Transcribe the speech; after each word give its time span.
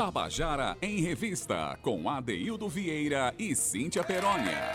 Tabajara 0.00 0.78
em 0.80 1.02
Revista, 1.02 1.78
com 1.82 2.08
Adeildo 2.08 2.70
Vieira 2.70 3.34
e 3.38 3.54
Cíntia 3.54 4.02
Perónia. 4.02 4.72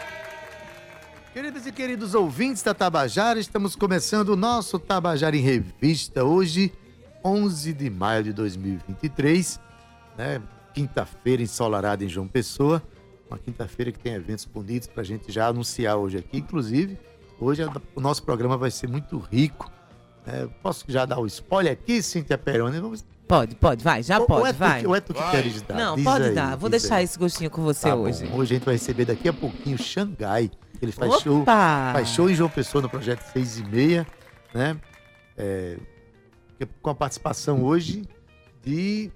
Queridos 1.33 1.65
e 1.65 1.71
queridos 1.71 2.13
ouvintes 2.13 2.61
da 2.61 2.75
Tabajara, 2.75 3.39
estamos 3.39 3.75
começando 3.75 4.29
o 4.29 4.35
nosso 4.35 4.77
Tabajara 4.77 5.35
em 5.35 5.39
Revista 5.39 6.23
hoje, 6.23 6.71
11 7.23 7.73
de 7.73 7.89
maio 7.89 8.25
de 8.25 8.33
2023, 8.33 9.59
né? 10.15 10.39
Quinta-feira 10.75 11.41
ensolarada 11.41 12.03
em 12.03 12.07
João 12.07 12.27
Pessoa. 12.27 12.79
Uma 13.27 13.39
quinta-feira 13.39 13.91
que 13.91 13.97
tem 13.97 14.13
eventos 14.13 14.45
bonitos 14.45 14.87
para 14.87 15.01
a 15.01 15.05
gente 15.05 15.31
já 15.31 15.47
anunciar 15.47 15.97
hoje 15.97 16.19
aqui. 16.19 16.37
Inclusive, 16.37 16.99
hoje 17.39 17.63
o 17.95 17.99
nosso 17.99 18.21
programa 18.21 18.57
vai 18.57 18.69
ser 18.69 18.87
muito 18.87 19.17
rico. 19.17 19.71
Né? 20.23 20.47
Posso 20.61 20.85
já 20.87 21.03
dar 21.03 21.17
o 21.17 21.25
spoiler 21.25 21.73
aqui, 21.73 22.03
Cíntia 22.03 22.37
Peroni? 22.37 22.79
Vamos 22.79 23.03
Pode, 23.27 23.55
pode, 23.55 23.83
vai, 23.83 24.03
já 24.03 24.19
ou, 24.19 24.27
pode, 24.27 24.41
ou 24.41 24.47
é 24.47 24.53
vai. 24.53 24.83
Tu, 24.83 24.87
ou 24.87 24.95
é 24.95 25.01
tu 25.01 25.13
que 25.13 25.19
vai. 25.19 25.31
queres 25.31 25.61
dar? 25.63 25.75
Não, 25.75 25.95
diz 25.95 26.03
pode 26.03 26.25
aí, 26.25 26.35
dar. 26.35 26.55
Vou 26.55 26.69
deixar 26.69 26.97
aí. 26.97 27.05
esse 27.05 27.17
gostinho 27.17 27.49
com 27.49 27.63
você 27.63 27.89
tá 27.89 27.95
hoje. 27.95 28.25
Bom. 28.27 28.37
Hoje 28.37 28.53
a 28.53 28.57
gente 28.57 28.65
vai 28.65 28.75
receber 28.75 29.05
daqui 29.05 29.27
a 29.27 29.33
pouquinho 29.33 29.77
Xangai. 29.77 30.51
Ele 30.79 30.91
faz 30.91 31.11
Opa! 31.11 31.21
show, 31.21 31.45
faz 31.45 32.07
show 32.09 32.29
em 32.29 32.35
João 32.35 32.49
Pessoa 32.49 32.81
no 32.83 32.89
projeto 32.89 33.21
6 33.31 33.59
e 33.59 33.63
meia, 33.63 34.07
né? 34.53 34.77
É, 35.35 35.77
com 36.81 36.89
a 36.89 36.95
participação 36.95 37.63
hoje 37.63 38.03
de 38.63 39.09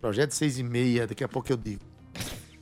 projeto 0.00 0.32
6 0.32 0.58
e 0.58 0.62
meia, 0.62 1.06
daqui 1.06 1.24
a 1.24 1.28
pouco 1.28 1.50
eu 1.50 1.56
digo. 1.56 1.82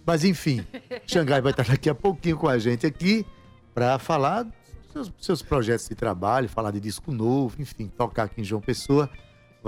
Mas 0.07 0.25
enfim, 0.25 0.65
Xangai 1.05 1.41
vai 1.41 1.51
estar 1.51 1.65
daqui 1.65 1.91
a 1.91 1.95
pouquinho 1.95 2.37
com 2.37 2.49
a 2.49 2.59
gente 2.59 2.87
aqui 2.87 3.27
para 3.75 3.99
falar 3.99 4.45
dos 4.45 4.53
seus, 4.93 5.13
seus 5.19 5.43
projetos 5.43 5.89
de 5.89 5.97
trabalho, 5.97 6.49
falar 6.49 6.71
de 6.71 6.79
disco 6.79 7.11
novo, 7.11 7.61
enfim, 7.61 7.89
tocar 7.89 8.25
aqui 8.25 8.41
em 8.41 8.45
João 8.45 8.61
Pessoa 8.63 9.11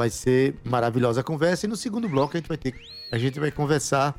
vai 0.00 0.08
ser 0.08 0.54
maravilhosa 0.64 1.20
a 1.20 1.22
conversa. 1.22 1.66
E 1.66 1.68
no 1.68 1.76
segundo 1.76 2.08
bloco 2.08 2.34
a 2.34 2.40
gente 2.40 2.48
vai 2.48 2.56
ter, 2.56 2.74
a 3.12 3.18
gente 3.18 3.38
vai 3.38 3.50
conversar 3.50 4.18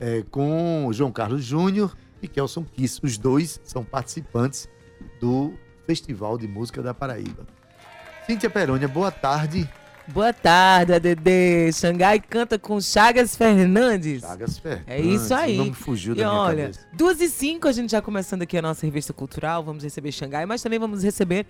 é, 0.00 0.24
com 0.28 0.90
João 0.92 1.12
Carlos 1.12 1.44
Júnior 1.44 1.96
e 2.20 2.26
Kelson 2.26 2.64
Kiss. 2.64 2.98
Os 3.00 3.16
dois 3.16 3.60
são 3.62 3.84
participantes 3.84 4.68
do 5.20 5.54
Festival 5.86 6.36
de 6.36 6.48
Música 6.48 6.82
da 6.82 6.92
Paraíba. 6.92 7.46
Cíntia 8.26 8.50
Perônia, 8.50 8.88
boa 8.88 9.12
tarde. 9.12 9.70
Boa 10.08 10.32
tarde, 10.32 10.92
ADD. 10.94 11.72
Xangai 11.72 12.18
canta 12.18 12.58
com 12.58 12.80
Chagas 12.80 13.36
Fernandes. 13.36 14.20
Chagas 14.20 14.58
Fernandes. 14.58 14.88
É 14.88 15.00
isso 15.00 15.32
aí. 15.32 15.56
Não 15.56 15.66
me 15.66 15.74
fugiu 15.74 16.14
da 16.16 16.22
e 16.22 16.24
minha 16.24 16.36
olha, 16.36 16.62
cabeça. 16.64 16.80
duas 16.92 17.20
e 17.20 17.28
cinco 17.28 17.68
a 17.68 17.72
gente 17.72 17.92
já 17.92 18.02
começando 18.02 18.42
aqui 18.42 18.58
a 18.58 18.62
nossa 18.62 18.84
revista 18.84 19.12
cultural. 19.12 19.62
Vamos 19.62 19.84
receber 19.84 20.10
Xangai, 20.10 20.44
mas 20.44 20.60
também 20.60 20.78
vamos 20.78 21.04
receber 21.04 21.46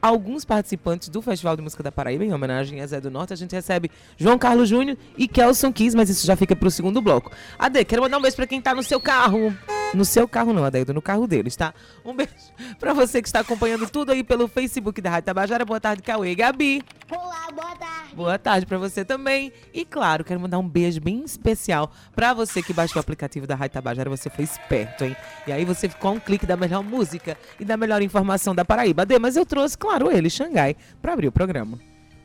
alguns 0.00 0.44
participantes 0.44 1.08
do 1.08 1.20
Festival 1.22 1.56
de 1.56 1.62
Música 1.62 1.82
da 1.82 1.92
Paraíba, 1.92 2.24
em 2.24 2.32
homenagem 2.32 2.80
a 2.80 2.86
Zé 2.86 3.00
do 3.00 3.10
Norte. 3.10 3.32
A 3.32 3.36
gente 3.36 3.54
recebe 3.54 3.90
João 4.16 4.38
Carlos 4.38 4.68
Júnior 4.68 4.96
e 5.16 5.26
Kelson 5.26 5.72
Kiss, 5.72 5.96
mas 5.96 6.08
isso 6.08 6.26
já 6.26 6.36
fica 6.36 6.54
pro 6.54 6.70
segundo 6.70 7.00
bloco. 7.00 7.30
Ade, 7.58 7.84
quero 7.84 8.02
mandar 8.02 8.18
um 8.18 8.22
beijo 8.22 8.36
pra 8.36 8.46
quem 8.46 8.60
tá 8.60 8.74
no 8.74 8.82
seu 8.82 9.00
carro. 9.00 9.56
No 9.94 10.04
seu 10.04 10.26
carro 10.26 10.52
não, 10.52 10.64
Adeildo, 10.64 10.92
no 10.92 11.02
carro 11.02 11.26
deles, 11.26 11.54
tá? 11.56 11.72
Um 12.04 12.14
beijo 12.14 12.32
pra 12.78 12.92
você 12.92 13.22
que 13.22 13.28
está 13.28 13.40
acompanhando 13.40 13.88
tudo 13.88 14.12
aí 14.12 14.22
pelo 14.22 14.48
Facebook 14.48 15.00
da 15.00 15.10
Rádio 15.10 15.26
Tabajara. 15.26 15.64
Boa 15.64 15.80
tarde, 15.80 16.02
Cauê 16.02 16.30
e 16.30 16.34
Gabi. 16.34 16.82
Olá, 17.10 17.48
boa 17.54 17.74
tarde. 17.76 17.95
Boa 18.16 18.38
tarde 18.38 18.64
pra 18.64 18.78
você 18.78 19.04
também. 19.04 19.52
E 19.74 19.84
claro, 19.84 20.24
quero 20.24 20.40
mandar 20.40 20.58
um 20.58 20.66
beijo 20.66 21.02
bem 21.02 21.22
especial 21.22 21.92
pra 22.14 22.32
você 22.32 22.62
que 22.62 22.72
baixou 22.72 22.96
o 22.96 23.00
aplicativo 23.00 23.46
da 23.46 23.54
Rádio 23.54 23.74
Tabajara. 23.74 24.08
Você 24.08 24.30
foi 24.30 24.42
esperto, 24.42 25.04
hein? 25.04 25.14
E 25.46 25.52
aí 25.52 25.66
você 25.66 25.86
ficou 25.86 26.14
um 26.14 26.18
clique 26.18 26.46
da 26.46 26.56
melhor 26.56 26.82
música 26.82 27.36
e 27.60 27.64
da 27.64 27.76
melhor 27.76 28.00
informação 28.00 28.54
da 28.54 28.64
Paraíba. 28.64 29.02
Ade, 29.02 29.18
mas 29.18 29.36
eu 29.36 29.44
trouxe, 29.44 29.76
claro, 29.76 30.10
ele, 30.10 30.30
Xangai, 30.30 30.74
pra 31.02 31.12
abrir 31.12 31.28
o 31.28 31.32
programa. 31.32 31.78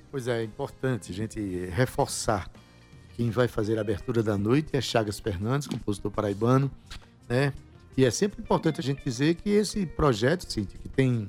Pois 0.10 0.30
é, 0.30 0.40
é 0.40 0.44
importante 0.46 1.12
a 1.12 1.14
gente 1.14 1.40
reforçar. 1.66 2.50
Quem 3.18 3.30
vai 3.30 3.50
fazer 3.50 3.78
a 3.78 3.82
abertura 3.82 4.24
da 4.24 4.38
noite 4.38 4.70
é 4.72 4.80
Chagas 4.80 5.20
Fernandes, 5.20 5.68
compositor 5.68 6.10
paraibano 6.10 6.72
né? 7.28 7.54
E 7.98 8.06
é 8.06 8.12
sempre 8.12 8.42
importante 8.42 8.80
a 8.80 8.84
gente 8.84 9.04
dizer 9.04 9.36
que 9.36 9.50
esse 9.50 9.86
projeto, 9.86 10.50
Cíntia, 10.50 10.80
que 10.82 10.88
tem 10.88 11.28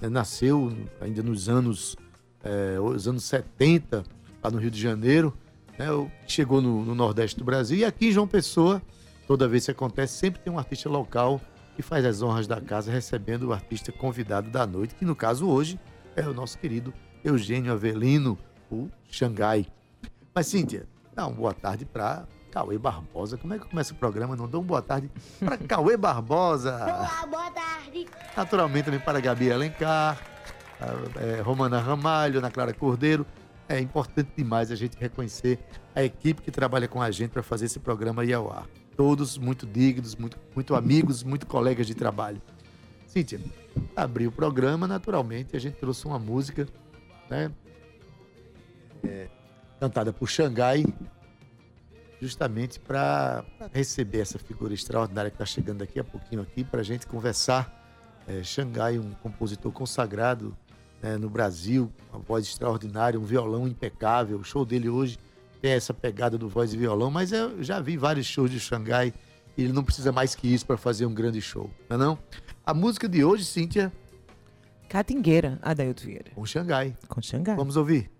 né, 0.00 0.08
nasceu 0.08 0.72
ainda 1.00 1.22
nos 1.22 1.48
anos, 1.48 1.96
é, 2.46 2.80
os 2.80 3.08
anos 3.08 3.24
70, 3.24 4.04
lá 4.42 4.50
no 4.50 4.58
Rio 4.58 4.70
de 4.70 4.80
Janeiro, 4.80 5.36
né, 5.78 5.86
chegou 6.26 6.62
no, 6.62 6.84
no, 6.84 6.94
Nordeste 6.94 7.36
do 7.36 7.44
Brasil, 7.44 7.78
e 7.78 7.84
aqui 7.84 8.08
em 8.08 8.12
João 8.12 8.28
Pessoa, 8.28 8.80
toda 9.26 9.48
vez 9.48 9.64
que 9.64 9.72
acontece, 9.72 10.14
sempre 10.14 10.40
tem 10.40 10.52
um 10.52 10.58
artista 10.58 10.88
local 10.88 11.40
que 11.74 11.82
faz 11.82 12.04
as 12.04 12.22
honras 12.22 12.46
da 12.46 12.60
casa, 12.60 12.90
recebendo 12.90 13.48
o 13.48 13.52
artista 13.52 13.92
convidado 13.92 14.48
da 14.48 14.66
noite, 14.66 14.94
que 14.94 15.04
no 15.04 15.14
caso 15.14 15.48
hoje 15.48 15.78
é 16.14 16.26
o 16.26 16.32
nosso 16.32 16.56
querido 16.58 16.94
Eugênio 17.22 17.72
Avelino, 17.72 18.38
o 18.70 18.88
Xangai. 19.10 19.66
Mas, 20.34 20.46
Cíntia, 20.46 20.86
dá 21.14 21.26
uma 21.26 21.36
boa 21.36 21.52
tarde 21.52 21.84
para 21.84 22.24
Cauê 22.50 22.78
Barbosa. 22.78 23.36
Como 23.36 23.52
é 23.52 23.58
que 23.58 23.68
começa 23.68 23.92
o 23.92 23.96
programa? 23.96 24.36
Não 24.36 24.48
dou 24.48 24.60
uma 24.62 24.66
boa 24.66 24.82
tarde 24.82 25.10
para 25.38 25.58
Cauê 25.68 25.96
Barbosa. 25.96 26.74
Olá, 26.74 27.26
boa 27.28 27.50
tarde. 27.50 28.06
Naturalmente 28.34 28.84
também 28.86 29.00
para 29.00 29.20
Gabi 29.20 29.52
Alencar, 29.52 30.18
é, 31.16 31.40
Romana 31.40 31.80
Ramalho, 31.80 32.38
Ana 32.38 32.50
Clara 32.50 32.72
Cordeiro. 32.72 33.26
É 33.68 33.80
importante 33.80 34.30
demais 34.36 34.70
a 34.70 34.76
gente 34.76 34.96
reconhecer 34.96 35.58
a 35.94 36.02
equipe 36.02 36.40
que 36.42 36.50
trabalha 36.50 36.86
com 36.86 37.02
a 37.02 37.10
gente 37.10 37.30
para 37.30 37.42
fazer 37.42 37.66
esse 37.66 37.80
programa 37.80 38.24
ir 38.24 38.32
ao 38.32 38.52
ar. 38.52 38.66
Todos 38.96 39.36
muito 39.36 39.66
dignos, 39.66 40.14
muito, 40.14 40.38
muito 40.54 40.74
amigos, 40.74 41.22
muito 41.22 41.46
colegas 41.46 41.86
de 41.86 41.94
trabalho. 41.94 42.40
Cíntia, 43.06 43.40
abriu 43.94 44.28
o 44.28 44.32
programa, 44.32 44.86
naturalmente, 44.86 45.56
a 45.56 45.58
gente 45.58 45.74
trouxe 45.74 46.06
uma 46.06 46.18
música, 46.18 46.66
né? 47.28 47.50
É, 49.02 49.28
cantada 49.80 50.12
por 50.12 50.28
Xangai, 50.28 50.84
justamente 52.20 52.80
para 52.80 53.44
receber 53.72 54.20
essa 54.20 54.38
figura 54.38 54.72
extraordinária 54.72 55.30
que 55.30 55.34
está 55.34 55.46
chegando 55.46 55.78
daqui 55.78 55.98
a 55.98 56.04
pouquinho 56.04 56.42
aqui 56.42 56.64
para 56.64 56.80
a 56.80 56.84
gente 56.84 57.06
conversar. 57.06 57.72
É, 58.28 58.42
Xangai, 58.42 58.98
um 58.98 59.12
compositor 59.22 59.70
consagrado 59.72 60.56
né, 61.06 61.16
no 61.16 61.30
Brasil, 61.30 61.90
uma 62.12 62.18
voz 62.18 62.44
extraordinária, 62.44 63.18
um 63.18 63.24
violão 63.24 63.68
impecável. 63.68 64.38
O 64.38 64.44
show 64.44 64.64
dele 64.64 64.88
hoje 64.88 65.18
tem 65.62 65.70
essa 65.70 65.94
pegada 65.94 66.36
do 66.36 66.48
voz 66.48 66.74
e 66.74 66.76
violão, 66.76 67.10
mas 67.10 67.30
eu 67.30 67.62
já 67.62 67.80
vi 67.80 67.96
vários 67.96 68.26
shows 68.26 68.50
de 68.50 68.58
Xangai 68.58 69.14
e 69.56 69.62
ele 69.62 69.72
não 69.72 69.84
precisa 69.84 70.10
mais 70.10 70.34
que 70.34 70.52
isso 70.52 70.66
para 70.66 70.76
fazer 70.76 71.06
um 71.06 71.14
grande 71.14 71.40
show, 71.40 71.70
não 71.88 71.96
é 71.96 71.98
não? 71.98 72.18
A 72.64 72.74
música 72.74 73.08
de 73.08 73.24
hoje, 73.24 73.44
Cíntia... 73.44 73.92
Catingueira, 74.88 75.58
Adailto 75.62 76.04
Vieira. 76.04 76.30
Com 76.34 76.44
Xangai. 76.44 76.96
Com 77.08 77.22
Xangai. 77.22 77.56
Vamos 77.56 77.76
ouvir. 77.76 78.10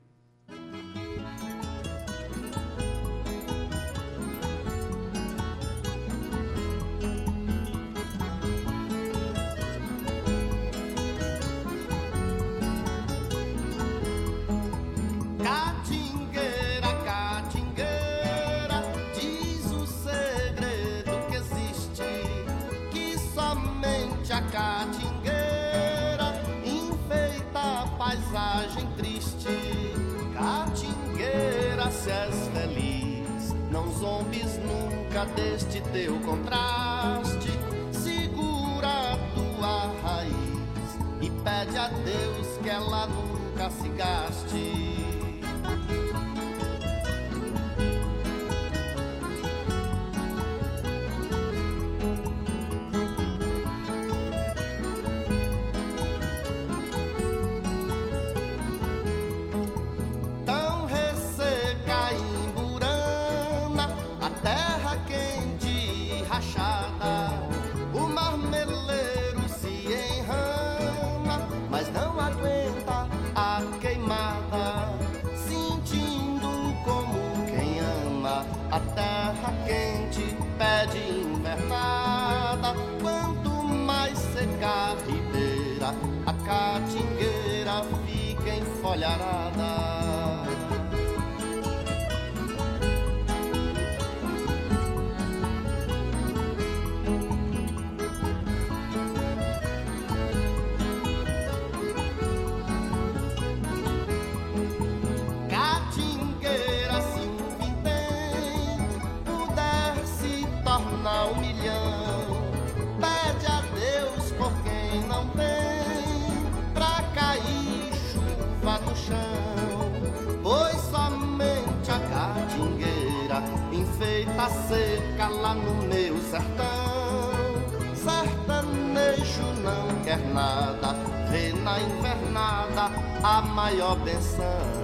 Lá 125.25 125.55
no 125.55 125.75
meu 125.89 126.19
sertão. 126.19 127.57
Sertanejo 127.95 129.43
não 129.63 130.05
quer 130.05 130.19
nada, 130.33 130.95
vê 131.31 131.53
na 131.53 131.81
invernada 131.81 132.91
a 133.23 133.41
maior 133.41 133.97
benção. 133.97 134.76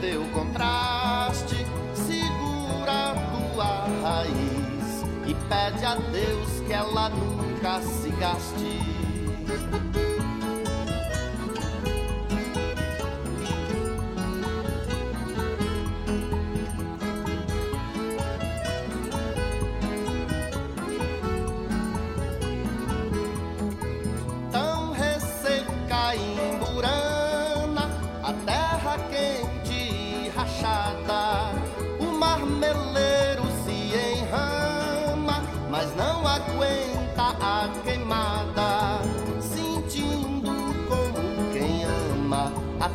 Teu 0.00 0.24
contraste. 0.32 1.56
Segura 1.94 3.14
tua 3.52 3.86
raiz 4.02 5.04
e 5.26 5.34
pede 5.48 5.84
a 5.84 5.94
Deus 5.94 6.60
que 6.66 6.72
ela 6.72 7.10
nunca 7.10 7.80
se 7.80 8.10
gaste. 8.12 8.49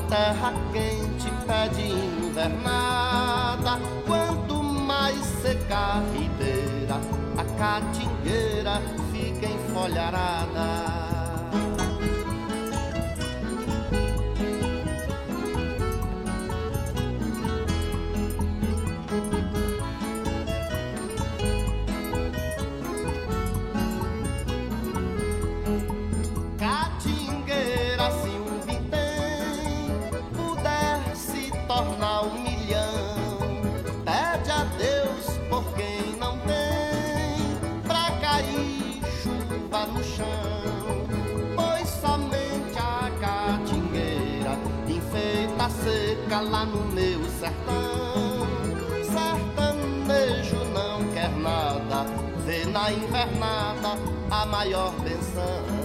Terra 0.10 0.54
quente 0.72 1.30
pede 1.48 1.88
invernada, 1.92 3.80
quanto 4.06 4.62
mais 4.62 5.18
seca 5.42 5.78
a 5.78 6.04
ribeira, 6.14 7.00
a 7.38 7.44
catingueira 7.58 8.82
fica 9.12 9.46
enfolharada. 9.48 10.85
Seca 45.84 46.42
lá 46.42 46.66
no 46.66 46.86
meu 46.92 47.20
sertão. 47.40 48.48
Sertanejo 49.04 50.64
não 50.74 51.04
quer 51.14 51.30
nada, 51.30 52.06
vê 52.46 52.66
na 52.66 52.92
invernada 52.92 53.98
a 54.32 54.46
maior 54.46 54.92
benção. 55.00 55.85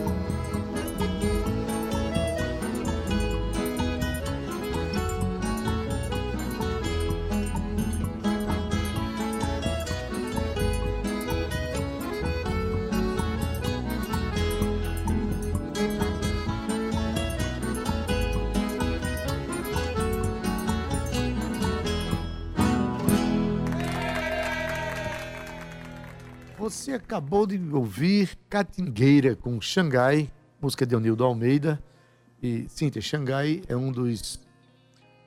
Você 26.61 26.93
acabou 26.93 27.47
de 27.47 27.59
ouvir 27.73 28.37
Catingueira 28.47 29.35
com 29.35 29.59
Xangai, 29.63 30.31
música 30.61 30.85
de 30.85 30.95
Onildo 30.95 31.25
Almeida. 31.25 31.83
E 32.43 32.69
Cíntia, 32.69 33.01
Xangai 33.01 33.63
é 33.67 33.75
um 33.75 33.91
dos. 33.91 34.39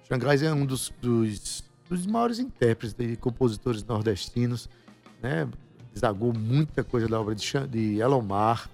Xangai 0.08 0.38
é 0.46 0.54
um 0.54 0.64
dos, 0.64 0.94
dos, 1.02 1.64
dos 1.90 2.06
maiores 2.06 2.38
intérpretes 2.38 2.94
de 2.94 3.16
compositores 3.16 3.84
nordestinos, 3.84 4.70
né? 5.24 5.50
Desagou 5.92 6.32
muita 6.34 6.84
coisa 6.84 7.08
da 7.08 7.20
obra 7.20 7.34
de, 7.34 7.44
de 7.68 8.00
Elomar, 8.00 8.70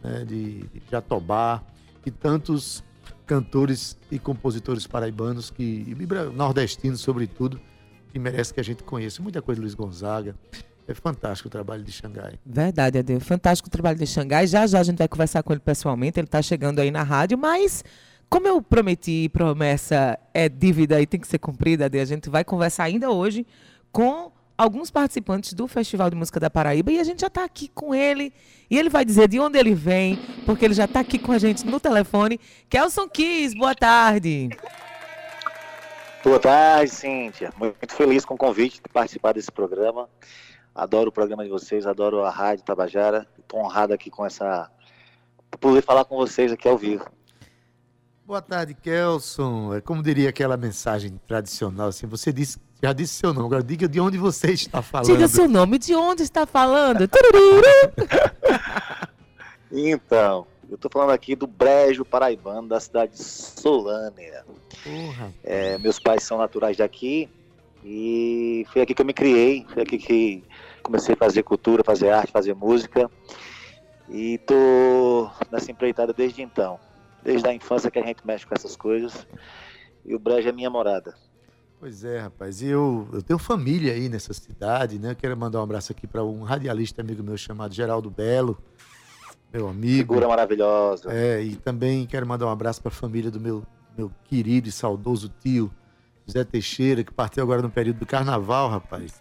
né? 0.00 0.24
de, 0.24 0.60
de 0.60 0.82
Jatobá 0.88 1.60
e 2.06 2.10
tantos 2.12 2.84
cantores 3.26 3.98
e 4.12 4.20
compositores 4.20 4.86
paraibanos 4.86 5.50
que 5.50 5.84
e 5.88 5.96
nordestinos 6.32 7.00
sobretudo 7.00 7.60
que 8.12 8.18
merece 8.20 8.54
que 8.54 8.60
a 8.60 8.62
gente 8.62 8.84
conheça 8.84 9.20
muita 9.20 9.42
coisa 9.42 9.60
Luiz 9.60 9.74
Gonzaga 9.74 10.36
é 10.88 10.94
fantástico 10.94 11.48
o 11.48 11.50
trabalho 11.50 11.82
de 11.82 11.92
Xangai 11.92 12.38
Verdade, 12.44 12.98
Ade. 12.98 13.20
Fantástico 13.20 13.68
o 13.68 13.70
trabalho 13.70 13.98
de 13.98 14.06
Xangai. 14.06 14.46
Já 14.46 14.66
já 14.66 14.80
a 14.80 14.82
gente 14.82 14.98
vai 14.98 15.08
conversar 15.08 15.42
com 15.42 15.52
ele 15.52 15.60
pessoalmente. 15.60 16.20
Ele 16.20 16.26
está 16.26 16.40
chegando 16.40 16.78
aí 16.78 16.90
na 16.90 17.02
rádio, 17.02 17.36
mas 17.36 17.84
como 18.28 18.46
eu 18.46 18.60
prometi, 18.60 19.28
promessa 19.28 20.18
é 20.34 20.48
dívida 20.48 21.00
e 21.00 21.06
tem 21.06 21.20
que 21.20 21.26
ser 21.26 21.38
cumprida, 21.38 21.86
Ade, 21.86 21.98
a 21.98 22.04
gente 22.04 22.28
vai 22.28 22.44
conversar 22.44 22.84
ainda 22.84 23.10
hoje 23.10 23.46
com 23.92 24.32
alguns 24.58 24.90
participantes 24.90 25.52
do 25.52 25.68
Festival 25.68 26.08
de 26.10 26.16
Música 26.16 26.40
da 26.40 26.48
Paraíba 26.48 26.90
e 26.90 26.98
a 26.98 27.04
gente 27.04 27.20
já 27.20 27.26
está 27.26 27.44
aqui 27.44 27.68
com 27.68 27.94
ele 27.94 28.32
e 28.70 28.78
ele 28.78 28.88
vai 28.88 29.04
dizer 29.04 29.28
de 29.28 29.38
onde 29.38 29.58
ele 29.58 29.74
vem, 29.74 30.18
porque 30.44 30.64
ele 30.64 30.74
já 30.74 30.86
está 30.86 31.00
aqui 31.00 31.18
com 31.18 31.32
a 31.32 31.38
gente 31.38 31.64
no 31.66 31.78
telefone. 31.78 32.40
Kelson 32.68 33.08
Kiss, 33.08 33.54
boa 33.54 33.74
tarde. 33.74 34.48
Boa 36.24 36.40
tarde, 36.40 36.90
Cíntia. 36.90 37.52
Muito 37.56 37.94
feliz 37.94 38.24
com 38.24 38.34
o 38.34 38.38
convite 38.38 38.80
de 38.82 38.88
participar 38.88 39.32
desse 39.32 39.52
programa. 39.52 40.08
Adoro 40.76 41.08
o 41.08 41.12
programa 41.12 41.42
de 41.42 41.48
vocês, 41.48 41.86
adoro 41.86 42.22
a 42.22 42.28
Rádio 42.28 42.62
Tabajara. 42.62 43.26
Estou 43.38 43.60
honrado 43.60 43.94
aqui 43.94 44.10
com 44.10 44.26
essa. 44.26 44.70
por 45.50 45.58
poder 45.58 45.80
falar 45.80 46.04
com 46.04 46.16
vocês 46.16 46.52
aqui 46.52 46.68
ao 46.68 46.76
vivo. 46.76 47.06
Boa 48.26 48.42
tarde, 48.42 48.74
Kelson. 48.74 49.74
É 49.74 49.80
como 49.80 50.02
diria 50.02 50.28
aquela 50.28 50.54
mensagem 50.54 51.18
tradicional, 51.26 51.88
assim, 51.88 52.06
você 52.06 52.30
disse, 52.30 52.58
já 52.82 52.92
disse 52.92 53.14
seu 53.14 53.32
nome, 53.32 53.46
agora 53.46 53.62
diga 53.62 53.88
de 53.88 53.98
onde 53.98 54.18
você 54.18 54.52
está 54.52 54.82
falando. 54.82 55.06
Diga 55.06 55.26
seu 55.28 55.48
nome, 55.48 55.78
de 55.78 55.94
onde 55.94 56.22
está 56.22 56.44
falando? 56.46 57.08
Então, 59.68 60.46
eu 60.70 60.76
estou 60.76 60.88
falando 60.90 61.10
aqui 61.10 61.34
do 61.34 61.46
Brejo 61.46 62.04
Paraibano, 62.04 62.68
da 62.68 62.78
cidade 62.78 63.12
de 63.12 63.22
Solânia. 63.22 64.44
Porra. 64.82 65.34
É, 65.42 65.76
meus 65.78 65.98
pais 65.98 66.22
são 66.22 66.38
naturais 66.38 66.76
daqui 66.76 67.28
e 67.84 68.64
foi 68.72 68.82
aqui 68.82 68.94
que 68.94 69.02
eu 69.02 69.06
me 69.06 69.12
criei, 69.12 69.66
foi 69.72 69.82
aqui 69.82 69.98
que 69.98 70.44
comecei 70.86 71.14
a 71.14 71.18
fazer 71.18 71.42
cultura, 71.42 71.82
fazer 71.84 72.10
arte, 72.10 72.30
fazer 72.30 72.54
música. 72.54 73.10
E 74.08 74.38
tô 74.38 75.28
nessa 75.50 75.70
empreitada 75.72 76.12
desde 76.12 76.40
então. 76.40 76.78
Desde 77.24 77.48
a 77.48 77.52
infância 77.52 77.90
que 77.90 77.98
a 77.98 78.04
gente 78.04 78.24
mexe 78.24 78.46
com 78.46 78.54
essas 78.54 78.76
coisas. 78.76 79.26
E 80.04 80.14
o 80.14 80.18
Brejo 80.18 80.48
é 80.48 80.52
minha 80.52 80.70
morada. 80.70 81.14
Pois 81.80 82.04
é, 82.04 82.20
rapaz. 82.20 82.62
E 82.62 82.68
eu, 82.68 83.08
eu 83.12 83.20
tenho 83.20 83.38
família 83.38 83.92
aí 83.92 84.08
nessa 84.08 84.32
cidade, 84.32 84.98
né? 84.98 85.10
Eu 85.10 85.16
quero 85.16 85.36
mandar 85.36 85.60
um 85.60 85.64
abraço 85.64 85.92
aqui 85.92 86.06
para 86.06 86.24
um 86.24 86.42
radialista 86.42 87.02
amigo 87.02 87.22
meu 87.22 87.36
chamado 87.36 87.74
Geraldo 87.74 88.08
Belo, 88.08 88.56
meu 89.52 89.68
amigo. 89.68 90.14
Figura 90.14 90.28
maravilhosa. 90.28 91.12
É, 91.12 91.42
e 91.42 91.56
também 91.56 92.06
quero 92.06 92.26
mandar 92.26 92.46
um 92.46 92.50
abraço 92.50 92.80
para 92.80 92.90
a 92.90 92.94
família 92.94 93.30
do 93.30 93.40
meu, 93.40 93.64
meu 93.98 94.10
querido 94.24 94.68
e 94.68 94.72
saudoso 94.72 95.28
tio, 95.40 95.70
José 96.24 96.44
Teixeira, 96.44 97.04
que 97.04 97.12
partiu 97.12 97.42
agora 97.42 97.60
no 97.60 97.70
período 97.70 97.98
do 97.98 98.06
carnaval, 98.06 98.70
rapaz. 98.70 99.20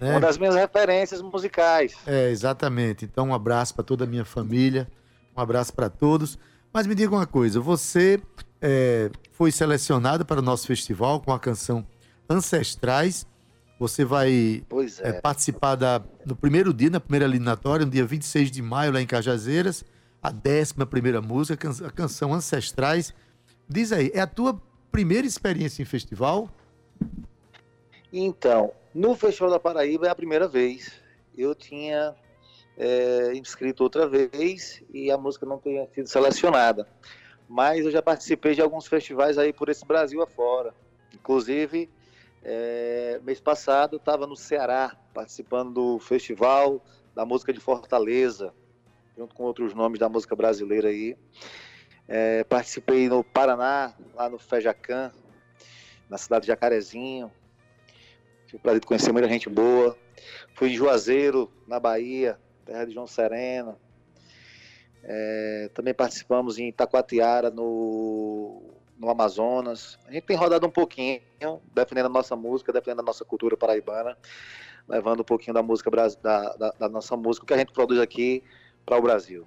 Né? 0.00 0.10
Uma 0.10 0.20
das 0.20 0.38
minhas 0.38 0.54
referências 0.54 1.22
musicais. 1.22 1.94
É, 2.06 2.30
exatamente. 2.30 3.04
Então, 3.04 3.28
um 3.28 3.34
abraço 3.34 3.74
para 3.74 3.84
toda 3.84 4.04
a 4.04 4.06
minha 4.06 4.24
família, 4.24 4.88
um 5.36 5.40
abraço 5.40 5.72
para 5.72 5.88
todos. 5.88 6.38
Mas 6.72 6.86
me 6.86 6.94
diga 6.94 7.14
uma 7.14 7.26
coisa, 7.26 7.58
você 7.58 8.20
é, 8.60 9.10
foi 9.32 9.50
selecionado 9.50 10.24
para 10.26 10.40
o 10.40 10.42
nosso 10.42 10.66
festival 10.66 11.20
com 11.20 11.32
a 11.32 11.38
canção 11.38 11.86
Ancestrais. 12.28 13.26
Você 13.78 14.04
vai 14.04 14.62
é, 15.02 15.08
é. 15.08 15.12
participar 15.20 15.74
da, 15.76 16.02
no 16.24 16.34
primeiro 16.34 16.72
dia, 16.72 16.90
na 16.90 17.00
primeira 17.00 17.26
eliminatória, 17.26 17.84
no 17.84 17.92
dia 17.92 18.04
26 18.04 18.50
de 18.50 18.62
maio, 18.62 18.92
lá 18.92 19.00
em 19.00 19.06
Cajazeiras, 19.06 19.84
a 20.22 20.30
11 20.30 20.74
primeira 20.86 21.20
música, 21.20 21.70
a 21.86 21.90
canção 21.90 22.32
Ancestrais. 22.32 23.14
Diz 23.68 23.92
aí, 23.92 24.10
é 24.14 24.20
a 24.20 24.26
tua 24.26 24.60
primeira 24.90 25.26
experiência 25.26 25.82
em 25.82 25.84
festival? 25.84 26.48
Então, 28.12 28.72
no 28.96 29.14
Festival 29.14 29.50
da 29.50 29.60
Paraíba 29.60 30.06
é 30.06 30.10
a 30.10 30.14
primeira 30.14 30.48
vez. 30.48 30.90
Eu 31.36 31.54
tinha 31.54 32.16
é, 32.78 33.34
inscrito 33.34 33.82
outra 33.82 34.08
vez 34.08 34.82
e 34.90 35.10
a 35.10 35.18
música 35.18 35.44
não 35.44 35.58
tinha 35.58 35.86
sido 35.88 36.08
selecionada. 36.08 36.88
Mas 37.46 37.84
eu 37.84 37.90
já 37.90 38.00
participei 38.00 38.54
de 38.54 38.62
alguns 38.62 38.86
festivais 38.86 39.36
aí 39.36 39.52
por 39.52 39.68
esse 39.68 39.84
Brasil 39.84 40.22
afora. 40.22 40.74
Inclusive, 41.12 41.90
é, 42.42 43.20
mês 43.22 43.38
passado 43.38 43.96
estava 43.96 44.26
no 44.26 44.34
Ceará, 44.34 44.96
participando 45.12 45.74
do 45.74 45.98
Festival 45.98 46.82
da 47.14 47.26
Música 47.26 47.52
de 47.52 47.60
Fortaleza, 47.60 48.54
junto 49.14 49.34
com 49.34 49.42
outros 49.42 49.74
nomes 49.74 50.00
da 50.00 50.08
música 50.08 50.34
brasileira 50.34 50.88
aí. 50.88 51.14
É, 52.08 52.44
participei 52.44 53.10
no 53.10 53.22
Paraná, 53.22 53.94
lá 54.14 54.30
no 54.30 54.38
Fejacan, 54.38 55.12
na 56.08 56.16
cidade 56.16 56.42
de 56.42 56.48
Jacarezinho. 56.48 57.30
Tive 58.46 58.58
o 58.58 58.60
prazer 58.60 58.80
de 58.80 58.86
conhecer 58.86 59.12
muita 59.12 59.28
gente 59.28 59.48
boa. 59.48 59.96
Fui 60.54 60.70
em 60.70 60.74
Juazeiro, 60.74 61.50
na 61.66 61.80
Bahia, 61.80 62.38
terra 62.64 62.84
de 62.84 62.94
João 62.94 63.06
Sereno. 63.06 63.76
É, 65.02 65.70
também 65.74 65.94
participamos 65.94 66.58
em 66.58 66.68
Itacoatiara, 66.68 67.50
no, 67.50 68.62
no 68.98 69.10
Amazonas. 69.10 69.98
A 70.06 70.12
gente 70.12 70.24
tem 70.24 70.36
rodado 70.36 70.66
um 70.66 70.70
pouquinho, 70.70 71.20
defendendo 71.74 72.06
a 72.06 72.10
nossa 72.10 72.34
música, 72.34 72.72
defendendo 72.72 73.00
a 73.00 73.04
nossa 73.04 73.24
cultura 73.24 73.56
paraibana, 73.56 74.16
levando 74.88 75.20
um 75.20 75.24
pouquinho 75.24 75.54
da 75.54 75.62
música 75.62 75.90
da, 75.90 76.08
da, 76.56 76.74
da 76.78 76.88
nossa 76.88 77.16
música, 77.16 77.46
que 77.46 77.54
a 77.54 77.58
gente 77.58 77.72
produz 77.72 78.00
aqui 78.00 78.42
para 78.84 78.96
o 78.96 79.02
Brasil. 79.02 79.46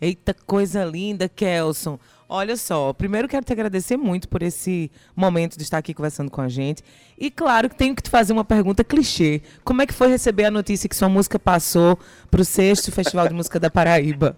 Eita, 0.00 0.32
coisa 0.32 0.84
linda, 0.84 1.28
Kelson. 1.28 1.98
Olha 2.32 2.56
só, 2.56 2.92
primeiro 2.92 3.26
quero 3.26 3.44
te 3.44 3.52
agradecer 3.52 3.96
muito 3.96 4.28
por 4.28 4.40
esse 4.40 4.88
momento 5.16 5.56
de 5.56 5.64
estar 5.64 5.78
aqui 5.78 5.92
conversando 5.92 6.30
com 6.30 6.40
a 6.40 6.48
gente. 6.48 6.80
E 7.18 7.28
claro 7.28 7.68
que 7.68 7.74
tenho 7.74 7.92
que 7.92 8.02
te 8.02 8.08
fazer 8.08 8.32
uma 8.32 8.44
pergunta 8.44 8.84
clichê. 8.84 9.42
Como 9.64 9.82
é 9.82 9.86
que 9.86 9.92
foi 9.92 10.06
receber 10.06 10.44
a 10.44 10.50
notícia 10.50 10.88
que 10.88 10.94
sua 10.94 11.08
música 11.08 11.40
passou 11.40 11.98
para 12.30 12.40
o 12.40 12.44
sexto 12.44 12.92
Festival 12.92 13.26
de 13.26 13.34
Música 13.34 13.58
da 13.58 13.68
Paraíba? 13.68 14.36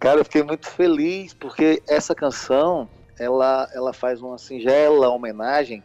Cara, 0.00 0.18
eu 0.18 0.24
fiquei 0.24 0.42
muito 0.42 0.66
feliz 0.66 1.32
porque 1.32 1.80
essa 1.86 2.16
canção 2.16 2.88
ela, 3.16 3.68
ela 3.72 3.92
faz 3.92 4.20
uma 4.20 4.36
singela 4.36 5.08
homenagem 5.10 5.84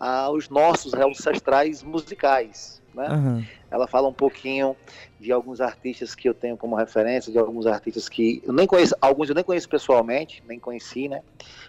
aos 0.00 0.48
nossos 0.48 0.94
ancestrais 0.94 1.82
musicais, 1.82 2.80
né? 2.94 3.08
Aham. 3.08 3.44
Ela 3.74 3.88
fala 3.88 4.06
um 4.06 4.12
pouquinho 4.12 4.76
de 5.18 5.32
alguns 5.32 5.60
artistas 5.60 6.14
que 6.14 6.28
eu 6.28 6.32
tenho 6.32 6.56
como 6.56 6.76
referência, 6.76 7.32
de 7.32 7.38
alguns 7.38 7.66
artistas 7.66 8.08
que 8.08 8.40
eu 8.46 8.52
nem 8.52 8.68
conheço, 8.68 8.94
alguns 9.00 9.28
eu 9.28 9.34
nem 9.34 9.42
conheço 9.42 9.68
pessoalmente, 9.68 10.40
nem 10.46 10.60
conheci, 10.60 11.08
né? 11.08 11.22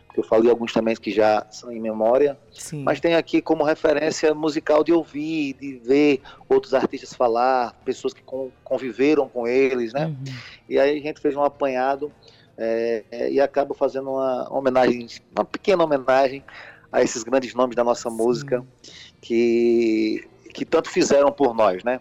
Porque 0.06 0.20
eu 0.20 0.24
falei 0.24 0.52
alguns 0.52 0.72
também 0.72 0.96
que 0.96 1.12
já 1.12 1.46
são 1.50 1.72
em 1.72 1.80
memória, 1.80 2.38
Sim. 2.54 2.84
mas 2.84 3.00
tem 3.00 3.16
aqui 3.16 3.42
como 3.42 3.64
referência 3.64 4.36
musical 4.36 4.84
de 4.84 4.94
ouvir, 4.94 5.56
de 5.60 5.78
ver 5.80 6.22
outros 6.48 6.76
artistas 6.76 7.12
falar, 7.12 7.74
pessoas 7.84 8.14
que 8.14 8.22
con- 8.22 8.52
conviveram 8.64 9.28
com 9.28 9.48
eles, 9.48 9.92
né? 9.92 10.06
Uhum. 10.06 10.24
E 10.70 10.78
aí 10.78 11.00
a 11.00 11.02
gente 11.02 11.20
fez 11.20 11.36
um 11.36 11.44
apanhado 11.44 12.12
é, 12.56 13.04
é, 13.10 13.32
e 13.32 13.42
acaba 13.42 13.74
fazendo 13.74 14.12
uma 14.12 14.48
homenagem, 14.54 15.08
uma 15.36 15.44
pequena 15.44 15.84
homenagem 15.84 16.44
a 16.92 17.02
esses 17.02 17.24
grandes 17.24 17.54
nomes 17.56 17.76
da 17.76 17.84
nossa 17.84 18.12
música 18.12 18.64
que, 19.20 20.24
que 20.56 20.66
tanto 20.66 20.90
fizeram 20.90 21.32
por 21.32 21.54
nós, 21.54 21.84
né? 21.84 22.00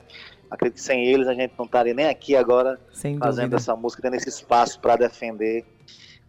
Acredito 0.51 0.77
que 0.77 0.83
sem 0.83 1.07
eles 1.07 1.27
a 1.27 1.35
gente 1.35 1.53
não 1.59 1.65
estaria 1.65 1.93
nem 1.93 2.07
aqui 2.07 2.37
agora 2.37 2.79
fazendo 3.19 3.57
essa 3.57 3.75
música, 3.75 4.03
tendo 4.03 4.15
esse 4.15 4.29
espaço 4.29 4.79
para 4.79 4.97
defender 4.97 5.65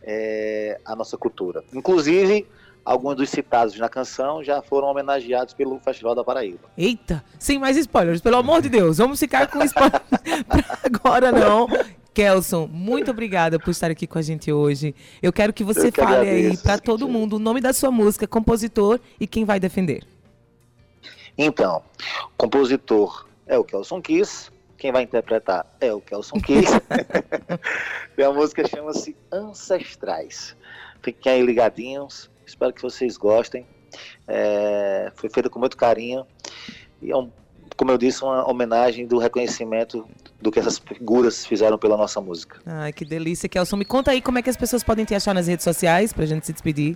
é, 0.02 0.80
a 0.84 0.96
nossa 0.96 1.16
cultura. 1.18 1.64
Inclusive, 1.72 2.48
alguns 2.84 3.16
dos 3.16 3.30
citados 3.30 3.78
na 3.78 3.88
canção 3.88 4.44
já 4.44 4.62
foram 4.64 4.88
homenageados 4.88 5.54
pelo 5.54 5.80
Festival 5.80 6.16
da 6.16 6.24
Paraíba. 6.24 6.68
Eita, 6.76 7.24
sem 7.38 7.60
mais 7.60 7.78
spoilers, 7.78 8.22
pelo 8.22 8.38
amor 8.38 8.62
de 8.62 8.70
Deus. 8.70 8.98
Vamos 8.98 9.20
ficar 9.20 9.48
com 9.48 9.64
spoilers 9.64 10.02
agora, 10.84 11.32
não. 11.32 11.68
Kelson, 12.12 12.68
muito 12.72 13.12
obrigada 13.12 13.60
por 13.60 13.72
estar 13.72 13.92
aqui 13.92 14.08
com 14.08 14.18
a 14.18 14.22
gente 14.22 14.52
hoje. 14.52 14.96
Eu 15.22 15.34
quero 15.34 15.52
que 15.52 15.64
você 15.64 15.92
que 15.92 16.02
fale 16.02 16.16
aí 16.16 16.40
agradeço, 16.40 16.64
para 16.64 16.80
todo 16.80 17.08
mundo 17.10 17.36
o 17.36 17.40
nome 17.40 17.62
da 17.62 17.74
sua 17.74 17.92
música, 17.92 18.26
compositor 18.26 19.00
e 19.20 19.28
quem 19.28 19.44
vai 19.44 19.60
defender. 19.60 20.15
Então, 21.38 21.84
compositor 22.38 23.28
é 23.46 23.58
o 23.58 23.64
Kelson 23.64 24.02
Kiss, 24.02 24.52
quem 24.78 24.92
vai 24.92 25.04
interpretar 25.04 25.66
é 25.80 25.92
o 25.94 26.02
Kelson 26.02 26.40
Kiss. 26.40 26.72
e 28.18 28.24
a 28.24 28.32
música 28.32 28.68
chama-se 28.68 29.16
Ancestrais. 29.32 30.56
Fiquem 31.02 31.34
aí 31.34 31.42
ligadinhos, 31.42 32.30
espero 32.46 32.74
que 32.74 32.82
vocês 32.82 33.18
gostem. 33.18 33.66
É, 34.28 35.12
foi 35.16 35.30
feita 35.30 35.50
com 35.50 35.60
muito 35.60 35.78
carinho 35.78 36.26
e 37.02 37.12
é 37.12 37.18
um, 37.18 37.30
como 37.78 37.92
eu 37.92 37.98
disse, 37.98 38.24
uma 38.24 38.50
homenagem 38.50 39.06
do 39.06 39.18
reconhecimento 39.18 40.08
do 40.42 40.52
que 40.52 40.60
essas 40.60 40.78
figuras 40.78 41.46
fizeram 41.46 41.78
pela 41.78 41.98
nossa 41.98 42.22
música. 42.22 42.60
Ai, 42.66 42.94
que 42.94 43.06
delícia, 43.06 43.50
Kelson. 43.50 43.78
Me 43.78 43.86
conta 43.86 44.12
aí 44.12 44.22
como 44.22 44.38
é 44.38 44.42
que 44.42 44.50
as 44.50 44.58
pessoas 44.58 44.84
podem 44.84 45.06
te 45.06 45.16
achar 45.16 45.34
nas 45.34 45.48
redes 45.48 45.64
sociais 45.64 46.14
pra 46.14 46.26
gente 46.26 46.46
se 46.46 46.54
despedir. 46.54 46.96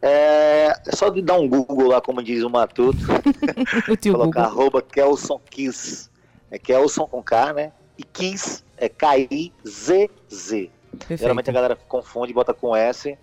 É, 0.00 0.72
é 0.86 0.96
só 0.96 1.08
de 1.08 1.20
dar 1.20 1.38
um 1.38 1.48
Google 1.48 1.88
lá, 1.88 2.00
como 2.00 2.22
diz 2.22 2.42
o 2.44 2.50
Matuto, 2.50 2.98
O 3.90 3.96
colocar 4.12 4.42
Google. 4.48 4.62
arroba 4.62 4.82
Kelson 4.82 5.40
Kiss. 5.50 6.08
É 6.50 6.58
Kelson 6.58 7.06
com 7.06 7.22
K, 7.22 7.52
né? 7.52 7.72
E 7.96 8.04
Kiss 8.04 8.64
é 8.76 8.88
K-I-Z-Z. 8.88 10.70
Geralmente 11.10 11.50
a 11.50 11.52
galera 11.52 11.76
confunde 11.76 12.30
e 12.30 12.34
bota 12.34 12.54
com 12.54 12.74
S. 12.74 13.18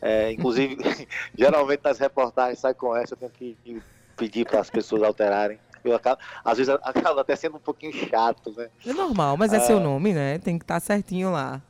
É, 0.00 0.32
inclusive, 0.32 0.76
geralmente 1.36 1.80
nas 1.84 1.98
reportagens 1.98 2.58
sai 2.58 2.74
com 2.74 2.96
S, 2.96 3.12
eu 3.12 3.16
tenho 3.16 3.30
que 3.30 3.82
pedir 4.16 4.46
para 4.46 4.60
as 4.60 4.70
pessoas 4.70 5.02
alterarem. 5.02 5.58
Eu 5.84 5.94
acabo, 5.96 6.20
às 6.44 6.58
vezes 6.58 6.72
acaba 6.82 7.20
até 7.20 7.34
sendo 7.36 7.56
um 7.56 7.60
pouquinho 7.60 7.92
chato, 7.92 8.52
né? 8.56 8.68
É 8.86 8.92
normal, 8.92 9.36
mas 9.36 9.52
é 9.52 9.60
seu 9.60 9.80
nome, 9.80 10.12
né? 10.12 10.38
Tem 10.38 10.58
que 10.58 10.64
estar 10.64 10.80
certinho 10.80 11.30
lá. 11.32 11.60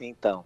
Então. 0.00 0.44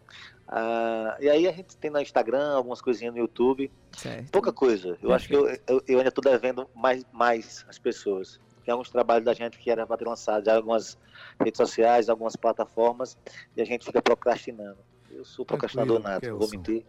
Ah, 0.49 1.17
e 1.21 1.29
aí 1.29 1.49
a 1.49 1.53
gente 1.53 1.77
tem 1.77 1.91
no 1.91 2.01
Instagram, 2.01 2.55
algumas 2.55 2.81
coisinhas 2.81 3.15
no 3.15 3.21
YouTube. 3.21 3.71
Certo. 3.93 4.31
Pouca 4.31 4.53
coisa. 4.53 4.99
Eu 5.03 5.13
acho 5.13 5.29
que 5.29 5.35
eu, 5.35 5.49
eu, 5.67 5.83
eu 5.87 5.99
ainda 5.99 6.09
estou 6.09 6.23
devendo 6.23 6.69
mais, 6.75 7.05
mais 7.13 7.65
as 7.69 7.79
pessoas. 7.79 8.39
Tem 8.65 8.73
alguns 8.73 8.91
trabalhos 8.91 9.25
da 9.25 9.35
gente 9.35 9.59
que 9.59 9.71
era 9.71 9.87
para 9.87 9.97
ter 9.99 10.07
lançado 10.07 10.45
já 10.45 10.53
em 10.53 10.57
algumas 10.57 10.99
redes 11.41 11.59
sociais, 11.59 12.09
algumas 12.09 12.35
plataformas, 12.35 13.17
e 13.57 13.61
a 13.61 13.65
gente 13.65 13.85
fica 13.85 14.01
procrastinando. 14.01 14.79
Eu 15.11 15.25
sou 15.25 15.45
procrastinador 15.45 16.01
Tranquilo, 16.01 16.15
nada, 16.15 16.31
não 16.31 16.39
vou 16.39 16.51
mentir. 16.51 16.85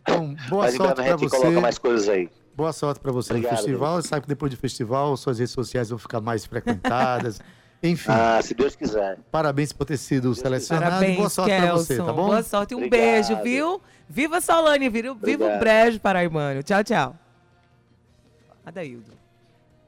Então, 0.00 0.34
boa 0.48 0.64
Mas 0.64 0.74
sorte 0.74 0.94
para 0.94 1.04
gente 1.04 1.20
você. 1.20 1.36
coloca 1.36 1.60
mais 1.60 1.78
coisas 1.78 2.08
aí. 2.08 2.30
Boa 2.54 2.72
sorte 2.72 3.00
para 3.00 3.12
você 3.12 3.32
Obrigado, 3.32 3.52
no 3.52 3.56
festival. 3.58 4.02
Sabe 4.02 4.22
que 4.22 4.28
depois 4.28 4.50
do 4.52 4.58
festival, 4.58 5.16
suas 5.16 5.38
redes 5.38 5.52
sociais 5.52 5.90
vão 5.90 5.98
ficar 5.98 6.20
mais 6.20 6.44
frequentadas. 6.44 7.40
Enfim, 7.84 8.10
Ah, 8.10 8.40
se 8.42 8.54
Deus 8.54 8.74
quiser. 8.74 9.18
parabéns 9.30 9.70
por 9.72 9.84
ter 9.84 9.98
sido 9.98 10.34
selecionado 10.34 10.86
e 10.86 10.90
Parabéns, 10.90 11.16
boa 11.18 11.28
sorte 11.28 11.50
para 11.54 11.72
você, 11.74 11.96
tá 11.98 12.04
bom? 12.12 12.26
Boa 12.26 12.42
sorte, 12.42 12.74
um 12.74 12.78
Obrigado. 12.78 12.98
beijo, 13.00 13.42
viu? 13.42 13.82
Viva 14.08 14.40
Solane, 14.40 14.88
viu? 14.88 15.14
Viva 15.14 15.44
o 15.44 15.46
Obrigado. 15.46 15.60
Brejo 15.60 16.00
Paraibano. 16.00 16.62
Tchau, 16.62 16.82
tchau. 16.82 17.16
Adaildo. 18.64 19.12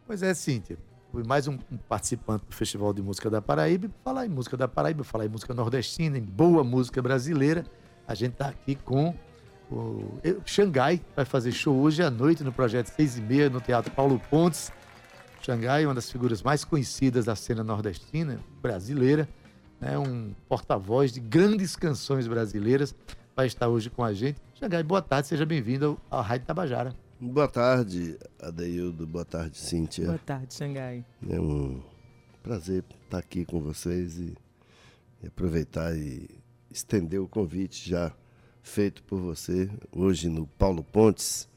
Pois 0.06 0.22
é, 0.22 0.34
Cíntia. 0.34 0.76
Fui 1.10 1.24
mais 1.24 1.48
um, 1.48 1.54
um 1.72 1.76
participante 1.88 2.44
do 2.46 2.54
Festival 2.54 2.92
de 2.92 3.00
Música 3.00 3.30
da 3.30 3.40
Paraíba. 3.40 3.88
Falar 4.04 4.26
em 4.26 4.28
música 4.28 4.56
da 4.58 4.68
Paraíba, 4.68 5.02
falar 5.02 5.24
em 5.24 5.28
música 5.30 5.54
nordestina, 5.54 6.18
em 6.18 6.22
boa 6.22 6.62
música 6.62 7.00
brasileira. 7.00 7.64
A 8.06 8.14
gente 8.14 8.32
está 8.32 8.48
aqui 8.48 8.74
com 8.74 9.14
o 9.70 10.18
eu- 10.22 10.42
Xangai, 10.44 11.00
vai 11.16 11.24
fazer 11.24 11.50
show 11.52 11.74
hoje 11.80 12.02
à 12.02 12.10
noite 12.10 12.44
no 12.44 12.52
Projeto 12.52 12.88
6 12.88 13.16
e 13.16 13.22
meia, 13.22 13.48
no 13.48 13.60
Teatro 13.60 13.90
Paulo 13.92 14.20
Pontes. 14.30 14.70
Xangai 15.46 15.84
é 15.84 15.86
uma 15.86 15.94
das 15.94 16.10
figuras 16.10 16.42
mais 16.42 16.64
conhecidas 16.64 17.26
da 17.26 17.36
cena 17.36 17.62
nordestina, 17.62 18.40
brasileira. 18.60 19.28
É 19.80 19.96
um 19.96 20.34
porta-voz 20.48 21.12
de 21.12 21.20
grandes 21.20 21.76
canções 21.76 22.26
brasileiras. 22.26 22.92
Vai 23.36 23.46
estar 23.46 23.68
hoje 23.68 23.88
com 23.88 24.02
a 24.02 24.12
gente. 24.12 24.42
Xangai, 24.56 24.82
boa 24.82 25.00
tarde, 25.00 25.28
seja 25.28 25.46
bem-vindo 25.46 26.00
ao, 26.10 26.18
ao 26.18 26.24
Rádio 26.24 26.48
Tabajara. 26.48 26.96
Boa 27.20 27.46
tarde, 27.46 28.18
Adeildo. 28.42 29.06
Boa 29.06 29.24
tarde, 29.24 29.56
Cíntia. 29.56 30.06
Boa 30.06 30.18
tarde, 30.18 30.52
Xangai. 30.52 31.04
É 31.30 31.40
um 31.40 31.80
prazer 32.42 32.82
estar 33.04 33.18
aqui 33.18 33.44
com 33.44 33.60
vocês 33.60 34.18
e, 34.18 34.36
e 35.22 35.28
aproveitar 35.28 35.96
e 35.96 36.28
estender 36.72 37.20
o 37.20 37.28
convite 37.28 37.88
já 37.88 38.12
feito 38.64 39.00
por 39.04 39.20
você 39.20 39.70
hoje 39.92 40.28
no 40.28 40.44
Paulo 40.58 40.82
Pontes, 40.82 41.48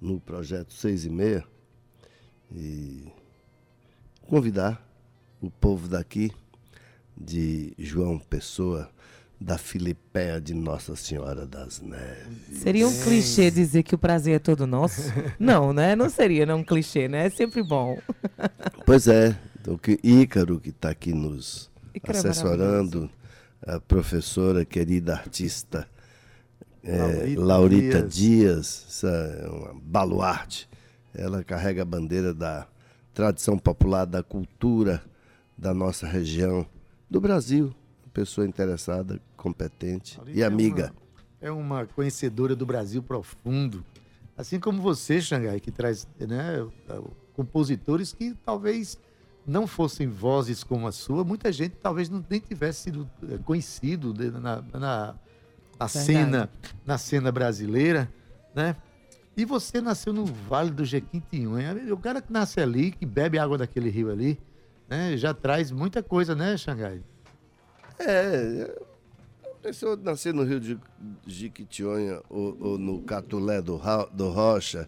no 0.00 0.18
projeto 0.18 0.72
6 0.72 1.04
e 1.04 1.10
meia, 1.10 1.44
e 2.54 3.06
convidar 4.22 4.84
o 5.40 5.50
povo 5.50 5.88
daqui, 5.88 6.30
de 7.16 7.74
João 7.78 8.18
Pessoa, 8.18 8.90
da 9.40 9.56
Filipéia 9.56 10.40
de 10.40 10.52
Nossa 10.52 10.94
Senhora 10.94 11.46
das 11.46 11.80
Neves. 11.80 12.60
Seria 12.60 12.86
um 12.86 13.02
clichê 13.02 13.50
dizer 13.50 13.82
que 13.82 13.94
o 13.94 13.98
prazer 13.98 14.36
é 14.36 14.38
todo 14.38 14.66
nosso? 14.66 15.02
Não, 15.38 15.72
né? 15.72 15.96
Não 15.96 16.10
seria 16.10 16.44
não 16.44 16.58
um 16.58 16.64
clichê, 16.64 17.08
né? 17.08 17.26
É 17.26 17.30
sempre 17.30 17.62
bom. 17.62 17.98
Pois 18.84 19.06
é, 19.06 19.38
então, 19.60 19.78
que 19.78 20.00
Ícaro, 20.02 20.58
que 20.58 20.70
está 20.70 20.90
aqui 20.90 21.12
nos 21.12 21.70
Ícaro 21.94 22.16
é 22.16 22.20
assessorando, 22.20 23.08
a 23.64 23.78
professora, 23.78 24.64
querida 24.64 25.12
artista 25.12 25.86
é, 26.82 26.96
Laurita 26.96 27.40
Laurita 27.40 28.02
Dias. 28.02 28.14
Dias, 28.14 28.86
essa 28.88 29.08
é 29.08 29.48
uma 29.48 29.74
baluarte. 29.74 30.68
Ela 31.14 31.42
carrega 31.44 31.82
a 31.82 31.84
bandeira 31.84 32.32
da 32.32 32.66
tradição 33.12 33.58
popular, 33.58 34.04
da 34.04 34.22
cultura 34.22 35.02
da 35.56 35.74
nossa 35.74 36.06
região, 36.06 36.66
do 37.08 37.20
Brasil. 37.20 37.74
Pessoa 38.12 38.46
interessada, 38.46 39.20
competente 39.36 40.16
Laurita 40.18 40.38
e 40.38 40.42
é 40.42 40.46
amiga. 40.46 40.84
uma- 40.92 41.00
É 41.42 41.50
uma 41.50 41.86
conhecedora 41.86 42.54
do 42.54 42.66
Brasil 42.66 43.02
profundo. 43.02 43.82
Assim 44.36 44.60
como 44.60 44.80
você, 44.82 45.20
Xangai, 45.22 45.58
que 45.60 45.70
traz 45.70 46.06
né, 46.18 46.66
compositores 47.34 48.12
que 48.12 48.34
talvez 48.44 48.98
não 49.46 49.66
fossem 49.66 50.06
vozes 50.06 50.62
como 50.62 50.86
a 50.86 50.92
sua, 50.92 51.24
muita 51.24 51.50
gente 51.50 51.76
talvez 51.82 52.08
não 52.10 52.22
nem 52.28 52.40
tivesse 52.40 52.82
sido 52.84 53.08
eh, 53.28 53.38
conhecido 53.44 54.12
de- 54.12 54.30
na, 54.30 54.62
na, 54.72 55.14
na 55.78 55.88
cena, 55.88 56.50
na 56.84 56.98
cena 56.98 57.32
brasileira, 57.32 58.12
né? 58.54 58.76
E 59.40 59.44
você 59.46 59.80
nasceu 59.80 60.12
no 60.12 60.26
Vale 60.26 60.70
do 60.70 60.84
Jequitinhonha. 60.84 61.74
O 61.94 61.96
cara 61.96 62.20
que 62.20 62.30
nasce 62.30 62.60
ali, 62.60 62.90
que 62.90 63.06
bebe 63.06 63.38
água 63.38 63.56
daquele 63.56 63.88
rio 63.88 64.10
ali, 64.10 64.38
né? 64.86 65.16
Já 65.16 65.32
traz 65.32 65.70
muita 65.70 66.02
coisa, 66.02 66.34
né, 66.34 66.58
Xangai? 66.58 67.00
É, 67.98 68.78
a 69.42 69.54
pessoa 69.62 69.96
nascer 69.96 70.34
no 70.34 70.44
Rio 70.44 70.60
de 70.60 70.78
Jiquitionha 71.26 72.20
ou, 72.28 72.54
ou 72.60 72.78
no 72.78 73.00
Catulé 73.00 73.62
do, 73.62 73.80
do 74.12 74.28
Rocha, 74.28 74.86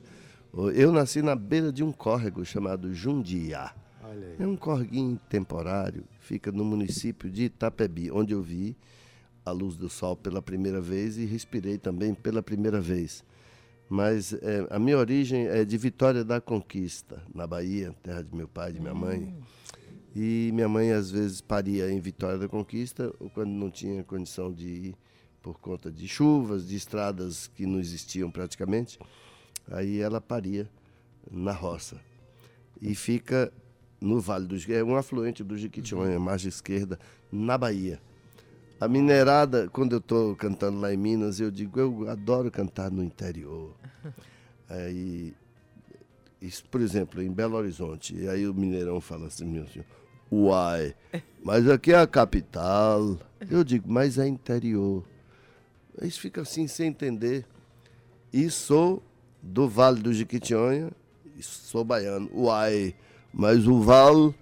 eu 0.75 0.93
nasci 0.93 1.23
na 1.23 1.35
beira 1.35 1.73
de 1.73 1.83
um 1.83 1.91
córrego 1.91 2.45
chamado 2.45 2.93
Jundiá. 2.93 3.73
Aí. 4.05 4.37
É 4.39 4.47
um 4.47 4.55
corguinho 4.55 5.19
temporário, 5.31 6.05
fica 6.21 6.53
no 6.53 6.63
município 6.63 7.31
de 7.31 7.45
Itapebi, 7.45 8.11
onde 8.11 8.35
eu 8.35 8.43
vi 8.43 8.77
a 9.47 9.51
luz 9.51 9.79
do 9.79 9.89
sol 9.89 10.15
pela 10.15 10.43
primeira 10.43 10.79
vez 10.79 11.17
e 11.17 11.25
respirei 11.25 11.79
também 11.79 12.13
pela 12.13 12.43
primeira 12.43 12.83
vez. 12.83 13.25
Mas 13.93 14.33
é, 14.33 14.67
a 14.71 14.79
minha 14.79 14.97
origem 14.97 15.49
é 15.49 15.67
de 15.67 15.77
Vitória 15.77 16.25
da 16.25 16.41
Conquista, 16.41 17.23
na 17.35 17.47
Bahia, 17.47 17.95
terra 18.03 18.23
de 18.23 18.35
meu 18.35 18.49
pai 18.49 18.71
e 18.71 18.73
de 18.73 18.81
minha 18.81 18.95
mãe. 18.95 19.37
E 20.17 20.51
minha 20.55 20.67
mãe 20.67 20.93
às 20.93 21.11
vezes 21.11 21.43
paria 21.43 21.93
em 21.93 22.01
Vitória 22.01 22.39
da 22.39 22.49
Conquista, 22.49 23.13
ou 23.21 23.29
quando 23.29 23.51
não 23.51 23.71
tinha 23.71 24.03
condição 24.03 24.51
de 24.51 24.67
ir 24.67 24.97
por 25.43 25.61
conta 25.61 25.93
de 25.93 26.09
chuvas, 26.09 26.67
de 26.67 26.75
estradas 26.75 27.49
que 27.49 27.67
não 27.67 27.79
existiam 27.79 28.31
praticamente, 28.31 28.99
aí 29.71 30.01
ela 30.01 30.23
paria 30.23 30.67
na 31.31 31.53
roça. 31.53 32.01
E 32.81 32.95
fica 32.95 33.53
no 34.01 34.19
Vale 34.23 34.47
do 34.47 34.73
é 34.73 34.83
um 34.83 34.97
afluente 34.97 35.45
do 35.45 35.55
Jequitinhonha, 35.55 36.19
margem 36.19 36.49
esquerda, 36.49 36.99
na 37.31 37.59
Bahia. 37.59 38.01
A 38.83 38.89
minerada, 38.89 39.69
quando 39.69 39.93
eu 39.93 39.99
estou 39.99 40.35
cantando 40.35 40.81
lá 40.81 40.93
em 40.93 40.97
Minas, 40.97 41.39
eu 41.39 41.53
digo, 41.53 41.79
eu 41.79 42.11
adoro 42.11 42.51
cantar 42.51 42.91
no 42.91 43.05
interior. 43.05 43.77
Aí, 44.69 45.33
isso, 46.43 46.65
por 46.69 46.81
exemplo, 46.81 47.23
em 47.23 47.31
Belo 47.31 47.57
Horizonte, 47.57 48.13
e 48.13 48.29
aí 48.29 48.45
o 48.45 48.53
Mineirão 48.53 49.01
fala 49.01 49.29
assim, 49.29 49.45
meu 49.45 49.69
senhor, 49.69 49.87
uai, 50.33 50.97
mas 51.45 51.71
aqui 51.71 51.93
é 51.93 51.99
a 52.01 52.09
capital. 52.09 53.21
Eu 53.49 53.63
digo, 53.63 53.89
mas 53.89 54.19
é 54.19 54.27
interior. 54.27 55.05
Eles 56.01 56.19
ficam 56.19 56.43
assim, 56.43 56.67
sem 56.67 56.89
entender. 56.89 57.47
E 58.33 58.51
sou 58.51 59.01
do 59.41 59.69
Vale 59.69 60.03
do 60.03 60.13
Jequitinhonha, 60.13 60.91
e 61.39 61.43
sou 61.45 61.85
baiano. 61.85 62.29
Uai, 62.35 62.97
mas 63.33 63.65
o 63.69 63.81
Vale 63.81 64.35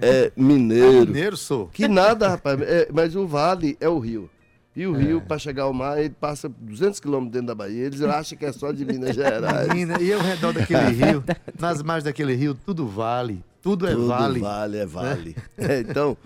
é 0.00 0.32
mineiro. 0.36 1.06
Mineiro 1.06 1.36
sou. 1.36 1.68
Que 1.68 1.86
nada, 1.88 2.28
rapaz. 2.28 2.60
É, 2.62 2.88
mas 2.92 3.14
o 3.16 3.26
vale 3.26 3.76
é 3.80 3.88
o 3.88 3.98
rio. 3.98 4.28
E 4.74 4.86
o 4.86 4.92
rio, 4.92 5.20
para 5.20 5.36
chegar 5.38 5.64
ao 5.64 5.72
mar, 5.72 5.98
ele 5.98 6.14
passa 6.18 6.48
200 6.48 7.00
quilômetros 7.00 7.32
dentro 7.32 7.48
da 7.48 7.54
Bahia. 7.54 7.86
Eles 7.86 8.00
acham 8.02 8.38
que 8.38 8.44
é 8.46 8.52
só 8.52 8.70
de 8.70 8.84
Minas 8.84 9.14
Gerais. 9.16 9.68
Menina, 9.68 10.00
e 10.00 10.12
ao 10.12 10.20
redor 10.20 10.52
daquele 10.52 10.90
rio, 10.94 11.24
nas 11.58 11.82
margens 11.82 12.04
daquele 12.04 12.34
rio, 12.34 12.54
tudo 12.54 12.86
vale. 12.86 13.44
Tudo 13.60 13.86
é 13.86 13.90
Tudo 13.92 14.06
vale. 14.06 14.40
vale, 14.40 14.78
é 14.78 14.86
vale. 14.86 15.36
É, 15.58 15.80
então, 15.80 16.16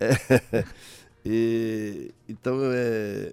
é, 0.00 0.64
e- 1.24 2.12
então 2.28 2.58
é, 2.62 3.32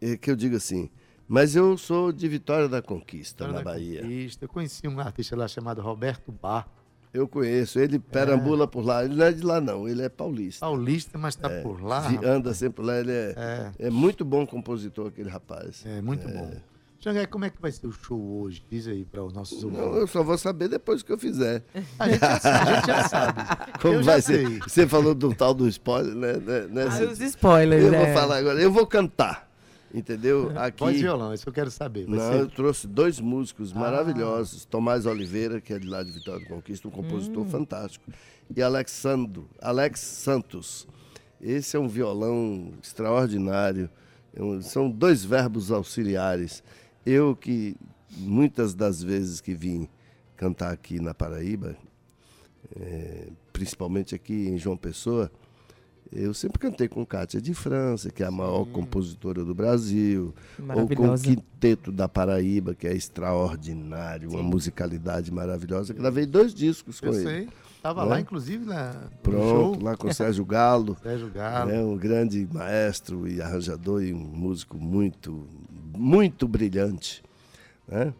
é 0.00 0.16
que 0.16 0.30
eu 0.30 0.36
digo 0.36 0.56
assim. 0.56 0.88
Mas 1.26 1.56
eu 1.56 1.76
sou 1.76 2.12
de 2.12 2.28
Vitória 2.28 2.68
da 2.68 2.80
Conquista, 2.82 3.44
História 3.44 3.52
na 3.54 3.58
da 3.60 3.64
Bahia. 3.64 4.02
Conquista. 4.02 4.44
Eu 4.44 4.48
conheci 4.48 4.86
um 4.86 5.00
artista 5.00 5.34
lá 5.34 5.48
chamado 5.48 5.80
Roberto 5.80 6.30
Bar, 6.30 6.68
Eu 7.14 7.28
conheço. 7.28 7.78
Ele 7.78 7.98
perambula 7.98 8.66
por 8.66 8.84
lá. 8.84 9.04
Ele 9.04 9.14
não 9.14 9.24
é 9.24 9.32
de 9.32 9.42
lá, 9.44 9.60
não. 9.60 9.88
Ele 9.88 10.02
é 10.02 10.08
paulista. 10.08 10.66
paulista, 10.66 11.16
mas 11.16 11.36
tá 11.36 11.48
por 11.48 11.80
lá. 11.82 12.00
Rapaz. 12.00 12.24
anda 12.28 12.52
sempre 12.52 12.84
lá. 12.84 12.98
Ele 12.98 13.12
é, 13.12 13.34
É. 13.78 13.86
é 13.86 13.90
muito 13.90 14.24
bom 14.24 14.44
compositor, 14.44 15.06
aquele 15.06 15.30
rapaz. 15.30 15.84
É 15.86 16.02
muito 16.02 16.26
bom. 16.28 16.50
Xangai, 16.98 17.26
como 17.26 17.44
é 17.44 17.50
que 17.50 17.60
vai 17.60 17.70
ser 17.70 17.86
o 17.86 17.92
show 17.92 18.18
hoje? 18.40 18.64
Diz 18.70 18.88
aí 18.88 19.04
para 19.04 19.22
os 19.22 19.32
nossos 19.34 19.62
Não, 19.62 19.68
ouvintes. 19.78 19.98
eu 20.00 20.06
só 20.06 20.22
vou 20.22 20.38
saber 20.38 20.68
depois 20.68 21.02
que 21.02 21.12
eu 21.12 21.18
fizer. 21.18 21.62
A 21.98 22.08
gente 22.08 22.18
já 22.20 22.40
sabe. 22.40 22.70
Gente 22.74 22.86
já 22.86 23.08
sabe. 23.08 23.42
Como 23.82 23.94
eu 23.94 24.02
já 24.02 24.12
vai 24.12 24.22
ser? 24.22 24.46
sei. 24.48 24.58
Você 24.60 24.86
falou 24.88 25.14
do 25.14 25.34
tal 25.34 25.52
do 25.52 25.68
spoiler, 25.68 26.14
né? 26.14 26.32
né, 26.38 26.66
né, 26.70 26.84
Ah, 26.90 27.04
os 27.12 27.20
spoilers, 27.20 27.84
eu 27.84 27.92
é. 27.94 28.06
vou 28.06 28.14
falar 28.14 28.38
agora. 28.38 28.58
Eu 28.58 28.72
vou 28.72 28.86
cantar, 28.86 29.48
entendeu? 29.94 30.52
Aqui. 30.56 30.80
Voz 30.80 30.96
e 30.96 31.00
violão, 31.02 31.30
é 31.30 31.34
isso 31.34 31.44
que 31.44 31.48
eu 31.48 31.54
quero 31.54 31.70
saber. 31.70 32.06
Não, 32.08 32.18
ser- 32.18 32.40
eu 32.40 32.48
trouxe 32.48 32.86
dois 32.86 33.20
músicos 33.20 33.72
Ah. 33.74 33.78
maravilhosos. 33.78 34.64
Tomás 34.64 35.06
Oliveira, 35.06 35.60
que 35.60 35.72
é 35.72 35.78
de 35.78 35.86
lá 35.86 36.02
de 36.02 36.10
Vitória 36.12 36.40
do 36.44 36.48
Conquista, 36.52 36.88
um 36.88 36.90
compositor 36.90 37.44
Hum. 37.44 37.48
fantástico. 37.48 38.10
E 38.54 38.60
Alexandro, 38.60 39.48
Alex 39.62 40.00
Santos. 40.00 40.86
Esse 41.40 41.76
é 41.76 41.80
um 41.80 41.88
violão 41.88 42.72
extraordinário. 42.82 43.88
É 44.34 44.60
são 44.62 44.90
dois 44.90 45.24
verbos 45.24 45.70
auxiliares. 45.70 46.62
Eu 47.06 47.36
que 47.36 47.76
muitas 48.16 48.74
das 48.74 49.02
vezes 49.02 49.40
que 49.40 49.54
vim 49.54 49.88
cantar 50.36 50.72
aqui 50.72 50.98
na 51.00 51.14
Paraíba, 51.14 51.76
eh, 52.76 53.28
principalmente 53.52 54.14
aqui 54.14 54.48
em 54.48 54.58
João 54.58 54.76
Pessoa, 54.76 55.30
eu 56.14 56.32
sempre 56.32 56.58
cantei 56.58 56.88
com 56.88 57.04
Cátia 57.04 57.40
de 57.40 57.52
França, 57.54 58.10
que 58.10 58.22
é 58.22 58.26
a 58.26 58.30
maior 58.30 58.64
compositora 58.66 59.44
do 59.44 59.54
Brasil, 59.54 60.34
ou 60.74 60.88
com 60.88 61.08
o. 61.12 61.18
Quinteto 61.18 61.90
da 61.90 62.08
Paraíba, 62.08 62.74
que 62.74 62.86
é 62.86 62.94
extraordinário, 62.94 64.30
uma 64.30 64.42
musicalidade 64.42 65.32
maravilhosa. 65.32 65.92
Gravei 65.94 66.26
dois 66.26 66.54
discos 66.54 67.00
com 67.00 67.06
Eu 67.06 67.14
ele. 67.14 67.22
sei. 67.22 67.48
Tava 67.82 68.04
Né? 68.04 68.10
lá, 68.10 68.20
inclusive, 68.20 68.64
na, 68.64 68.94
Pronto, 69.22 69.38
show. 69.78 69.82
lá 69.82 69.96
com 69.96 70.08
o 70.08 70.14
Sérgio 70.14 70.44
Galo. 70.44 70.96
Sérgio 71.02 71.30
Galo. 71.30 71.70
É 71.70 71.80
um 71.82 71.96
grande 71.96 72.48
maestro 72.50 73.28
e 73.28 73.42
arranjador 73.42 74.02
e 74.02 74.12
um 74.14 74.18
músico 74.18 74.78
muito, 74.78 75.46
muito 75.94 76.48
brilhante. 76.48 77.22
Né? 77.86 78.14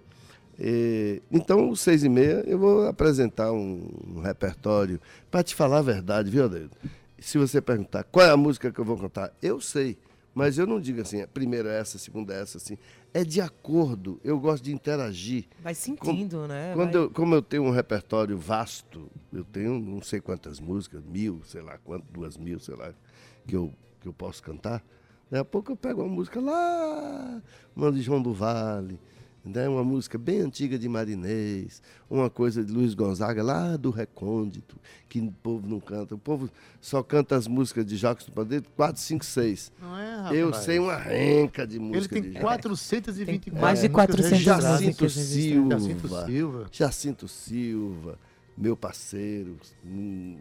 E, 0.58 1.22
então, 1.32 1.72
às 1.72 1.80
seis 1.80 2.04
e 2.04 2.08
meia, 2.08 2.44
eu 2.46 2.58
vou 2.58 2.86
apresentar 2.86 3.52
um, 3.52 3.88
um 4.16 4.20
repertório. 4.20 5.00
Para 5.30 5.42
te 5.42 5.54
falar 5.54 5.78
a 5.78 5.82
verdade, 5.82 6.30
viu, 6.30 6.44
Adeildo? 6.44 6.76
Se 7.24 7.38
você 7.38 7.58
perguntar 7.58 8.04
qual 8.04 8.26
é 8.26 8.30
a 8.30 8.36
música 8.36 8.70
que 8.70 8.78
eu 8.78 8.84
vou 8.84 8.98
cantar, 8.98 9.32
eu 9.40 9.58
sei. 9.58 9.96
Mas 10.34 10.58
eu 10.58 10.66
não 10.66 10.78
digo 10.78 11.00
assim, 11.00 11.22
a 11.22 11.26
primeira 11.26 11.72
é 11.72 11.80
essa, 11.80 11.96
a 11.96 12.00
segunda 12.00 12.34
é 12.34 12.42
essa, 12.42 12.58
assim. 12.58 12.76
É 13.14 13.24
de 13.24 13.40
acordo. 13.40 14.20
Eu 14.22 14.38
gosto 14.38 14.62
de 14.62 14.74
interagir. 14.74 15.46
Vai 15.62 15.74
sentindo, 15.74 16.46
né? 16.46 16.72
Quando 16.74 16.92
Vai- 16.92 17.02
eu, 17.02 17.10
como 17.10 17.34
eu 17.34 17.40
tenho 17.40 17.62
um 17.62 17.70
repertório 17.70 18.36
vasto, 18.36 19.10
eu 19.32 19.42
tenho 19.42 19.78
não 19.78 20.02
sei 20.02 20.20
quantas 20.20 20.60
músicas, 20.60 21.02
mil, 21.02 21.40
sei 21.46 21.62
lá 21.62 21.78
quanto, 21.78 22.04
duas 22.12 22.36
mil, 22.36 22.60
sei 22.60 22.76
lá, 22.76 22.92
que 23.46 23.56
eu, 23.56 23.72
que 24.02 24.06
eu 24.08 24.12
posso 24.12 24.42
cantar. 24.42 24.84
Daqui 25.30 25.40
a 25.40 25.44
pouco 25.46 25.72
eu 25.72 25.76
pego 25.76 26.02
uma 26.02 26.12
música 26.14 26.38
lá, 26.40 27.40
uma 27.74 27.90
de 27.90 28.02
João 28.02 28.20
do 28.20 28.34
Vale, 28.34 29.00
né, 29.44 29.68
uma 29.68 29.84
música 29.84 30.16
bem 30.16 30.40
antiga 30.40 30.78
de 30.78 30.88
Marinês, 30.88 31.82
uma 32.08 32.30
coisa 32.30 32.64
de 32.64 32.72
Luiz 32.72 32.94
Gonzaga 32.94 33.42
lá 33.42 33.76
do 33.76 33.90
Recôndito, 33.90 34.76
que 35.08 35.20
o 35.20 35.30
povo 35.42 35.68
não 35.68 35.80
canta. 35.80 36.14
O 36.14 36.18
povo 36.18 36.48
só 36.80 37.02
canta 37.02 37.36
as 37.36 37.46
músicas 37.46 37.84
de 37.84 37.96
Jacques 37.96 38.24
do 38.24 38.32
Pandeiro, 38.32 38.64
4, 38.74 39.00
5, 39.00 39.24
6. 39.24 39.72
Não 39.80 39.98
é, 39.98 40.16
rapaz? 40.16 40.34
Eu 40.34 40.54
sei 40.54 40.78
uma 40.78 40.96
renca 40.96 41.66
de 41.66 41.76
Ele 41.76 41.84
música 41.84 42.14
tem 42.14 42.22
de 42.22 42.28
Jacques. 42.32 42.42
424 42.42 43.50
Tem 43.52 43.60
mais 43.60 43.80
de 43.80 43.88
músicas 43.88 44.06
400 44.06 44.30
registradas. 44.30 44.80
Jacinto 44.80 45.02
registradas. 45.02 45.82
Jacinto 45.82 46.08
Silva. 46.08 46.26
Silva. 46.26 46.66
Jacinto 46.72 47.28
Silva, 47.28 48.18
meu 48.56 48.76
parceiro, 48.76 49.58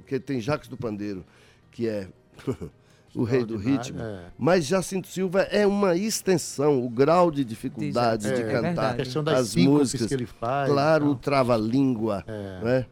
que 0.08 0.20
tem 0.20 0.40
Jacques 0.40 0.70
do 0.70 0.78
Pandeiro, 0.78 1.26
que 1.72 1.88
é 1.88 2.08
o 3.16 3.24
rei 3.24 3.44
do 3.46 3.58
ritmo. 3.58 4.00
é. 4.02 4.20
Mas 4.38 4.66
Jacinto 4.66 5.08
Silva 5.08 5.42
é 5.44 5.66
uma 5.68 5.96
extensão, 5.96 6.84
o 6.84 6.90
grau 6.90 7.30
de 7.32 7.44
dificuldade 7.46 8.24
De 8.24 8.30
de, 8.30 8.36
Jacinto, 8.38 8.50
é 8.50 8.52
cantar 8.54 8.62
verdade. 8.68 8.94
A 8.94 8.96
questão 9.06 9.24
das 9.24 9.40
as 9.40 9.56
músicas. 9.56 10.08
que 10.08 10.14
ele 10.14 10.26
faz. 10.26 10.70
claro, 10.72 11.06
o 11.06 11.10
então. 11.12 11.20
trava-língua. 11.22 12.24
É. 12.28 12.60
Né? 12.64 12.86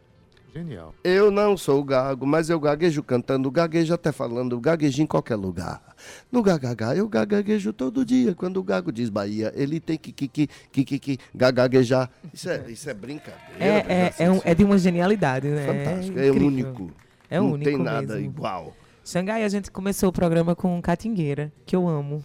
Genial. 0.54 0.94
Eu 1.02 1.30
não 1.30 1.56
sou 1.56 1.82
gago, 1.82 2.26
mas 2.26 2.50
eu 2.50 2.60
gaguejo 2.60 3.02
cantando, 3.02 3.50
gaguejo 3.50 3.94
até 3.94 4.12
falando, 4.12 4.60
gaguejo 4.60 5.02
em 5.02 5.06
qualquer 5.06 5.36
lugar. 5.36 5.80
No 6.30 6.42
gagagá, 6.42 6.94
eu 6.94 7.08
gaguejo 7.08 7.72
todo 7.72 8.04
dia. 8.04 8.34
Quando 8.34 8.58
o 8.58 8.62
gago 8.62 8.92
diz 8.92 9.08
Bahia, 9.08 9.50
ele 9.56 9.80
tem 9.80 9.96
que 9.96 10.12
que 10.12 10.28
que 10.28 10.46
que 10.70 10.84
que, 10.84 10.98
que 10.98 11.18
gagaguejar. 11.34 12.10
Isso 12.34 12.50
é, 12.50 12.70
isso 12.70 12.90
é 12.90 12.92
brincadeira. 12.92 13.40
É, 13.58 13.66
é, 13.68 13.82
Prejaci, 13.82 14.22
é, 14.22 14.30
um- 14.30 14.40
é 14.44 14.54
de 14.54 14.62
uma 14.62 14.76
genialidade, 14.76 15.48
né? 15.48 15.66
fantástico, 15.66 16.18
é, 16.18 16.26
é, 16.26 16.30
único. 16.30 16.90
É 17.30 17.38
não 17.40 17.52
único 17.52 17.64
tem 17.70 17.78
nada 17.78 18.16
mesmo. 18.16 18.18
igual. 18.30 18.76
Xangai, 19.04 19.44
a 19.44 19.48
gente 19.48 19.70
começou 19.70 20.08
o 20.10 20.12
programa 20.12 20.54
com 20.54 20.80
Catingueira, 20.80 21.52
que 21.66 21.74
eu 21.74 21.88
amo. 21.88 22.24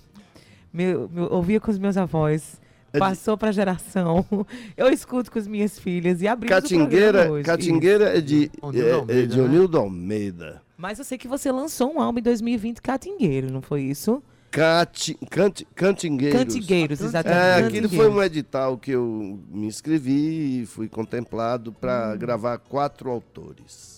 Meu, 0.71 1.09
meu- 1.11 1.31
ouvia 1.31 1.59
com 1.59 1.71
os 1.71 1.77
meus 1.79 1.97
avós. 1.97 2.59
É 2.93 2.99
Passou 2.99 3.37
pra 3.37 3.51
geração. 3.51 4.25
Eu 4.77 4.87
escuto 4.89 5.29
com 5.31 5.37
as 5.37 5.45
minhas 5.47 5.77
filhas 5.77 6.21
e 6.21 6.27
abrimos 6.27 6.57
o 6.57 6.61
Catingueira, 6.61 7.31
hoje. 7.31 7.43
Catingueira 7.43 8.17
é 8.17 8.21
de, 8.21 8.49
Onildo 8.61 8.87
é, 8.87 8.89
é 8.89 8.93
Almeida, 8.93 9.27
de 9.27 9.37
né? 9.37 9.43
Onildo 9.43 9.77
Almeida. 9.77 10.61
Mas 10.77 10.97
eu 10.99 11.03
sei 11.05 11.17
que 11.17 11.27
você 11.27 11.51
lançou 11.51 11.93
um 11.93 11.99
álbum 11.99 12.19
em 12.19 12.23
2020, 12.23 12.81
Catingueiro, 12.81 13.51
não 13.51 13.61
foi 13.61 13.81
isso? 13.81 14.23
Cati, 14.49 15.15
canti, 15.29 15.67
cantingueiros. 15.75 16.39
Cantigueiros, 16.39 17.01
exatamente. 17.01 17.63
É, 17.63 17.65
aquilo 17.67 17.89
foi 17.89 18.07
um 18.09 18.23
edital 18.23 18.77
que 18.77 18.91
eu 18.91 19.37
me 19.51 19.67
inscrevi 19.67 20.61
e 20.61 20.65
fui 20.65 20.87
contemplado 20.87 21.73
para 21.73 22.13
Hum. 22.13 22.17
gravar 22.17 22.57
quatro 22.59 23.09
autores. 23.09 23.96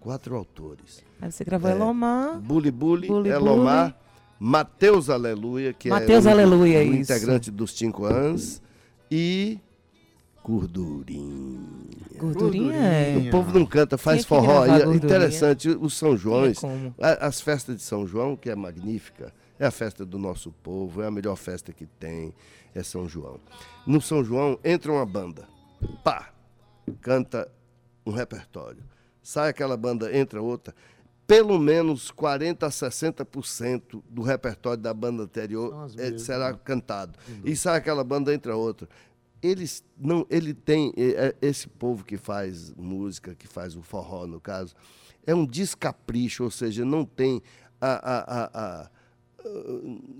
Quatro 0.00 0.36
autores. 0.36 1.04
Aí 1.20 1.30
você 1.30 1.44
gravou 1.44 1.70
É. 1.70 1.74
Elomar. 1.74 2.38
Bully 2.38 2.70
Bully, 2.70 3.08
Bully 3.08 3.30
Elomar, 3.30 3.96
Mateus 4.38 5.10
Aleluia, 5.10 5.72
que 5.72 5.88
Mateus 5.88 6.24
é 6.26 6.28
o, 6.28 6.32
Aleluia, 6.32 6.78
o 6.80 6.82
isso. 6.82 7.12
integrante 7.12 7.50
dos 7.50 7.72
Cinco 7.76 8.04
Anos, 8.04 8.62
e 9.10 9.58
Gordurinha. 10.44 11.58
Gordurinha 12.18 12.74
é. 12.74 13.12
Gordurinha. 13.12 13.28
O 13.28 13.30
povo 13.30 13.58
não 13.58 13.66
canta, 13.66 13.98
faz 13.98 14.24
Tinha 14.24 14.40
que 14.40 14.46
forró. 14.46 14.66
E 14.66 14.82
é 14.82 14.86
interessante, 14.94 15.68
os 15.68 15.94
São 15.96 16.16
Joões, 16.16 16.58
as 17.20 17.40
festas 17.40 17.76
de 17.76 17.82
São 17.82 18.06
João, 18.06 18.36
que 18.36 18.48
é 18.48 18.54
magnífica, 18.56 19.32
é 19.58 19.66
a 19.66 19.70
festa 19.70 20.06
do 20.06 20.18
nosso 20.18 20.52
povo, 20.62 21.02
é 21.02 21.06
a 21.06 21.10
melhor 21.10 21.36
festa 21.36 21.72
que 21.72 21.86
tem, 21.86 22.32
é 22.74 22.82
São 22.82 23.08
João. 23.08 23.38
No 23.86 24.00
São 24.00 24.24
João 24.24 24.58
entra 24.64 24.90
uma 24.92 25.04
banda, 25.04 25.46
pá, 26.02 26.30
canta 27.00 27.50
um 28.06 28.12
repertório. 28.12 28.82
Sai 29.28 29.50
aquela 29.50 29.76
banda, 29.76 30.16
entra 30.16 30.40
outra. 30.40 30.74
Pelo 31.26 31.58
menos 31.58 32.10
40 32.10 32.64
a 32.64 32.70
60% 32.70 34.02
do 34.08 34.22
repertório 34.22 34.82
da 34.82 34.94
banda 34.94 35.24
anterior 35.24 35.86
é, 35.98 36.16
será 36.16 36.52
né? 36.52 36.58
cantado. 36.64 37.18
E 37.44 37.54
sai 37.54 37.76
aquela 37.76 38.02
banda, 38.02 38.32
entra 38.32 38.56
outra. 38.56 38.88
Eles 39.42 39.84
não, 39.98 40.26
ele 40.30 40.54
tem 40.54 40.94
é, 40.96 41.34
esse 41.42 41.68
povo 41.68 42.06
que 42.06 42.16
faz 42.16 42.72
música, 42.74 43.34
que 43.34 43.46
faz 43.46 43.76
o 43.76 43.82
forró 43.82 44.26
no 44.26 44.40
caso, 44.40 44.74
é 45.26 45.34
um 45.34 45.44
descapricho, 45.44 46.44
ou 46.44 46.50
seja, 46.50 46.82
não 46.82 47.04
tem 47.04 47.42
a, 47.78 47.90
a, 47.90 48.44
a- 48.44 48.50
a- 48.54 48.90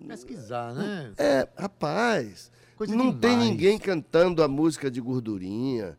Pesquisar, 0.07 0.75
né? 0.75 1.15
é, 1.17 1.49
rapaz, 1.57 2.53
Coisa 2.77 2.95
não 2.95 3.11
tem 3.11 3.31
demais. 3.31 3.49
ninguém 3.51 3.79
cantando 3.79 4.43
a 4.43 4.49
música 4.49 4.91
de 4.91 5.01
gordurinha, 5.01 5.97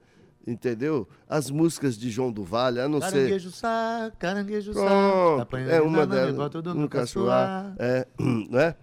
entendeu? 0.52 1.08
As 1.28 1.50
músicas 1.50 1.98
de 1.98 2.10
João 2.10 2.32
do 2.32 2.44
Vale, 2.44 2.80
a 2.80 2.88
não 2.88 3.02
ser. 3.02 3.12
Caranguejo 3.12 3.52
sá, 3.52 4.12
caranguejo 4.18 4.74
sá. 4.74 5.42
Apanha 5.42 5.68
é 5.68 5.82
uma 5.82 6.06
delas. 6.06 6.36
caçoar. 6.36 6.90
caçoar. 6.90 7.76
É, 7.80 8.08
né? 8.50 8.76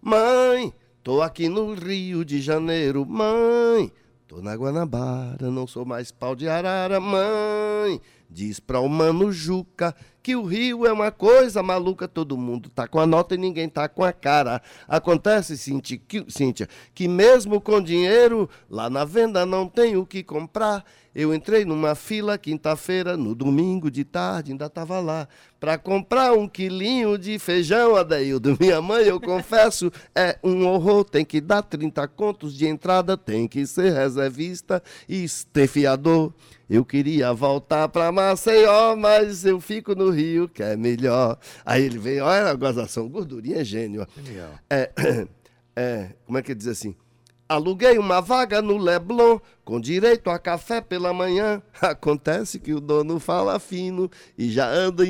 Mãe, 0.00 0.72
tô 1.02 1.20
aqui 1.22 1.48
no 1.48 1.74
Rio 1.74 2.24
de 2.24 2.40
Janeiro, 2.40 3.04
mãe. 3.04 3.92
Tô 4.28 4.42
na 4.42 4.56
Guanabara, 4.56 5.52
não 5.52 5.68
sou 5.68 5.84
mais 5.84 6.10
pau 6.10 6.34
de 6.34 6.48
arara, 6.48 6.98
mãe. 6.98 8.00
Diz 8.28 8.58
pra 8.58 8.80
o 8.80 8.88
mano 8.88 9.30
Juca 9.30 9.94
que 10.20 10.34
o 10.34 10.42
Rio 10.42 10.84
é 10.84 10.92
uma 10.92 11.12
coisa 11.12 11.62
maluca, 11.62 12.08
todo 12.08 12.36
mundo 12.36 12.68
tá 12.68 12.88
com 12.88 12.98
a 12.98 13.06
nota 13.06 13.36
e 13.36 13.38
ninguém 13.38 13.68
tá 13.68 13.88
com 13.88 14.02
a 14.02 14.12
cara. 14.12 14.60
Acontece, 14.88 15.56
Cíntia, 15.56 15.96
que, 15.96 16.24
Cíntia, 16.28 16.68
que 16.92 17.06
mesmo 17.06 17.60
com 17.60 17.80
dinheiro, 17.80 18.50
lá 18.68 18.90
na 18.90 19.04
venda 19.04 19.46
não 19.46 19.68
tem 19.68 19.96
o 19.96 20.04
que 20.04 20.24
comprar. 20.24 20.84
Eu 21.18 21.32
entrei 21.32 21.64
numa 21.64 21.94
fila 21.94 22.36
quinta-feira, 22.36 23.16
no 23.16 23.34
domingo 23.34 23.90
de 23.90 24.04
tarde, 24.04 24.52
ainda 24.52 24.68
tava 24.68 25.00
lá, 25.00 25.26
pra 25.58 25.78
comprar 25.78 26.34
um 26.34 26.46
quilinho 26.46 27.16
de 27.16 27.38
feijão, 27.38 27.96
Adaildo. 27.96 28.54
Minha 28.60 28.82
mãe, 28.82 29.06
eu 29.06 29.18
confesso, 29.18 29.90
é 30.14 30.38
um 30.44 30.66
horror. 30.66 31.04
Tem 31.04 31.24
que 31.24 31.40
dar 31.40 31.62
30 31.62 32.06
contos 32.08 32.54
de 32.54 32.66
entrada, 32.66 33.16
tem 33.16 33.48
que 33.48 33.66
ser 33.66 33.94
reservista 33.94 34.82
e 35.08 35.24
ter 35.54 35.66
fiador. 35.66 36.34
Eu 36.68 36.84
queria 36.84 37.32
voltar 37.32 37.88
pra 37.88 38.12
Maceió, 38.12 38.94
mas 38.94 39.46
eu 39.46 39.58
fico 39.58 39.94
no 39.94 40.10
Rio, 40.10 40.46
que 40.46 40.62
é 40.62 40.76
melhor. 40.76 41.38
Aí 41.64 41.82
ele 41.82 41.96
vem, 41.96 42.20
olha 42.20 42.50
a 42.50 42.54
gozação, 42.54 43.08
gordurinha 43.08 43.62
é 43.62 43.64
gênio. 43.64 44.06
É, 44.68 44.90
é, 45.74 46.10
como 46.26 46.36
é 46.36 46.42
que 46.42 46.54
diz 46.54 46.66
assim? 46.66 46.94
Aluguei 47.48 47.96
uma 47.96 48.20
vaga 48.20 48.60
no 48.60 48.76
Leblon, 48.76 49.38
com 49.64 49.80
direito 49.80 50.28
a 50.30 50.36
café 50.36 50.80
pela 50.80 51.12
manhã. 51.12 51.62
Acontece 51.80 52.58
que 52.58 52.74
o 52.74 52.80
dono 52.80 53.20
fala 53.20 53.60
fino 53.60 54.10
e 54.36 54.50
já 54.50 54.68
anda 54.68 55.04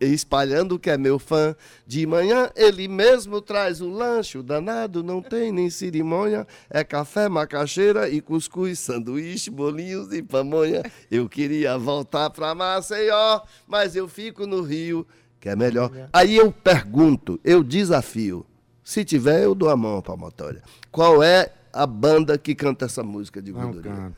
espalhando 0.00 0.78
que 0.78 0.88
é 0.88 0.96
meu 0.96 1.18
fã. 1.18 1.54
De 1.86 2.06
manhã 2.06 2.48
ele 2.56 2.88
mesmo 2.88 3.38
traz 3.42 3.82
o 3.82 3.90
lanche, 3.90 4.38
o 4.38 4.42
danado 4.42 5.02
não 5.02 5.20
tem 5.20 5.52
nem 5.52 5.68
cerimônia. 5.68 6.46
É 6.70 6.82
café, 6.82 7.28
macaxeira 7.28 8.08
e 8.08 8.22
cuscuz, 8.22 8.78
sanduíche, 8.78 9.50
bolinhos 9.50 10.10
e 10.10 10.22
pamonha. 10.22 10.82
Eu 11.10 11.28
queria 11.28 11.76
voltar 11.76 12.30
pra 12.30 12.54
Maceió, 12.54 13.42
mas 13.66 13.94
eu 13.94 14.08
fico 14.08 14.46
no 14.46 14.62
Rio, 14.62 15.06
que 15.38 15.50
é 15.50 15.56
melhor. 15.56 15.90
Aí 16.14 16.34
eu 16.34 16.50
pergunto, 16.50 17.38
eu 17.44 17.62
desafio. 17.62 18.46
Se 18.82 19.04
tiver, 19.04 19.44
eu 19.44 19.54
dou 19.54 19.68
a 19.68 19.76
mão 19.76 20.00
para 20.00 20.14
a 20.14 20.16
motória. 20.16 20.62
Qual 20.90 21.22
é 21.22 21.50
a 21.74 21.86
banda 21.86 22.38
que 22.38 22.54
canta 22.54 22.84
essa 22.86 23.02
música 23.02 23.42
de 23.42 23.52
gordurinha? 23.52 24.12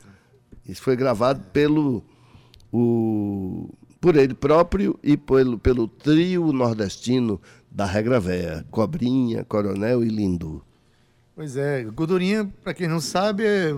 Isso 0.67 0.81
foi 0.81 0.95
gravado 0.95 1.41
pelo 1.53 2.03
o, 2.71 3.69
por 3.99 4.15
ele 4.15 4.33
próprio 4.33 4.99
e 5.03 5.15
pelo, 5.17 5.57
pelo 5.57 5.87
trio 5.87 6.51
nordestino 6.51 7.41
da 7.71 7.85
Regra 7.85 8.19
Véia, 8.19 8.65
Cobrinha, 8.71 9.43
Coronel 9.43 10.03
e 10.03 10.09
Lindu. 10.09 10.63
Pois 11.35 11.55
é, 11.55 11.83
Gordurinha, 11.83 12.51
pra 12.63 12.73
quem 12.73 12.87
não 12.87 12.99
sabe, 12.99 13.45
é 13.45 13.71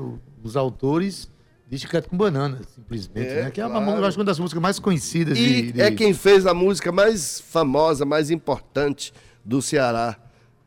os 0.43 0.55
autores 0.55 1.29
de 1.69 1.77
Chiclete 1.77 2.07
com 2.07 2.17
Banana, 2.17 2.61
simplesmente, 2.73 3.27
É, 3.27 3.43
né? 3.43 3.51
Que 3.51 3.61
é 3.61 3.67
uma, 3.67 3.83
claro. 3.83 3.99
eu 4.01 4.05
acho 4.05 4.17
uma 4.17 4.23
das 4.25 4.39
músicas 4.39 4.61
mais 4.61 4.79
conhecidas 4.79 5.37
E 5.37 5.41
de, 5.63 5.71
de- 5.73 5.81
é 5.81 5.91
quem 5.91 6.13
fez 6.13 6.45
a 6.47 6.53
música 6.53 6.91
mais 6.91 7.39
famosa, 7.41 8.05
mais 8.05 8.31
importante 8.31 9.13
do 9.45 9.61
Ceará. 9.61 10.17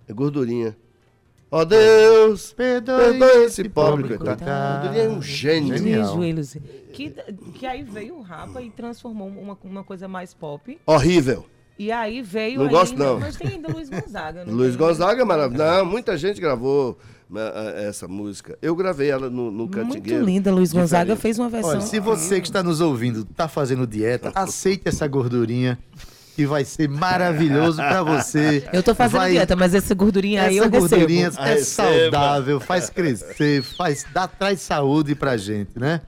É 0.06 0.12
Gordurinha. 0.12 0.76
Ó 1.54 1.66
Deus, 1.66 2.54
Perdoe 2.54 3.18
perdoe 3.18 3.44
esse 3.44 3.68
pobre 3.68 4.08
coitado. 4.16 4.38
coitado. 4.38 4.80
Gordurinha 4.84 5.04
é 5.04 5.08
um 5.10 5.20
gênio. 5.20 5.76
Genial. 5.76 6.14
Joelhos. 6.14 6.56
Que, 6.94 7.10
que 7.54 7.66
aí 7.66 7.82
veio 7.82 8.16
o 8.16 8.22
Rapa 8.22 8.62
e 8.62 8.70
transformou 8.70 9.28
uma, 9.28 9.58
uma 9.62 9.84
coisa 9.84 10.08
mais 10.08 10.32
pop. 10.32 10.80
Horrível. 10.86 11.44
E 11.78 11.92
aí 11.92 12.22
veio. 12.22 12.58
Não 12.58 12.66
aí, 12.66 12.72
gosto, 12.72 12.98
não. 12.98 13.20
Mas 13.20 13.36
tem 13.36 13.48
ainda 13.48 13.68
Luiz 13.68 13.90
Gonzaga. 13.90 14.46
não 14.46 14.54
Luiz 14.56 14.76
tem? 14.76 14.78
Gonzaga 14.86 15.20
é 15.20 15.24
maravilhoso. 15.26 15.70
Não, 15.70 15.84
muita 15.84 16.16
gente 16.16 16.40
gravou 16.40 16.96
eh, 17.34 17.52
eh, 17.54 17.88
essa 17.88 18.08
música. 18.08 18.56
Eu 18.62 18.74
gravei 18.74 19.10
ela 19.10 19.28
no, 19.28 19.50
no 19.50 19.68
Muito 19.68 20.14
linda. 20.14 20.50
Luiz 20.50 20.72
Gonzaga 20.72 21.14
Diferente. 21.14 21.20
fez 21.20 21.38
uma 21.38 21.50
versão. 21.50 21.72
Olha, 21.72 21.80
se 21.82 22.00
você 22.00 22.40
que 22.40 22.46
está 22.46 22.62
nos 22.62 22.80
ouvindo 22.80 23.26
tá 23.26 23.46
fazendo 23.46 23.86
dieta, 23.86 24.32
aceite 24.34 24.88
essa 24.88 25.06
gordurinha 25.06 25.78
que 26.34 26.46
vai 26.46 26.64
ser 26.64 26.88
maravilhoso 26.88 27.76
para 27.76 28.02
você. 28.02 28.66
Eu 28.72 28.82
tô 28.82 28.94
fazendo 28.94 29.18
Vai- 29.20 29.32
dieta, 29.32 29.54
mas 29.54 29.74
essa 29.74 29.94
gordurinha 29.94 30.42
aí 30.44 30.56
Essa 30.58 30.66
eu 30.66 30.70
gordurinha 30.70 31.28
recebo. 31.28 31.46
é 31.46 31.54
Receba. 31.54 31.92
saudável, 32.10 32.60
faz 32.60 32.88
crescer, 32.90 33.62
faz, 33.62 34.06
dá, 34.12 34.26
traz 34.26 34.60
saúde 34.60 35.14
pra 35.14 35.36
gente, 35.36 35.78
né? 35.78 36.00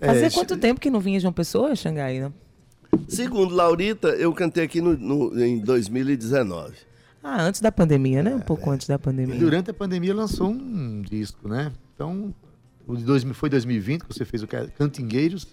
Fazia 0.00 0.26
É, 0.26 0.30
quanto 0.30 0.56
tempo 0.56 0.80
que 0.80 0.90
não 0.90 0.98
vinha 1.00 1.20
João 1.20 1.32
Pessoa, 1.32 1.76
Xangai? 1.76 2.18
Né? 2.20 2.32
Segundo 3.08 3.54
Laurita, 3.54 4.08
eu 4.08 4.32
cantei 4.32 4.64
aqui 4.64 4.80
no, 4.80 4.96
no- 4.96 5.40
em 5.44 5.58
2019. 5.60 6.72
Ah, 7.22 7.40
antes 7.42 7.60
da 7.60 7.70
pandemia, 7.70 8.20
né? 8.22 8.34
Um 8.34 8.40
pouco 8.40 8.68
antes 8.70 8.88
da 8.88 8.98
pandemia. 8.98 9.38
Durante 9.38 9.70
a 9.70 9.74
pandemia 9.74 10.12
lançou 10.12 10.50
um 10.50 11.02
disco, 11.02 11.48
né? 11.48 11.70
Então, 11.94 12.34
o 12.84 12.96
de 12.96 13.04
dois, 13.04 13.22
foi 13.34 13.48
2020 13.48 14.02
que 14.02 14.12
você 14.12 14.24
fez 14.24 14.42
o 14.42 14.46
ca- 14.48 14.66
Cantingueiros. 14.76 15.46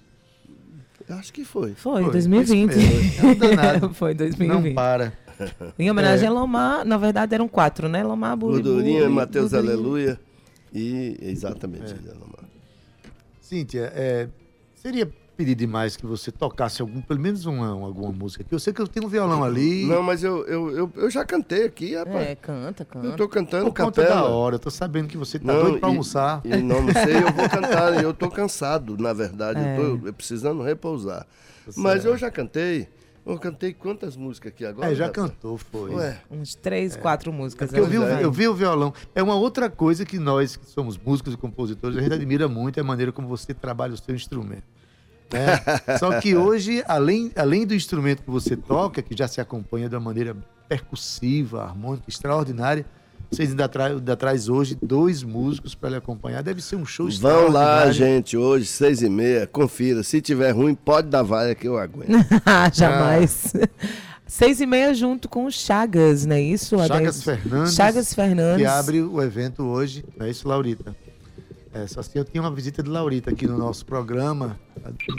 Eu 1.10 1.16
Acho 1.16 1.34
que 1.34 1.44
foi. 1.44 1.74
Foi, 1.74 2.04
Foi, 2.04 2.12
2020. 2.12 2.72
foi. 2.72 2.82
É 2.84 3.80
foi 3.94 4.14
Não 4.14 4.18
2020. 4.18 4.74
para. 4.76 5.12
Em 5.78 5.90
homenagem 5.90 6.28
a 6.28 6.32
Lomar, 6.32 6.86
na 6.86 6.98
verdade 6.98 7.34
eram 7.34 7.48
quatro, 7.48 7.90
né? 7.90 8.04
Lomar, 8.04 8.38
Buli, 8.38 8.62
Gordurinha, 8.62 9.10
Gordurinha. 9.10 9.10
Aleluia. 9.58 10.20
E 10.74 11.18
exatamente. 11.22 11.96
Cíntia, 13.42 13.92
é, 13.96 14.28
seria 14.76 15.10
pedir 15.40 15.56
demais 15.56 15.96
que 15.96 16.06
você 16.06 16.34
tocasse 16.34 16.82
algum, 16.82 17.00
pelo 17.00 17.18
menos 17.18 17.46
uma, 17.46 17.74
uma- 17.74 17.88
alguma 17.88 18.12
música 18.12 18.44
aqui. 18.44 18.54
Eu 18.54 18.60
sei 18.60 18.74
que 18.74 18.82
eu 18.82 18.88
tenho 18.90 19.06
um 19.06 19.10
violão 19.10 19.42
ali. 19.42 19.86
Não, 19.86 20.04
mas 20.04 20.22
eu, 20.22 20.46
eu, 20.46 20.70
eu, 20.76 20.92
eu 20.98 21.10
já 21.10 21.24
cantei 21.24 21.64
aqui, 21.64 21.96
rapaz. 21.96 22.28
É, 22.28 22.36
canta, 22.36 22.84
canta. 22.84 23.08
eu 23.08 23.16
tô 23.16 23.30
cantando 23.30 23.72
por 23.72 23.86
conta 23.86 24.02
capela. 24.04 24.22
da 24.24 24.28
hora. 24.28 24.56
Eu 24.56 24.60
tô 24.60 24.70
sabendo 24.70 25.08
que 25.08 25.16
você 25.16 25.40
tá 25.40 25.54
Não, 25.54 25.62
doido 25.62 25.80
pra 25.80 25.88
e- 25.88 25.92
almoçar. 25.92 26.42
E 26.44 26.50
não, 26.58 26.82
não 26.82 26.92
sei, 26.92 27.16
eu 27.24 27.32
vou 27.32 27.50
cantar. 27.50 27.70
Eu 28.04 28.14
tô 28.14 28.30
cansado, 28.30 28.98
na 28.98 29.14
verdade. 29.14 29.60
É. 29.62 29.80
Eu 29.80 29.98
tô 29.98 30.12
precisando 30.14 30.62
repousar. 30.62 31.22
Tá 31.66 31.72
Mas 31.78 32.04
eu 32.04 32.18
já 32.18 32.30
cantei. 32.30 32.90
Eu 33.26 33.38
cantei 33.40 33.72
quantas 33.74 34.18
músicas 34.18 34.52
aqui 34.52 34.66
agora? 34.66 34.92
É, 34.92 34.96
já 34.96 35.06
rapaz? 35.06 35.30
cantou, 35.30 35.58
foi. 35.58 35.94
Ué, 35.96 36.20
Uns 36.30 36.54
três, 36.56 36.98
quatro 36.98 37.32
músicas. 37.32 37.70
Porque 37.70 37.80
eu 37.80 37.86
vi, 37.88 37.98
o- 37.98 38.04
ela 38.04 38.16
vai. 38.16 38.24
eu 38.26 38.32
vi 38.32 38.48
o 38.48 38.54
violão. 38.54 38.94
É 39.16 39.24
uma 39.24 39.36
outra 39.36 39.70
coisa 39.70 40.04
que 40.06 40.20
nós, 40.20 40.58
que 40.58 40.66
somos 40.66 40.98
músicos 40.98 41.34
e 41.34 41.38
compositores, 41.38 41.98
a 41.98 42.02
gente 42.02 42.14
admira 42.14 42.48
muito 42.50 42.78
é 42.78 42.82
a 42.82 42.84
maneira 42.84 43.12
como 43.14 43.28
você 43.30 43.54
trabalha 43.54 43.94
o 43.94 43.98
seu 43.98 44.14
instrumento. 44.14 44.64
Né? 45.32 45.62
Só 46.00 46.20
que 46.20 46.36
hoje, 46.36 46.84
além, 46.88 47.32
além 47.36 47.66
do 47.66 47.74
instrumento 47.74 48.24
que 48.24 48.30
você 48.30 48.56
toca, 48.56 49.02
que 49.02 49.16
já 49.16 49.28
se 49.28 49.40
acompanha 49.40 49.88
de 49.90 49.96
uma 49.96 50.02
maneira 50.02 50.36
percussiva, 50.68 51.64
harmônica, 51.64 52.06
extraordinária, 52.08 52.86
vocês 53.32 53.52
ainda, 53.52 53.70
tra 53.70 53.86
ainda 53.88 54.16
traz 54.16 54.50
hoje 54.50 54.78
dois 54.82 55.22
músicos 55.22 55.76
para 55.76 55.90
lhe 55.92 55.96
acompanhar. 55.98 56.42
Deve 56.42 56.62
ser 56.62 56.76
um 56.78 56.86
show 56.86 57.08
vão 57.10 57.32
lá, 57.52 57.88
extraordinário. 57.88 57.94
gente, 57.94 58.36
hoje, 58.38 58.66
seis 58.66 59.02
e 59.04 59.10
meia. 59.10 59.46
Confira. 59.46 60.02
Se 60.02 60.20
tiver 60.20 60.52
ruim, 60.52 60.74
pode 60.74 61.10
dar 61.10 61.22
vaia 61.22 61.54
que 61.54 61.68
eu 61.68 61.78
aguento. 61.78 62.10
Ah, 62.46 62.70
Jamais. 62.74 63.54
Seis 64.26 64.62
e 64.62 64.66
meia 64.68 64.94
junto 64.94 65.28
com 65.28 65.46
o 65.46 65.52
Chagas, 65.52 66.24
não 66.24 66.36
é 66.36 66.42
isso? 66.42 66.78
Chagas? 66.86 67.24
Fernandes, 67.24 67.74
Chagas 67.74 68.14
Fernandes. 68.14 68.58
que 68.62 68.66
abre 68.66 69.02
o 69.02 69.20
evento 69.24 69.64
hoje, 69.64 70.06
não 70.16 70.28
é 70.28 70.30
isso, 70.30 70.48
Laurita? 70.48 70.96
É, 71.74 71.88
só 71.88 72.00
assim, 72.00 72.12
eu 72.20 72.24
tinha 72.24 72.40
uma 72.40 72.52
visita 72.54 72.84
de 72.84 72.90
Laurita 72.92 73.32
aqui 73.32 73.48
no 73.48 73.58
nosso 73.58 73.84
programa. 73.88 74.60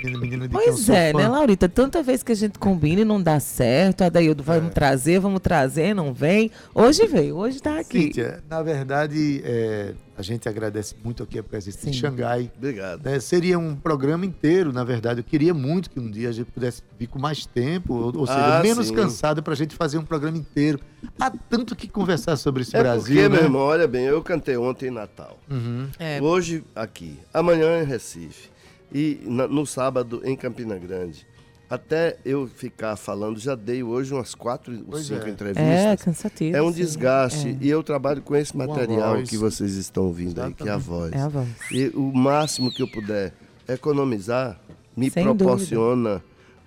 Menina, 0.03 0.18
menina 0.20 0.49
de 0.49 0.53
Pois 0.53 0.88
é, 0.88 1.12
né, 1.12 1.29
Laurita? 1.29 1.68
Tanta 1.68 2.03
vez 2.03 2.23
que 2.23 2.33
a 2.33 2.35
gente 2.35 2.59
combina 2.59 3.03
e 3.03 3.05
não 3.05 3.23
dá 3.23 3.38
certo. 3.40 4.03
A 4.03 4.09
Daildo, 4.09 4.42
É. 4.42 4.46
vamos 4.46 4.73
trazer, 4.75 5.18
vamos 5.20 5.40
trazer, 5.40 5.94
não 5.94 6.12
vem. 6.12 6.51
Hoje 6.75 7.07
veio, 7.07 7.37
hoje 7.37 7.61
tá 7.61 7.79
aqui. 7.79 8.03
Cíntia, 8.05 8.42
na 8.49 8.62
verdade, 8.62 9.40
é, 9.44 9.94
a 10.16 10.23
gente 10.23 10.49
agradece 10.49 10.94
muito 11.03 11.23
aqui 11.23 11.38
a 11.38 11.42
presença 11.42 11.79
Sim. 11.81 11.90
de 11.90 11.99
Xangai. 11.99 12.51
Obrigado. 12.57 13.05
né? 13.05 13.18
seria 13.20 13.59
um 13.59 13.75
programa 13.75 14.25
inteiro, 14.27 14.73
na 14.73 14.85
verdade. 14.85 15.20
Eu 15.20 15.25
queria 15.25 15.53
muito 15.55 15.90
que 15.90 15.99
um 16.01 16.11
dia 16.11 16.29
a 16.29 16.33
gente 16.33 16.51
pudesse 16.51 16.83
vir 16.99 17.07
com 17.07 17.18
mais 17.18 17.46
tempo, 17.46 17.94
ou, 17.94 18.16
ou 18.18 18.27
seja, 18.27 18.59
Ah, 18.59 18.62
menos 18.62 18.88
sim. 18.88 18.94
cansado 18.94 19.42
para 19.42 19.53
a 19.53 19.57
gente 19.57 19.75
fazer 19.75 19.99
um 19.99 20.05
programa 20.05 20.37
inteiro. 20.38 20.79
Há 21.18 21.31
tanto 21.31 21.75
que 21.75 21.88
conversar 21.88 22.37
sobre 22.37 22.62
esse 22.62 22.77
É 22.77 22.81
Brasil. 22.81 23.03
porque, 23.14 23.23
né? 23.23 23.29
meu 23.29 23.42
irmão, 23.44 23.62
olha 23.62 23.88
bem, 23.88 24.05
eu 24.05 24.23
cantei 24.23 24.57
ontem 24.57 24.88
em 24.88 24.90
Natal. 24.90 25.38
Uhum. 25.51 25.87
É, 25.99 26.20
Hoje 26.20 26.62
aqui, 26.75 27.18
amanhã 27.33 27.81
em 27.83 27.85
Recife 27.85 28.49
e 28.92 29.20
na- 29.24 29.48
no 29.48 29.66
sábado 29.66 30.20
em 30.24 30.37
Campina 30.37 30.76
Grande. 30.79 31.26
Até 31.68 32.18
eu 32.24 32.48
ficar 32.48 32.96
falando, 32.96 33.38
já 33.38 33.55
dei 33.55 33.81
hoje 33.81 34.12
umas 34.12 34.35
quatro 34.35 34.72
ou 34.90 34.98
cinco 34.98 35.24
é. 35.24 35.29
é 35.29 35.33
entrevistas. 35.33 36.03
cansativo. 36.03 36.57
É 36.57 36.61
um 36.61 36.72
sim. 36.72 36.81
desgaste. 36.81 37.57
E 37.61 37.70
eu 37.70 37.81
trabalho 37.85 38.20
com 38.22 38.35
esse 38.35 38.57
material 38.57 39.22
que 39.22 39.37
vocês 39.37 39.74
estão 39.76 40.07
ouvindo 40.07 40.42
aí, 40.42 40.53
que 40.53 40.68
é 40.68 40.72
a 40.72 40.76
voz. 40.76 41.12
É 41.12 41.20
a 41.20 41.29
voz. 41.29 41.48
E 41.70 41.87
o 41.94 42.12
máximo 42.12 42.72
que 42.72 42.83
eu 42.83 42.88
puder 42.90 43.33
economizar 43.68 44.61
me 44.96 45.09
Sem 45.11 45.22
proporciona 45.22 46.20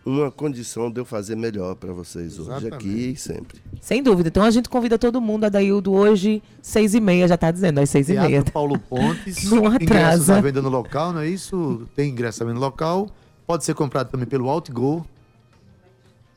uma 0.05 0.29
condição 0.31 0.91
de 0.91 0.99
eu 0.99 1.05
fazer 1.05 1.35
melhor 1.35 1.75
para 1.75 1.93
vocês 1.93 2.37
hoje, 2.37 2.49
Exatamente. 2.49 2.73
aqui 2.75 3.11
e 3.11 3.15
sempre. 3.15 3.61
Sem 3.79 4.03
dúvida. 4.03 4.27
Então 4.29 4.43
a 4.43 4.51
gente 4.51 4.67
convida 4.69 4.97
todo 4.99 5.21
mundo. 5.21 5.45
A 5.45 5.49
Daildo 5.49 5.93
hoje, 5.93 6.41
seis 6.61 6.93
e 6.93 6.99
meia, 6.99 7.27
já 7.27 7.37
tá 7.37 7.49
dizendo, 7.51 7.79
às 7.79 7.89
seis 7.89 8.09
e 8.09 8.13
meia. 8.13 8.27
Teatro 8.29 8.51
Paulo 8.51 8.77
Pontes. 8.89 9.43
Não 9.49 9.59
Ingressos 9.65 9.83
atrasa. 10.29 10.37
à 10.37 10.41
venda 10.41 10.61
no 10.61 10.69
local, 10.69 11.13
não 11.13 11.21
é 11.21 11.27
isso? 11.29 11.87
Tem 11.95 12.09
ingresso 12.09 12.43
à 12.43 12.45
venda 12.45 12.55
no 12.59 12.65
local. 12.65 13.07
Pode 13.47 13.63
ser 13.63 13.73
comprado 13.75 14.09
também 14.09 14.27
pelo 14.27 14.47
Outgo 14.47 15.05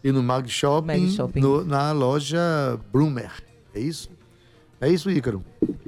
e 0.05 0.13
no 0.13 0.23
Mag 0.23 0.49
Shopping, 0.49 0.87
Mag 0.87 1.11
Shopping. 1.11 1.41
no- 1.41 1.65
na 1.65 1.91
loja 1.93 2.79
Brumer. 2.93 3.33
É 3.75 3.81
isso? 3.81 4.09
É 4.87 4.91
isso, 4.91 5.11
Ícaro? 5.11 5.43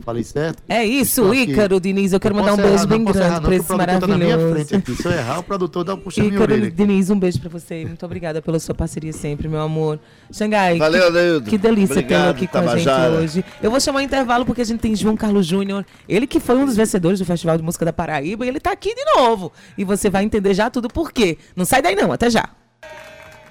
Falei 0.04 0.24
certo? 0.24 0.61
É 0.68 0.84
isso, 0.84 1.20
Estou 1.20 1.30
aqui. 1.30 1.52
Ícaro 1.52 1.80
Diniz. 1.80 2.12
Eu 2.12 2.18
quero 2.18 2.34
mandar 2.34 2.54
um 2.54 2.56
posso 2.56 2.68
beijo 2.68 2.82
errar, 2.82 2.87
bem 2.88 3.00
errar, 3.02 3.12
grande 3.12 3.48
que 3.48 3.54
esse 3.54 3.62
o 3.62 3.76
produtor 3.76 4.00
tá 4.00 4.06
na 4.08 4.18
minha 4.18 4.37
maravilhoso. 4.37 4.54
frente 4.68 4.74
aqui. 4.76 5.02
Se 5.02 5.06
eu 5.08 5.12
errar, 5.12 5.38
o 5.38 5.42
produtor 5.44 5.84
dá 5.84 5.94
um 5.94 5.98
minha 6.16 6.26
Ícaro 6.28 6.42
orelha. 6.42 6.66
aqui. 6.66 6.76
Diniz, 6.76 7.11
um 7.11 7.18
beijo 7.18 7.38
pra 7.38 7.48
você. 7.48 7.84
Muito 7.84 8.04
obrigada 8.04 8.42
pela 8.42 8.58
sua 8.58 8.74
parceria 8.74 9.12
sempre, 9.12 9.46
meu 9.46 9.61
amor. 9.61 10.00
Xangai, 10.32 10.78
Valeu, 10.78 11.42
que, 11.42 11.50
que 11.50 11.58
delícia 11.58 12.02
tê-lo 12.02 12.30
aqui 12.30 12.48
com 12.48 12.58
a 12.58 12.76
gente 12.76 12.90
hoje. 12.90 13.44
Eu 13.62 13.70
vou 13.70 13.78
chamar 13.78 14.00
o 14.00 14.02
intervalo 14.02 14.44
porque 14.44 14.62
a 14.62 14.64
gente 14.64 14.80
tem 14.80 14.96
João 14.96 15.16
Carlos 15.16 15.46
Júnior, 15.46 15.87
ele 16.08 16.26
que 16.26 16.40
foi 16.40 16.56
um 16.56 16.66
dos 16.66 16.74
vencedores 16.74 17.20
do 17.20 17.24
Festival 17.24 17.56
de 17.56 17.62
Música 17.62 17.84
da 17.84 17.92
Paraíba 17.92 18.44
e 18.44 18.48
ele 18.48 18.58
tá 18.58 18.72
aqui 18.72 18.92
de 18.92 19.04
novo. 19.16 19.52
E 19.76 19.84
você 19.84 20.11
vai 20.11 20.24
entender 20.24 20.54
já 20.54 20.68
tudo 20.70 20.88
por 20.88 21.12
quê. 21.12 21.38
Não 21.54 21.64
sai 21.64 21.80
daí 21.82 21.94
não, 21.94 22.11
até 22.11 22.28
já. 22.28 22.48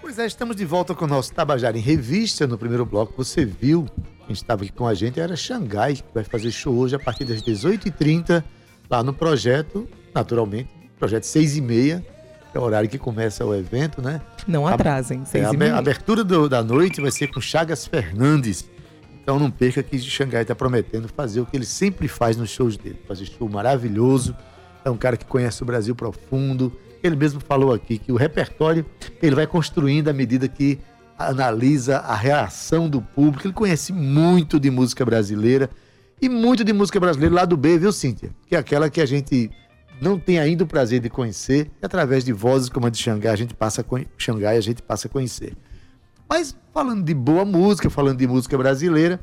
Pois 0.07 0.19
é, 0.19 0.25
estamos 0.25 0.55
de 0.55 0.63
volta 0.63 0.95
com 0.95 1.03
o 1.03 1.07
nosso 1.07 1.33
Tabajara 1.33 1.77
em 1.77 1.81
Revista. 1.81 2.47
No 2.47 2.57
primeiro 2.57 2.85
bloco, 2.85 3.13
você 3.17 3.43
viu, 3.43 3.85
quem 4.25 4.31
estava 4.31 4.63
aqui 4.63 4.71
com 4.71 4.87
a 4.87 4.93
gente 4.93 5.19
era 5.19 5.35
Xangai, 5.35 5.95
que 5.95 6.03
vai 6.13 6.23
fazer 6.23 6.49
show 6.49 6.73
hoje 6.77 6.95
a 6.95 6.99
partir 6.99 7.25
das 7.25 7.41
18h30, 7.41 8.41
lá 8.89 9.03
no 9.03 9.11
projeto, 9.13 9.85
naturalmente, 10.15 10.69
projeto 10.97 11.23
6h30, 11.23 12.01
que 12.51 12.57
é 12.57 12.59
o 12.59 12.63
horário 12.63 12.87
que 12.89 12.97
começa 12.97 13.45
o 13.45 13.53
evento, 13.53 14.01
né? 14.01 14.21
Não 14.47 14.65
atrasem, 14.65 15.23
É, 15.23 15.25
seis 15.25 15.43
a 15.43 15.47
e 15.47 15.49
abe- 15.49 15.57
meia. 15.57 15.75
a 15.75 15.79
abertura 15.79 16.23
do- 16.23 16.47
da 16.47 16.63
noite 16.63 17.01
vai 17.01 17.11
ser 17.11 17.27
com 17.27 17.41
Chagas 17.41 17.85
Fernandes. 17.85 18.65
Então 19.21 19.37
não 19.37 19.51
perca 19.51 19.83
que 19.83 19.99
Xangai 19.99 20.43
está 20.43 20.55
prometendo 20.55 21.09
fazer 21.09 21.41
o 21.41 21.45
que 21.45 21.57
ele 21.57 21.65
sempre 21.65 22.07
faz 22.07 22.37
nos 22.37 22.49
shows 22.49 22.77
dele. 22.77 23.01
Fazer 23.05 23.25
show 23.25 23.49
maravilhoso. 23.49 24.33
É 24.85 24.89
um 24.89 24.95
cara 24.95 25.17
que 25.17 25.25
conhece 25.25 25.61
o 25.61 25.65
Brasil 25.65 25.93
profundo. 25.93 26.71
Ele 27.03 27.15
mesmo 27.15 27.39
falou 27.39 27.73
aqui 27.73 27.97
que 27.97 28.11
o 28.11 28.15
repertório 28.15 28.85
ele 29.21 29.35
vai 29.35 29.47
construindo 29.47 30.07
à 30.07 30.13
medida 30.13 30.47
que 30.47 30.79
analisa 31.17 31.97
a 31.99 32.15
reação 32.15 32.89
do 32.89 33.01
público. 33.01 33.47
Ele 33.47 33.53
conhece 33.53 33.91
muito 33.91 34.59
de 34.59 34.69
música 34.69 35.05
brasileira 35.05 35.69
e 36.21 36.27
muito 36.27 36.63
de 36.63 36.73
música 36.73 36.99
brasileira 36.99 37.35
lá 37.35 37.45
do 37.45 37.55
B, 37.55 37.77
viu, 37.77 37.91
Cíntia? 37.91 38.31
Que 38.47 38.55
é 38.55 38.59
aquela 38.59 38.89
que 38.89 39.01
a 39.01 39.05
gente 39.05 39.51
não 40.01 40.19
tem 40.19 40.39
ainda 40.39 40.63
o 40.63 40.67
prazer 40.67 40.99
de 40.99 41.09
conhecer, 41.09 41.71
e 41.81 41.85
através 41.85 42.23
de 42.23 42.31
vozes 42.31 42.69
como 42.69 42.85
a 42.85 42.89
de 42.89 42.97
Xangai, 42.97 43.33
a 43.33 43.35
gente 43.35 43.53
passa 43.53 43.81
a 43.81 43.99
Xangai, 44.17 44.57
a 44.57 44.61
gente 44.61 44.81
passa 44.81 45.07
a 45.07 45.09
conhecer. 45.09 45.55
Mas 46.29 46.55
falando 46.73 47.03
de 47.03 47.13
boa 47.13 47.45
música, 47.45 47.89
falando 47.89 48.17
de 48.17 48.27
música 48.27 48.57
brasileira, 48.57 49.19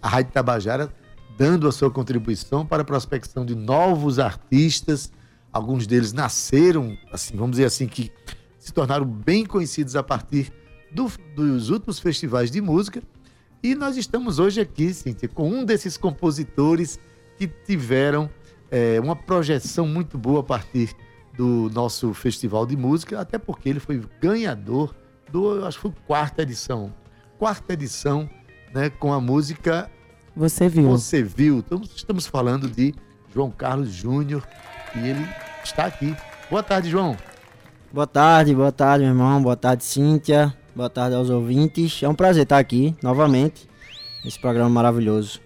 a 0.00 0.08
Rádio 0.08 0.32
Tabajara 0.32 0.90
dando 1.36 1.68
a 1.68 1.72
sua 1.72 1.90
contribuição 1.90 2.64
para 2.64 2.82
a 2.82 2.84
prospecção 2.84 3.44
de 3.44 3.54
novos 3.54 4.18
artistas. 4.18 5.12
Alguns 5.56 5.86
deles 5.86 6.12
nasceram, 6.12 6.96
assim, 7.10 7.34
vamos 7.36 7.52
dizer 7.52 7.64
assim, 7.64 7.86
que 7.86 8.12
se 8.58 8.72
tornaram 8.72 9.06
bem 9.06 9.44
conhecidos 9.46 9.96
a 9.96 10.02
partir 10.02 10.52
do- 10.92 11.10
dos 11.34 11.70
últimos 11.70 11.98
festivais 11.98 12.50
de 12.50 12.60
música. 12.60 13.02
E 13.62 13.74
nós 13.74 13.96
estamos 13.96 14.38
hoje 14.38 14.60
aqui, 14.60 14.92
Cíntia, 14.92 15.28
com 15.28 15.48
um 15.50 15.64
desses 15.64 15.96
compositores 15.96 16.98
que 17.38 17.46
tiveram 17.46 18.28
é, 18.70 18.98
uma 19.00 19.14
projeção 19.14 19.86
muito 19.86 20.18
boa 20.18 20.40
a 20.40 20.42
partir 20.42 20.90
do 21.36 21.70
nosso 21.72 22.12
festival 22.12 22.66
de 22.66 22.76
música, 22.76 23.20
até 23.20 23.38
porque 23.38 23.68
ele 23.68 23.78
foi 23.78 24.02
ganhador 24.20 24.92
do, 25.30 25.64
acho 25.64 25.78
que 25.78 25.82
foi 25.82 25.92
quarta 26.06 26.42
edição, 26.42 26.92
quarta 27.38 27.72
edição, 27.74 28.28
né, 28.74 28.90
com 28.90 29.12
a 29.12 29.20
música 29.20 29.88
Você 30.34 30.68
viu. 30.68 30.88
Você 30.90 31.22
Viu. 31.22 31.58
Então, 31.58 31.80
estamos 31.94 32.26
falando 32.26 32.68
de 32.68 32.92
João 33.32 33.50
Carlos 33.50 33.90
Júnior 33.92 34.46
e 34.96 34.98
ele 35.08 35.24
está 35.66 35.84
aqui. 35.84 36.16
Boa 36.50 36.62
tarde, 36.62 36.90
João. 36.90 37.16
Boa 37.92 38.06
tarde, 38.06 38.54
boa 38.54 38.72
tarde, 38.72 39.04
meu 39.04 39.12
irmão. 39.12 39.42
Boa 39.42 39.56
tarde, 39.56 39.84
Cíntia. 39.84 40.54
Boa 40.74 40.88
tarde 40.88 41.16
aos 41.16 41.30
ouvintes. 41.30 42.02
É 42.02 42.08
um 42.08 42.14
prazer 42.14 42.44
estar 42.44 42.58
aqui 42.58 42.94
novamente 43.02 43.68
nesse 44.24 44.38
programa 44.38 44.68
maravilhoso. 44.70 45.40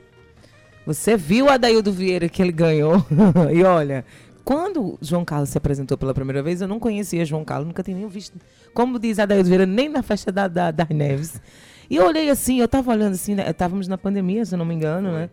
Você 0.87 1.17
viu 1.17 1.49
a 1.49 1.57
Daildo 1.57 1.93
Vieira 1.93 2.29
que 2.29 2.43
ele 2.43 2.53
ganhou? 2.53 3.05
e 3.53 3.63
olha, 3.63 4.05
quando 4.45 4.99
João 5.01 5.25
Carlos 5.25 5.51
se 5.51 5.59
apresentou 5.59 5.97
pela 5.97 6.13
primeira 6.13 6.43
vez, 6.43 6.61
eu 6.61 6.69
não 6.69 6.81
conhecia 6.81 7.25
João 7.25 7.45
Carlos, 7.45 7.69
nunca 7.69 7.83
tinha 7.83 7.97
nem 7.97 8.09
visto. 8.09 8.39
Como 8.75 8.99
diz 8.99 9.19
a 9.19 9.27
Daildo 9.27 9.49
Vieira, 9.49 9.67
nem 9.67 9.89
na 9.89 10.03
festa 10.03 10.33
da, 10.33 10.49
da, 10.49 10.71
das 10.71 10.89
Neves. 10.89 11.41
E 11.89 11.97
eu 11.97 12.07
olhei 12.07 12.31
assim, 12.31 12.61
eu 12.61 12.69
tava 12.69 12.91
olhando 12.91 13.15
assim, 13.15 13.35
né, 13.35 13.49
estávamos 13.49 13.89
na 13.89 13.99
pandemia, 13.99 14.45
se 14.45 14.55
eu 14.55 14.59
não 14.59 14.65
me 14.65 14.75
engano, 14.75 15.13
né? 15.13 15.31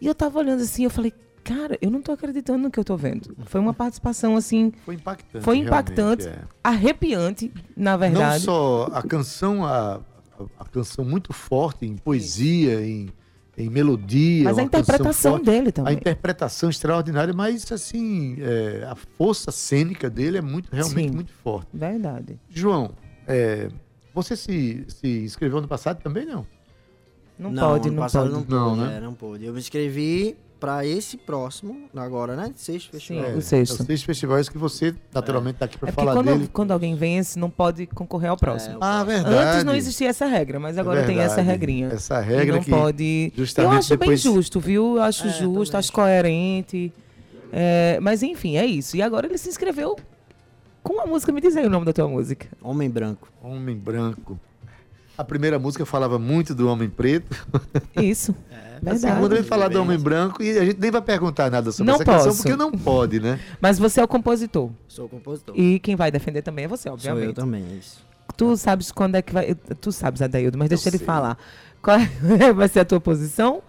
E 0.00 0.06
eu 0.06 0.14
tava 0.14 0.38
olhando 0.38 0.62
assim, 0.62 0.84
eu 0.84 0.90
falei, 0.90 1.12
cara, 1.44 1.78
eu 1.80 1.90
não 1.90 2.00
tô 2.02 2.12
acreditando 2.12 2.58
no 2.64 2.70
que 2.70 2.80
eu 2.80 2.84
tô 2.84 2.96
vendo. 2.96 3.36
Foi 3.44 3.60
uma 3.60 3.74
participação 3.74 4.36
assim, 4.36 4.72
Foi 4.84 4.94
impactante. 4.94 5.44
foi 5.44 5.58
impactante, 5.58 6.26
é. 6.26 6.38
arrepiante, 6.62 7.52
na 7.76 7.92
Não 7.92 7.98
verdade. 7.98 8.44
só 8.44 8.88
a 8.92 9.02
canção, 9.02 9.64
a, 9.64 9.96
a- 9.96 10.00
a 10.58 10.64
canção 10.64 11.04
muito 11.04 11.32
forte 11.32 11.84
em 11.86 11.96
poesia, 11.96 12.80
em, 12.84 13.08
em 13.56 13.68
melodia. 13.70 14.44
mas 14.44 14.58
a 14.58 14.62
uma 14.62 14.68
canção 14.68 14.80
interpretação 14.94 15.32
forte. 15.32 15.44
dele 15.44 15.68
A 15.68 15.72
também. 15.72 15.94
interpretação 15.94 16.70
extraordinária, 16.70 17.32
mas 17.34 17.70
assim, 17.70 18.36
é, 18.40 18.84
a 18.90 18.94
força 18.96 19.52
cênica 19.52 20.08
dele 20.10 20.38
é 20.38 20.42
muito, 20.42 20.68
realmente 20.74 21.08
Sim. 21.10 21.14
muito 21.14 21.32
forte. 21.32 21.68
Verdade. 21.72 22.38
João, 22.48 22.92
é, 23.28 23.68
você 24.14 24.34
se, 24.36 24.84
se 24.88 25.08
inscreveu 25.24 25.60
no 25.60 25.68
passado 25.68 26.02
também, 26.02 26.24
não? 26.26 26.46
Não, 27.38 27.52
pode, 27.52 27.88
no 27.88 27.96
não 27.96 28.02
passado 28.02 28.30
pode. 28.30 28.48
não 28.48 28.76
Não, 28.76 28.76
né? 28.76 28.96
é, 28.96 29.00
não 29.00 29.12
pôde. 29.12 29.44
Eu 29.44 29.52
me 29.52 29.58
inscrevi 29.58 30.36
pra 30.60 30.86
esse 30.86 31.16
próximo, 31.18 31.88
agora, 31.94 32.34
né? 32.36 32.52
Sexto 32.56 32.90
festival. 32.92 33.24
Sim. 33.24 33.30
É, 33.32 33.36
o 33.36 33.42
sexto. 33.42 33.80
É 33.80 33.82
o 33.82 33.86
sexto 33.86 34.04
festivais 34.06 34.48
que 34.48 34.56
você 34.56 34.94
naturalmente 35.12 35.56
está 35.56 35.66
aqui 35.66 35.76
para 35.76 35.90
É 35.90 35.92
falar 35.92 36.14
quando, 36.14 36.26
dele. 36.26 36.48
quando 36.52 36.70
alguém 36.70 36.94
vence, 36.94 37.38
não 37.38 37.50
pode 37.50 37.86
concorrer 37.88 38.30
ao 38.30 38.36
próximo. 38.36 38.78
Ah, 38.80 39.04
verdade. 39.04 39.34
Antes 39.36 39.64
não 39.64 39.74
existia 39.74 40.08
essa 40.08 40.24
regra, 40.26 40.58
mas 40.58 40.78
agora 40.78 41.00
É 41.00 41.04
tem 41.04 41.18
essa 41.18 41.42
regrinha. 41.42 41.88
Essa 41.88 42.18
regra 42.20 42.56
não 42.56 42.62
que 42.62 42.70
pode. 42.70 43.32
Eu 43.36 43.70
acho 43.70 43.88
depois- 43.90 44.22
bem 44.24 44.32
justo, 44.34 44.58
viu? 44.60 44.96
Eu 44.96 45.02
acho 45.02 45.26
É, 45.26 45.30
justo, 45.30 45.72
também 45.72 45.78
acho 45.80 45.92
coerente. 45.92 46.92
É, 47.52 47.98
mas 48.00 48.22
enfim, 48.22 48.56
é 48.56 48.64
isso. 48.64 48.96
E 48.96 49.02
agora 49.02 49.26
ele 49.26 49.36
se 49.38 49.48
inscreveu 49.48 49.96
com 50.82 51.00
a 51.00 51.06
música. 51.06 51.30
Me 51.30 51.40
diz 51.40 51.56
aí 51.56 51.66
o 51.66 51.70
nome 51.70 51.84
da 51.86 51.92
tua 51.92 52.08
música. 52.08 52.46
Homem 52.62 52.88
branco. 52.90 53.28
Homem 53.42 53.76
branco. 53.76 54.38
A 55.16 55.22
primeira 55.24 55.58
música 55.58 55.86
falava 55.86 56.18
muito 56.18 56.54
do 56.54 56.68
homem 56.68 56.88
preto. 56.88 57.46
Isso. 57.96 58.34
É, 58.50 58.54
A 58.56 58.70
Verdade. 58.92 58.98
segunda 59.00 59.34
vai 59.36 59.44
falar 59.44 59.68
do 59.68 59.80
homem 59.80 59.98
branco 59.98 60.42
e 60.42 60.58
a 60.58 60.64
gente 60.64 60.80
nem 60.80 60.90
vai 60.90 61.00
perguntar 61.02 61.50
nada 61.50 61.70
sobre 61.70 61.86
Não 61.86 61.94
essa 61.94 62.04
canção 62.04 62.26
posso. 62.26 62.42
porque 62.42 62.56
não 62.56 62.72
pode, 62.72 63.20
né? 63.20 63.38
Mas 63.60 63.78
você 63.78 64.00
é 64.00 64.04
o 64.04 64.08
compositor. 64.08 64.70
Sou 64.88 65.08
compositor. 65.08 65.54
E 65.58 65.78
quem 65.78 65.94
vai 65.96 66.10
defender 66.10 66.42
também 66.42 66.64
é 66.64 66.68
você, 66.68 66.84
Sou 66.84 66.90
eu 66.90 66.94
obviamente. 66.94 67.34
também, 67.36 67.64
é 67.64 67.74
isso. 67.76 68.04
Tu 68.36 68.56
sabes 68.56 68.90
quando 68.90 69.14
é 69.14 69.22
que 69.22 69.32
vai. 69.32 69.54
Tu 69.54 69.92
sabes, 69.92 70.20
Adaildo, 70.20 70.58
mas 70.58 70.68
deixa 70.68 70.88
ele 70.88 70.98
falar. 70.98 71.38
Qual 71.80 71.96
é- 71.96 72.08
vai 72.52 72.66
ser 72.68 72.80
a 72.80 72.84
tua 72.84 73.00
posição? 73.00 73.62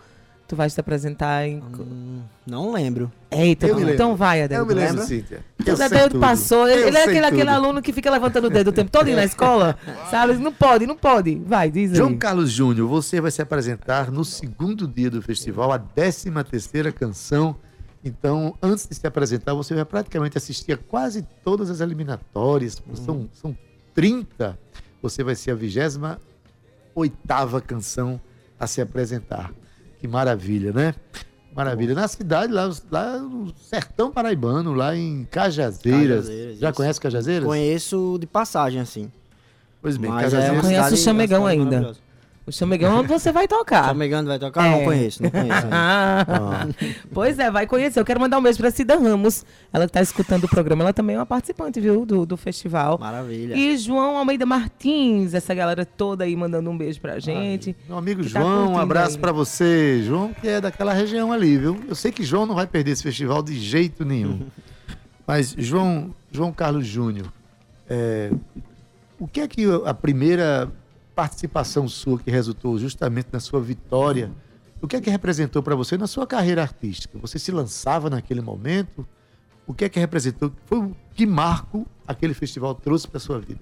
Tu 0.47 0.55
vais 0.55 0.71
te 0.71 0.79
apresentar 0.79 1.47
em. 1.47 1.57
Hum, 1.59 2.21
não 2.45 2.71
lembro. 2.71 3.11
Eita, 3.31 3.65
Eu 3.65 3.79
me 3.79 3.93
então 3.93 4.15
vai, 4.15 4.41
Eu 4.41 4.45
Adaildo. 4.45 4.75
me 4.75 4.79
lembro? 4.79 5.03
Cíntia. 5.03 5.43
Eu 5.65 5.75
tudo. 6.09 6.19
passou. 6.19 6.67
Eu 6.67 6.87
Ele 6.87 6.97
é 6.97 7.03
aquele, 7.03 7.25
aquele 7.25 7.49
aluno 7.49 7.81
que 7.81 7.91
fica 7.91 8.11
levantando 8.11 8.45
o 8.45 8.49
dedo 8.51 8.67
o 8.67 8.71
tempo 8.71 8.91
todo 8.91 9.09
na 9.09 9.25
escola. 9.25 9.75
Sabe? 10.11 10.35
Não 10.35 10.53
pode, 10.53 10.85
não 10.85 10.95
pode. 10.95 11.41
Vai, 11.43 11.71
diz 11.71 11.91
aí. 11.91 11.97
João 11.97 12.15
Carlos 12.15 12.51
Júnior, 12.51 12.87
você 12.87 13.19
vai 13.19 13.31
se 13.31 13.41
apresentar 13.41 14.11
no 14.11 14.23
segundo 14.23 14.87
dia 14.87 15.09
do 15.09 15.19
festival, 15.19 15.71
a 15.71 15.79
13 15.79 16.31
terceira 16.43 16.91
canção. 16.91 17.55
Então, 18.03 18.55
antes 18.61 18.87
de 18.87 18.93
se 18.93 19.07
apresentar, 19.07 19.55
você 19.55 19.73
vai 19.73 19.83
praticamente 19.83 20.37
assistir 20.37 20.73
a 20.73 20.77
quase 20.77 21.27
todas 21.43 21.71
as 21.71 21.79
eliminatórias. 21.81 22.79
São, 22.93 23.27
são 23.33 23.57
30. 23.95 24.59
Você 25.01 25.23
vai 25.23 25.33
ser 25.33 25.49
a 25.51 25.55
28 25.55 26.19
canção 27.65 28.21
a 28.59 28.67
se 28.67 28.79
apresentar. 28.79 29.51
Que 30.05 30.11
maravilha, 30.11 30.71
né? 30.71 30.93
Maravilha. 31.55 31.95
Na 31.95 32.07
cidade, 32.07 32.53
lá, 32.53 32.69
lá 32.91 33.17
no 33.17 33.51
sertão 33.57 34.11
paraibano, 34.11 34.73
lá 34.73 34.95
em 34.95 35.25
Cajazeiras. 35.31 36.25
Cajazeiras, 36.25 36.59
Já 36.59 36.69
isso. 36.69 36.77
conhece 36.77 37.01
Cajazeiras? 37.01 37.47
Conheço 37.47 38.17
de 38.19 38.27
passagem, 38.27 38.79
assim. 38.81 39.11
Pois 39.81 39.97
bem, 39.97 40.11
Mas 40.11 40.19
é 40.19 40.23
Cajazeiras. 40.25 40.55
uma 40.57 40.61
Conhece 40.63 40.81
o 40.81 40.97
cidade- 40.97 41.01
Chamegão 41.03 41.47
ainda? 41.47 41.95
O 42.47 42.51
Chamegão 42.51 43.01
você 43.03 43.31
vai 43.31 43.47
tocar. 43.47 43.85
Chamegando 43.85 44.27
vai 44.27 44.37
tocar? 44.37 44.67
É. 44.67 44.71
Não 44.71 44.83
conheço, 44.83 45.23
não 45.23 45.31
conheço. 45.31 45.67
Ah, 45.71 46.67
pois 47.11 47.39
é, 47.39 47.49
vai 47.49 47.65
conhecer. 47.65 47.99
Eu 47.99 48.05
quero 48.05 48.19
mandar 48.19 48.37
um 48.37 48.43
beijo 48.43 48.59
pra 48.59 48.69
Cida 48.69 48.95
Ramos. 48.95 49.43
Ela 49.73 49.87
que 49.87 49.93
tá 49.93 50.01
escutando 50.01 50.43
o 50.43 50.47
programa, 50.47 50.83
ela 50.83 50.93
também 50.93 51.15
é 51.15 51.19
uma 51.19 51.25
participante, 51.25 51.79
viu, 51.81 52.05
do, 52.05 52.23
do 52.23 52.37
festival. 52.37 52.99
Maravilha. 52.99 53.55
E 53.55 53.75
João 53.79 54.15
Almeida 54.17 54.45
Martins, 54.45 55.33
essa 55.33 55.55
galera 55.55 55.83
toda 55.85 56.23
aí 56.23 56.35
mandando 56.35 56.69
um 56.69 56.77
beijo 56.77 57.01
pra 57.01 57.17
gente. 57.17 57.75
Meu 57.87 57.97
amigo 57.97 58.21
tá 58.21 58.29
João, 58.29 58.45
um 58.45 58.57
curtindo 58.65 58.79
abraço 58.81 59.15
aí. 59.15 59.21
pra 59.21 59.31
você. 59.31 60.03
João, 60.03 60.31
que 60.31 60.47
é 60.47 60.61
daquela 60.61 60.93
região 60.93 61.31
ali, 61.31 61.57
viu? 61.57 61.79
Eu 61.87 61.95
sei 61.95 62.11
que 62.11 62.23
João 62.23 62.45
não 62.45 62.53
vai 62.53 62.67
perder 62.67 62.91
esse 62.91 63.01
festival 63.01 63.41
de 63.41 63.59
jeito 63.59 64.05
nenhum. 64.05 64.45
Mas, 65.25 65.55
João, 65.57 66.13
João 66.31 66.53
Carlos 66.53 66.85
Júnior, 66.85 67.33
é, 67.89 68.31
o 69.19 69.27
que 69.27 69.41
é 69.41 69.47
que 69.47 69.65
a 69.83 69.93
primeira 69.95 70.71
participação 71.15 71.87
sua 71.87 72.19
que 72.19 72.29
resultou 72.29 72.77
justamente 72.77 73.29
na 73.31 73.39
sua 73.39 73.61
vitória, 73.61 74.31
o 74.81 74.87
que 74.87 74.97
é 74.97 75.01
que 75.01 75.09
representou 75.09 75.63
para 75.63 75.75
você 75.75 75.97
na 75.97 76.07
sua 76.07 76.27
carreira 76.27 76.61
artística? 76.61 77.17
Você 77.19 77.39
se 77.39 77.51
lançava 77.51 78.09
naquele 78.09 78.41
momento? 78.41 79.07
O 79.65 79.73
que 79.73 79.85
é 79.85 79.89
que 79.89 79.99
representou? 79.99 80.51
Foi 80.65 80.79
o 80.79 80.95
que 81.15 81.25
marco 81.25 81.87
aquele 82.07 82.33
festival 82.33 82.75
trouxe 82.75 83.07
para 83.07 83.19
sua 83.19 83.39
vida? 83.39 83.59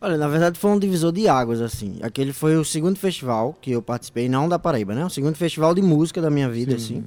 Olha, 0.00 0.16
na 0.16 0.28
verdade 0.28 0.58
foi 0.58 0.70
um 0.70 0.78
divisor 0.78 1.12
de 1.12 1.28
águas, 1.28 1.60
assim. 1.60 1.98
Aquele 2.02 2.32
foi 2.32 2.56
o 2.56 2.64
segundo 2.64 2.98
festival 2.98 3.54
que 3.60 3.72
eu 3.72 3.82
participei, 3.82 4.28
não 4.28 4.48
da 4.48 4.58
Paraíba, 4.58 4.94
né? 4.94 5.04
O 5.04 5.10
segundo 5.10 5.34
festival 5.34 5.74
de 5.74 5.82
música 5.82 6.20
da 6.20 6.30
minha 6.30 6.48
vida, 6.48 6.76
assim. 6.76 7.04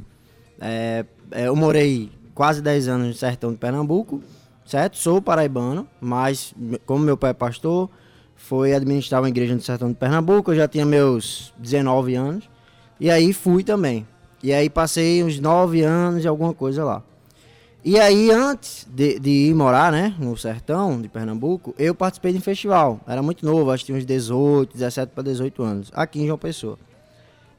É, 0.60 1.06
é, 1.32 1.48
eu 1.48 1.56
morei 1.56 2.12
quase 2.34 2.62
10 2.62 2.88
anos 2.88 3.08
no 3.08 3.14
sertão 3.14 3.52
de 3.52 3.58
Pernambuco, 3.58 4.22
certo? 4.66 4.98
Sou 4.98 5.22
paraibano, 5.22 5.88
mas 6.02 6.54
como 6.86 7.04
meu 7.04 7.16
pai 7.18 7.32
é 7.32 7.34
pastor, 7.34 7.90
foi 8.38 8.74
administrar 8.74 9.22
uma 9.22 9.28
igreja 9.28 9.54
no 9.54 9.62
sertão 9.62 9.90
de 9.90 9.96
Pernambuco, 9.96 10.52
eu 10.52 10.56
já 10.56 10.68
tinha 10.68 10.86
meus 10.86 11.54
19 11.58 12.16
anos. 12.16 12.50
E 13.00 13.12
aí 13.12 13.34
fui 13.34 13.64
também. 13.64 14.08
E 14.42 14.54
aí 14.54 14.70
passei 14.70 15.24
uns 15.24 15.40
9 15.40 15.82
anos 15.82 16.24
e 16.24 16.28
alguma 16.28 16.54
coisa 16.54 16.84
lá. 16.84 17.04
E 17.84 18.00
aí, 18.00 18.32
antes 18.32 18.86
de, 18.90 19.18
de 19.20 19.30
ir 19.30 19.54
morar, 19.54 19.92
né, 19.92 20.14
no 20.20 20.36
sertão 20.36 21.02
de 21.02 21.08
Pernambuco, 21.08 21.74
eu 21.78 21.96
participei 21.96 22.34
de 22.34 22.38
um 22.38 22.42
festival. 22.42 23.00
Era 23.08 23.22
muito 23.22 23.46
novo, 23.46 23.72
acho 23.72 23.84
que 23.84 23.88
tinha 23.88 23.98
uns 23.98 24.06
18, 24.06 24.74
17 24.74 25.12
para 25.14 25.24
18 25.24 25.64
anos, 25.64 25.92
aqui 25.94 26.22
em 26.22 26.26
João 26.26 26.38
Pessoa. 26.38 26.78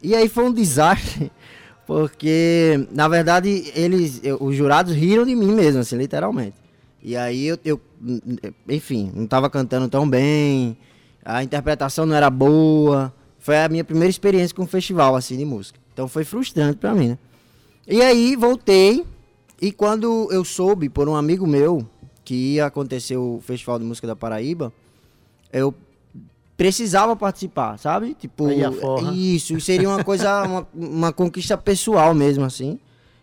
E 0.03 0.15
aí 0.15 0.29
foi 0.29 0.45
um 0.45 0.53
desastre, 0.53 1.33
porque, 1.87 2.87
na 2.93 3.09
verdade, 3.09 3.73
eles, 3.75 4.21
os 4.39 4.55
jurados 4.55 4.95
riram 4.95 5.25
de 5.25 5.35
mim 5.35 5.53
mesmo, 5.53 5.81
assim, 5.81 5.97
literalmente. 5.97 6.68
E 7.03 7.17
aí 7.17 7.47
eu, 7.47 7.59
eu 7.65 7.81
enfim, 8.69 9.13
não 9.15 9.27
tava 9.27 9.49
cantando 9.49 9.89
tão 9.89 10.09
bem, 10.09 10.77
a 11.25 11.43
interpretação 11.43 12.07
não 12.07 12.15
era 12.15 12.31
boa. 12.31 13.13
Foi 13.39 13.57
a 13.59 13.69
minha 13.69 13.85
primeira 13.85 14.11
experiência 14.11 14.55
com 14.55 14.63
um 14.63 14.67
festival, 14.67 15.15
assim, 15.15 15.37
de 15.37 15.45
música. 15.45 15.79
Então 15.93 16.09
foi 16.09 16.25
frustrante 16.25 16.79
pra 16.79 16.95
mim, 16.95 17.09
né? 17.09 17.19
E 17.87 18.03
aí 18.03 18.37
voltei, 18.37 19.05
e 19.61 19.73
quando 19.73 20.29
eu 20.31 20.45
soube 20.45 20.89
por 20.89 21.09
um 21.09 21.17
amigo 21.17 21.47
meu 21.47 21.87
que 22.25 22.55
ia 22.55 22.67
acontecer 22.67 23.17
o 23.17 23.41
Festival 23.43 23.79
de 23.79 23.85
Música 23.85 24.07
da 24.07 24.15
Paraíba, 24.15 24.73
eu 25.53 25.75
precisava 26.57 27.17
participar, 27.17 27.79
sabe? 27.79 28.15
Tipo, 28.15 28.49
isso, 29.15 29.57
e 29.57 29.61
seria 29.61 29.89
uma 29.89 30.05
coisa, 30.05 30.43
uma, 30.45 30.69
uma 30.75 31.13
conquista 31.13 31.57
pessoal 31.57 32.13
mesmo, 32.13 32.45
assim. 32.45 32.79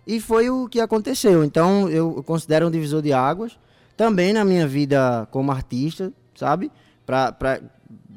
E 0.08 0.20
foi 0.20 0.50
o 0.50 0.68
que 0.68 0.80
aconteceu. 0.80 1.44
Então, 1.44 1.90
eu 1.90 2.24
considero 2.26 2.68
um 2.68 2.72
divisor 2.72 3.02
de 3.02 3.12
águas. 3.12 3.58
Também 3.98 4.34
na 4.34 4.44
minha 4.44 4.68
vida 4.68 5.28
como 5.32 5.52
artista, 5.52 6.12
sabe? 6.36 6.72
Pra, 7.06 7.32
pra, 7.32 7.60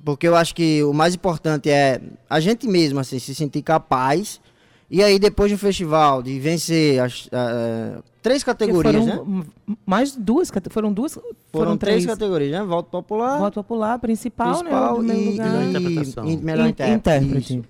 porque 0.04 0.26
eu 0.26 0.34
acho 0.34 0.54
que 0.54 0.82
o 0.82 0.92
mais 0.92 1.14
importante 1.14 1.70
é 1.70 2.00
a 2.28 2.40
gente 2.40 2.66
mesmo, 2.66 2.98
assim, 2.98 3.18
se 3.18 3.34
sentir 3.34 3.62
capaz. 3.62 4.40
E 4.90 5.02
aí, 5.02 5.18
depois 5.18 5.52
do 5.52 5.58
festival, 5.58 6.22
de 6.22 6.40
vencer 6.40 6.98
as 6.98 7.28
ah, 7.30 8.00
três 8.22 8.42
categorias, 8.42 9.04
foram 9.04 9.24
né? 9.26 9.44
mais 9.84 10.16
duas, 10.16 10.50
foram 10.70 10.90
duas, 10.92 11.12
foram, 11.12 11.26
Foram, 11.52 11.76
três, 11.76 12.04
três. 12.04 12.18
categorias, 12.18 12.50
né? 12.52 12.62
Voto 12.64 12.88
popular, 12.90 13.38
Voto 13.38 13.54
popular, 13.62 13.98
principal, 13.98 14.54
principal 14.54 15.02
né? 15.02 15.12
o 15.12 15.14
primeiro 15.14 15.20
e, 15.20 15.30
lugar. 15.32 15.46
Melhor 15.52 15.62
e- 15.62 15.68
interpretação. 15.68 16.24
e 16.26 16.36
melhor 16.38 16.66
In- 16.66 16.70
intérprete. 16.94 17.62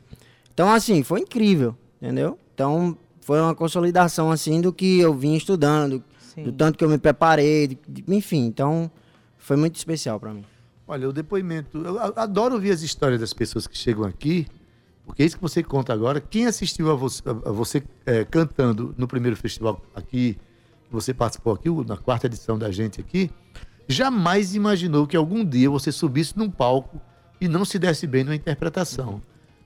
Então, 0.55 0.71
assim, 0.73 1.03
foi 1.03 1.21
incrível, 1.23 1.75
entendeu? 2.01 2.39
Então, 2.55 2.97
foi 3.21 3.41
uma 3.41 3.55
consolidação, 3.55 4.31
assim, 4.31 4.61
do 4.61 4.73
que 4.73 5.01
eu 5.01 5.13
vim 5.13 5.35
estudando, 5.35 6.03
Sim. 6.39 6.45
do 6.45 6.53
tanto 6.53 6.79
que 6.79 6.85
eu 6.85 6.89
me 6.89 6.99
preparei, 6.99 7.67
de- 7.69 7.79
de- 7.89 8.05
enfim. 8.15 8.45
Então, 8.47 8.91
foi 9.37 9.57
muito 9.57 9.77
especial 9.77 10.19
pra 10.19 10.33
mim. 10.33 10.45
Olha, 10.87 11.09
o 11.09 11.13
depoimento. 11.13 11.79
Eu 11.79 11.99
adoro 12.17 12.55
ouvir 12.55 12.71
as 12.71 12.81
histórias 12.83 13.21
das 13.21 13.33
pessoas 13.33 13.67
que 13.67 13.77
chegam 13.77 14.05
aqui, 14.05 14.47
porque 15.05 15.23
é 15.23 15.27
isso 15.27 15.37
que 15.37 15.43
você 15.43 15.63
conta 15.63 15.93
agora. 15.93 16.21
Quem 16.21 16.47
assistiu 16.47 16.91
a 16.91 16.95
você, 16.95 17.23
a 17.29 17.51
você, 17.51 17.83
eh, 18.07 18.25
cantando 18.25 18.95
no 18.97 19.07
primeiro 19.07 19.37
festival 19.37 19.83
aqui, 19.95 20.39
que 20.87 20.93
você 20.93 21.13
participou 21.13 21.53
aqui, 21.53 21.69
na 21.87 21.97
quarta 21.99 22.27
edição 22.27 22.59
da 22.59 22.71
gente 22.71 23.01
aqui, 23.01 23.31
jamais 23.87 24.55
imaginou 24.55 25.07
que 25.07 25.17
algum 25.17 25.45
dia 25.45 25.69
você 25.69 25.93
subisse 25.93 26.37
num 26.39 26.51
palco 26.51 27.01
e 27.41 27.47
não 27.49 27.65
se 27.65 27.79
desse 27.79 28.07
bem 28.07 28.25
numa 28.25 28.35
interpretação. 28.35 29.21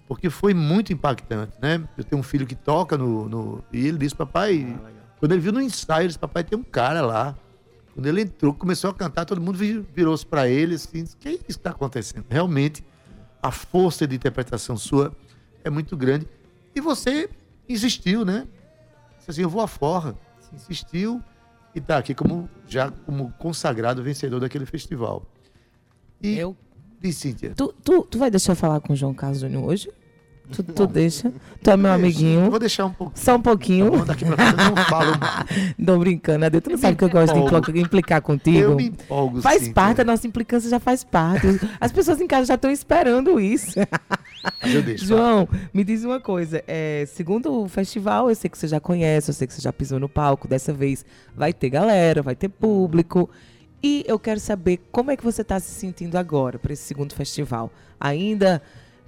Porque 0.08 0.28
foi 0.28 0.52
muito 0.52 0.92
impactante, 0.92 1.52
né? 1.62 1.82
Eu 1.96 2.02
tenho 2.04 2.18
um 2.20 2.22
filho 2.24 2.46
que 2.46 2.54
toca 2.56 2.98
no. 2.98 3.28
no- 3.28 3.64
e 3.72 3.86
ele 3.86 3.98
disse, 3.98 4.14
papai. 4.14 4.76
Quando 5.22 5.30
ele 5.32 5.40
viu 5.40 5.52
no 5.52 5.60
ensaio, 5.62 6.00
ele 6.00 6.08
disse, 6.08 6.18
papai, 6.18 6.42
tem 6.42 6.58
um 6.58 6.64
cara 6.64 7.00
lá. 7.00 7.36
Quando 7.94 8.06
ele 8.08 8.22
entrou, 8.22 8.52
começou 8.52 8.90
a 8.90 8.94
cantar, 8.94 9.24
todo 9.24 9.40
mundo 9.40 9.56
vi- 9.56 9.78
virou-se 9.94 10.26
para 10.26 10.48
ele 10.48 10.74
assim, 10.74 11.04
o 11.04 11.16
que 11.16 11.28
é 11.28 11.32
isso 11.34 11.44
que 11.44 11.52
está 11.52 11.70
acontecendo? 11.70 12.24
Realmente, 12.28 12.84
a 13.40 13.52
força 13.52 14.04
de 14.04 14.16
interpretação 14.16 14.76
sua 14.76 15.12
é 15.62 15.70
muito 15.70 15.96
grande. 15.96 16.26
E 16.74 16.80
você 16.80 17.30
insistiu, 17.68 18.24
né? 18.24 18.48
Disse 19.18 19.30
assim, 19.30 19.42
eu 19.42 19.48
vou 19.48 19.62
à 19.62 19.68
forra. 19.68 20.16
Insistiu 20.52 21.22
e 21.72 21.78
está 21.78 21.98
aqui 21.98 22.16
como 22.16 22.50
já 22.66 22.90
como 22.90 23.32
consagrado 23.38 24.02
vencedor 24.02 24.40
daquele 24.40 24.66
festival. 24.66 25.24
E 26.20 26.36
Eu, 26.36 26.56
diz, 27.00 27.16
Cíntia, 27.16 27.54
tu, 27.54 27.72
tu, 27.84 28.02
tu 28.02 28.18
vai 28.18 28.28
deixar 28.28 28.52
eu 28.52 28.56
falar 28.56 28.80
com 28.80 28.92
o 28.92 28.96
João 28.96 29.14
Carlos 29.14 29.38
Júnior 29.38 29.64
hoje? 29.66 29.88
Tu, 30.50 30.62
tu 30.62 30.86
deixa. 30.86 31.32
Tu 31.62 31.70
é 31.70 31.76
meu 31.76 31.88
Eu 31.88 31.94
amiguinho. 31.94 32.50
Vou 32.50 32.58
deixar 32.58 32.84
um 32.86 32.92
pouco. 32.92 33.12
Só 33.18 33.36
um 33.36 33.40
pouquinho. 33.40 33.90
Tá 33.90 33.96
bom, 33.98 34.04
daqui 34.04 34.24
pra 34.24 34.36
frente 34.36 34.58
eu 34.62 34.74
não 34.76 34.84
falo 34.84 35.18
mais. 35.18 35.46
Não 35.78 35.98
brincando, 35.98 36.44
Ade. 36.44 36.60
Tu 36.60 36.68
não 36.70 36.74
Eu 36.76 36.80
sabe 36.80 36.96
que 36.96 37.04
eu 37.04 37.08
gosto 37.08 37.72
de 37.72 37.80
implicar 37.80 38.20
contigo? 38.20 38.58
Eu 38.58 38.76
me 38.76 38.86
empolgo, 38.88 39.40
Faz 39.40 39.62
sim, 39.62 39.72
parte, 39.72 39.92
a 39.92 39.96
cara. 39.96 40.10
nossa 40.12 40.26
implicância 40.26 40.68
já 40.68 40.78
faz 40.78 41.02
parte. 41.04 41.46
As 41.80 41.90
pessoas 41.90 42.20
em 42.20 42.26
casa 42.26 42.46
já 42.46 42.54
estão 42.54 42.70
esperando 42.70 43.40
isso. 43.40 43.78
Mas 44.62 44.74
eu 44.74 44.82
deixo. 44.82 45.06
João, 45.06 45.48
me 45.72 45.84
diz 45.84 46.04
uma 46.04 46.20
coisa. 46.20 46.62
É, 46.66 47.04
segundo 47.06 47.62
o 47.62 47.68
festival, 47.68 48.28
eu 48.28 48.34
sei 48.34 48.50
que 48.50 48.58
você 48.58 48.68
já 48.68 48.80
conhece, 48.80 49.30
eu 49.30 49.34
sei 49.34 49.46
que 49.46 49.54
você 49.54 49.62
já 49.62 49.72
pisou 49.72 49.98
no 49.98 50.08
palco. 50.08 50.46
Dessa 50.48 50.72
vez 50.72 51.04
vai 51.34 51.52
ter 51.52 51.70
galera, 51.70 52.20
vai 52.22 52.34
ter 52.34 52.48
público. 52.48 53.30
E 53.82 54.04
eu 54.06 54.18
quero 54.18 54.38
saber 54.38 54.80
como 54.92 55.10
é 55.10 55.16
que 55.16 55.24
você 55.24 55.42
está 55.42 55.58
se 55.58 55.70
sentindo 55.72 56.16
agora 56.16 56.58
para 56.58 56.72
esse 56.72 56.82
segundo 56.82 57.14
festival. 57.14 57.70
Ainda 57.98 58.62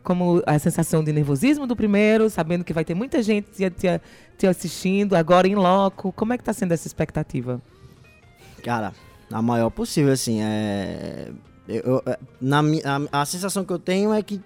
como 0.04 0.40
a 0.46 0.56
sensação 0.58 1.02
de 1.02 1.12
nervosismo 1.12 1.66
do 1.66 1.74
primeiro, 1.74 2.30
sabendo 2.30 2.62
que 2.62 2.72
vai 2.72 2.84
ter 2.84 2.94
muita 2.94 3.20
gente 3.22 3.48
te, 3.50 3.68
te, 3.70 4.00
te 4.38 4.46
assistindo, 4.46 5.14
agora 5.16 5.48
em 5.48 5.54
loco. 5.56 6.12
Como 6.12 6.32
é 6.32 6.36
que 6.36 6.42
está 6.42 6.52
sendo 6.52 6.72
essa 6.72 6.86
expectativa? 6.86 7.60
Cara, 8.62 8.92
a 9.32 9.42
maior 9.42 9.70
possível, 9.70 10.12
assim, 10.12 10.40
é... 10.42 11.28
eu- 11.66 11.82
eu- 11.84 12.02
é, 12.06 12.18
na, 12.40 12.60
a, 13.10 13.22
a 13.22 13.26
sensação 13.26 13.64
que 13.64 13.72
eu 13.72 13.78
tenho 13.78 14.12
é 14.12 14.22
que 14.22 14.40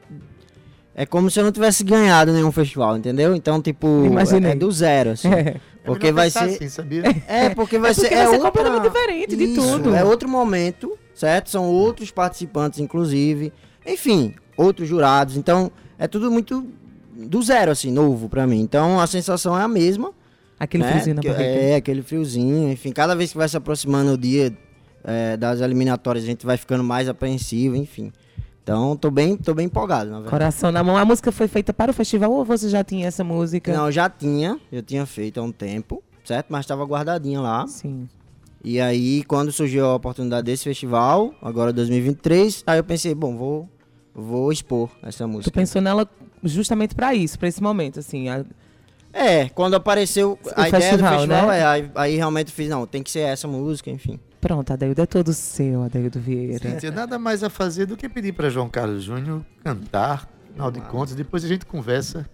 é 0.95 1.07
como 1.07 1.31
se 1.31 1.39
eu 1.39 1.45
não 1.45 1.53
tivesse 1.53 1.85
ganhado 1.85 2.33
nenhum 2.33 2.51
festival, 2.51 2.97
entendeu? 2.97 3.35
Então, 3.37 3.63
tipo, 3.63 4.05
Imaginei. 4.05 4.51
é, 4.51 4.55
é 4.55 4.57
do 4.57 4.71
zero, 4.73 5.11
assim. 5.11 5.29
É. 5.89 5.91
Porque 5.95 6.13
melhor 6.13 6.17
vai 6.17 6.31
ser... 6.31 6.39
assim, 6.57 6.69
sabia? 6.69 7.03
É, 7.27 7.49
porque 7.51 7.79
vai 7.79 7.93
É 7.93 7.95
porque 7.95 8.09
ser... 8.09 8.15
vai 8.15 8.25
é 8.25 8.27
ser 8.27 8.33
outra- 8.35 8.51
completamente 8.51 8.83
diferente 8.83 9.37
de 9.37 9.45
Isso, 9.45 9.55
tudo. 9.79 9.95
É 9.95 10.05
outro 10.05 10.29
momento, 10.29 10.99
certo? 11.15 11.49
São 11.49 11.65
outros 11.65 12.11
participantes, 12.11 12.79
inclusive. 12.79 13.53
Enfim, 13.87 14.35
outros 14.59 14.89
jurados. 14.89 15.37
Então, 15.37 15.71
é 15.97 16.09
tudo 16.09 16.31
muito 16.31 16.67
do 17.15 17.41
zero, 17.41 17.71
assim, 17.71 17.91
novo 17.91 18.29
pra 18.29 18.47
mim. 18.47 18.61
Então, 18.61 19.01
a 19.01 19.07
sensação 19.07 19.59
é 19.59 19.63
a 19.63 19.69
mesma. 19.69 20.13
Aquele 20.59 20.83
né? 20.83 20.91
friozinho 20.91 21.17
na 21.17 21.23
barriga. 21.23 21.43
É, 21.43 21.77
aquele 21.77 22.03
friozinho. 22.03 22.71
Enfim, 22.71 22.93
cada 22.93 23.15
vez 23.15 23.31
que 23.31 23.39
vai 23.39 23.49
se 23.49 23.57
aproximando 23.57 24.13
o 24.13 24.19
dia 24.19 24.53
é, 25.05 25.37
das 25.37 25.61
eliminatórias, 25.61 26.25
a 26.25 26.27
gente 26.27 26.45
vai 26.45 26.57
ficando 26.57 26.83
mais 26.83 27.09
apreensivo, 27.09 27.77
enfim. 27.77 28.13
Então, 28.63 28.97
tô 28.97 29.11
bem, 29.11 29.37
tô 29.37 29.55
bem 29.55 29.67
empolgado, 29.67 30.11
na 30.11 30.17
verdade. 30.17 30.31
Coração 30.31 30.71
na 30.71 30.85
mão. 30.85 30.97
A 30.97 31.05
música 31.05 31.33
foi 31.33 31.49
feita 31.49 31.73
para 31.73 31.91
o 31.91 31.95
festival 31.95 32.31
ou 32.33 32.45
você 32.45 32.69
já 32.69 32.85
tinha 32.85 33.07
essa 33.07 33.25
música? 33.25 33.73
Não, 33.73 33.87
eu 33.87 33.93
já 33.93 34.11
tinha, 34.11 34.61
eu 34.71 34.83
tinha 34.83 35.07
feito 35.07 35.41
há 35.41 35.43
um 35.43 35.53
tempo, 35.53 36.03
certo? 36.23 36.49
Mas 36.51 36.61
estava 36.61 36.85
guardadinha 36.85 37.41
lá. 37.41 37.67
Sim. 37.67 38.07
E 38.63 38.79
aí, 38.81 39.23
quando 39.23 39.51
surgiu 39.53 39.87
a 39.87 39.95
oportunidade 39.95 40.45
desse 40.45 40.65
festival, 40.65 41.33
agora 41.41 41.73
2023, 41.73 42.65
aí 42.67 42.79
eu 42.79 42.85
pensei, 42.85 43.15
bom, 43.15 43.37
vou, 43.37 43.69
vou 44.21 44.51
expor 44.53 44.91
essa 45.03 45.25
Tu 45.25 45.29
música. 45.29 45.51
pensou 45.53 45.81
nela 45.83 46.09
justamente 46.43 46.95
para 46.95 47.15
isso, 47.15 47.39
para 47.39 47.49
esse 47.49 47.63
momento, 47.63 47.99
assim. 48.01 48.29
a- 48.29 48.45
É, 49.13 49.49
quando 49.49 49.75
apareceu 49.75 50.39
a 50.55 50.69
ideia 50.69 50.83
festival, 50.83 51.13
do 51.13 51.19
festival, 51.19 51.47
né? 51.49 51.59
é, 51.61 51.65
aí, 51.65 51.91
aí 51.95 52.17
realmente 52.17 52.53
fiz, 52.53 52.69
não, 52.69 52.87
tem 52.87 53.03
que 53.03 53.11
ser 53.11 53.21
essa 53.21 53.49
música, 53.49 53.91
enfim. 53.91 54.19
Pronto, 54.41 54.73
Adeildo 54.73 55.01
é 55.03 55.07
todo 55.07 55.33
seu, 55.33 55.83
Adeildo 55.83 56.21
Vieira. 56.21 56.71
Cíntia, 56.71 56.91
nada 56.93 57.19
mais 57.19 57.43
a 57.43 57.51
fazer 57.51 57.87
do 57.87 57.97
que 57.97 58.09
pedir 58.09 58.33
para 58.33 58.49
João 58.51 58.69
Carlos 58.69 59.03
Júnior 59.05 59.45
cantar, 59.65 60.29
afinal 60.51 60.71
de 60.71 60.81
contas, 60.83 61.15
depois 61.15 61.45
a 61.45 61.49
gente 61.49 61.65
conversa 61.67 62.29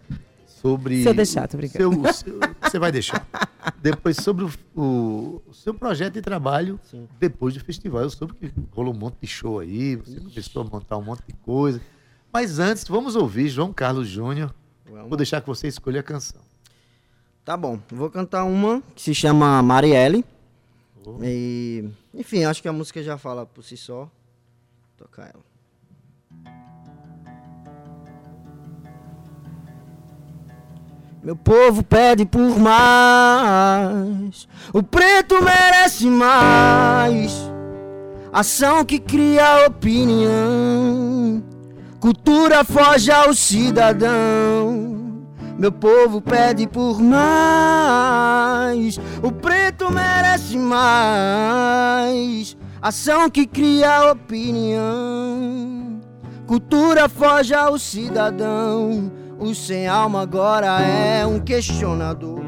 sobre. 0.65 1.03
Se 1.03 1.09
eu 1.09 1.15
deixar, 1.15 1.47
tô 1.47 1.57
brincando. 1.59 2.03
seu- 2.13 2.13
seu- 2.13 2.41
você 2.63 2.79
vai 2.79 2.91
deixar. 2.91 3.27
Depois 3.83 4.17
sobre 4.17 4.45
o, 4.45 4.51
o- 4.75 5.43
seu 5.53 5.75
projeto 5.75 6.15
de 6.15 6.23
trabalho 6.23 6.81
Sim. 6.91 7.07
depois 7.21 7.53
do 7.55 7.61
festival. 7.61 8.03
Eu 8.03 8.11
soube 8.11 8.35
que 8.35 8.53
rolou 8.73 8.95
um 8.95 8.97
monte 8.97 9.17
de 9.21 9.27
show 9.27 9.59
aí, 9.61 9.97
você 9.97 10.19
começou 10.21 10.63
a 10.63 10.65
montar 10.65 10.97
um 10.97 11.03
monte 11.05 11.23
de 11.27 11.35
coisa. 11.35 11.81
Mas 12.33 12.59
antes, 12.59 12.85
vamos 12.89 13.15
ouvir 13.15 13.49
João 13.49 13.73
Carlos 13.73 14.09
Júnior. 14.09 14.53
Vou 15.09 15.17
deixar 15.17 15.41
que 15.41 15.47
você 15.47 15.69
escolha 15.69 16.01
a 16.01 16.03
canção. 16.03 16.41
Tá 17.45 17.57
bom, 17.57 17.79
vou 17.91 18.09
cantar 18.11 18.45
uma 18.45 18.83
que 18.95 19.03
se 19.03 19.15
chama 19.15 19.63
Marielle. 19.63 20.25
E, 21.23 21.85
enfim, 22.15 22.45
acho 22.45 22.63
que 22.63 22.69
a 22.69 22.73
música 22.73 23.03
já 23.03 23.19
fala 23.19 23.45
por 23.45 23.63
si 23.63 23.77
só. 23.77 24.05
Vou 24.05 24.11
tocar 24.97 25.25
ela. 25.25 25.45
Meu 31.25 31.35
povo 31.35 31.83
pede 31.83 32.27
por 32.27 32.59
mais. 32.59 34.47
O 34.75 34.83
preto 34.83 35.43
merece 35.43 36.07
mais. 36.07 37.51
Ação 38.31 38.85
que 38.85 38.99
cria 38.99 39.67
opinião. 39.67 41.43
Cultura 41.99 42.63
foge 42.63 43.11
ao 43.11 43.33
cidadão. 43.33 45.25
Meu 45.59 45.73
povo 45.73 46.21
pede 46.21 46.67
por 46.67 47.01
mais. 47.01 49.01
O 49.23 49.33
preto 49.33 49.91
merece 49.91 50.59
mais. 50.59 52.55
Ação 52.83 53.31
que 53.31 53.47
cria 53.47 54.13
opinião. 54.13 56.03
Cultura 56.47 57.09
foge 57.09 57.55
ao 57.55 57.79
cidadão. 57.79 59.24
O 59.39 59.55
sem 59.55 59.87
alma 59.87 60.23
agora 60.23 60.81
é 60.81 61.27
um 61.27 61.41
questionador. 61.41 62.43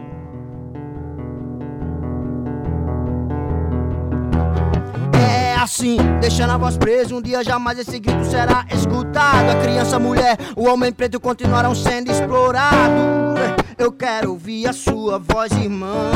É 5.12 5.54
assim, 5.56 5.98
deixando 6.20 6.52
a 6.52 6.56
voz 6.56 6.76
presa, 6.78 7.14
um 7.14 7.20
dia 7.20 7.42
jamais 7.42 7.78
esse 7.78 7.98
grito 7.98 8.24
será 8.24 8.64
escutado. 8.72 9.50
A 9.50 9.60
criança, 9.60 9.96
a 9.96 9.98
mulher, 9.98 10.38
o 10.56 10.66
homem 10.66 10.92
preto 10.92 11.18
continuarão 11.18 11.74
sendo 11.74 12.10
explorados. 12.10 13.04
Eu 13.76 13.92
quero 13.92 14.30
ouvir 14.30 14.68
a 14.68 14.72
sua 14.72 15.18
voz, 15.18 15.52
irmão. 15.52 16.10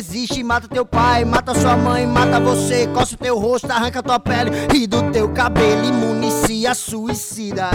Existe, 0.00 0.42
mata 0.42 0.66
teu 0.66 0.84
pai, 0.84 1.24
mata 1.26 1.54
sua 1.54 1.76
mãe, 1.76 2.06
mata 2.06 2.40
você, 2.40 2.86
coça 2.88 3.14
o 3.14 3.18
teu 3.18 3.38
rosto, 3.38 3.70
arranca 3.70 4.02
tua 4.02 4.18
pele 4.18 4.50
e 4.74 4.86
do 4.86 5.10
teu 5.10 5.28
cabelo 5.28 5.84
e 5.84 5.92
municia 5.92 6.74
suicidas. 6.74 7.70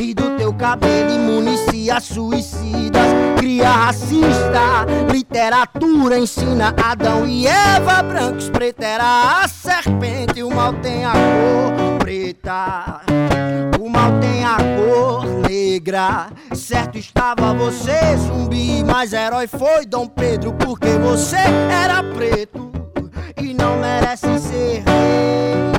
E 0.00 0.12
do 0.12 0.36
teu 0.36 0.52
cabelo 0.52 1.10
e 1.10 1.18
municia 1.18 1.98
racista, 3.68 4.86
literatura 5.12 6.18
ensina 6.18 6.74
Adão 6.82 7.26
e 7.26 7.46
Eva, 7.46 8.02
brancos, 8.02 8.48
preta 8.48 8.84
era 8.84 9.42
a 9.42 9.48
serpente, 9.48 10.42
o 10.42 10.50
mal 10.50 10.72
tem 10.74 11.04
a 11.04 11.12
cor 11.12 11.98
preta. 11.98 13.00
O 13.80 13.88
mal 13.88 14.18
tem 14.20 14.44
a 14.44 14.56
cor 14.76 15.24
negra. 15.48 16.28
Certo 16.54 16.98
estava 16.98 17.54
você, 17.54 18.16
zumbi, 18.16 18.82
mas 18.84 19.12
herói 19.12 19.46
foi 19.46 19.86
Dom 19.86 20.06
Pedro, 20.06 20.52
porque 20.54 20.90
você 20.98 21.36
era 21.36 22.02
preto 22.02 22.70
e 23.40 23.54
não 23.54 23.76
merece 23.78 24.38
ser 24.38 24.82
rei. 24.86 25.69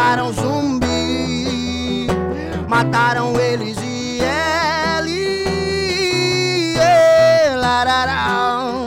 Mataram 0.00 0.32
zumbi. 0.32 2.06
Mataram 2.66 3.38
eles 3.38 3.76
e 3.82 4.20
ele. 4.98 5.44
eh, 6.78 7.54
lararau. 7.56 8.86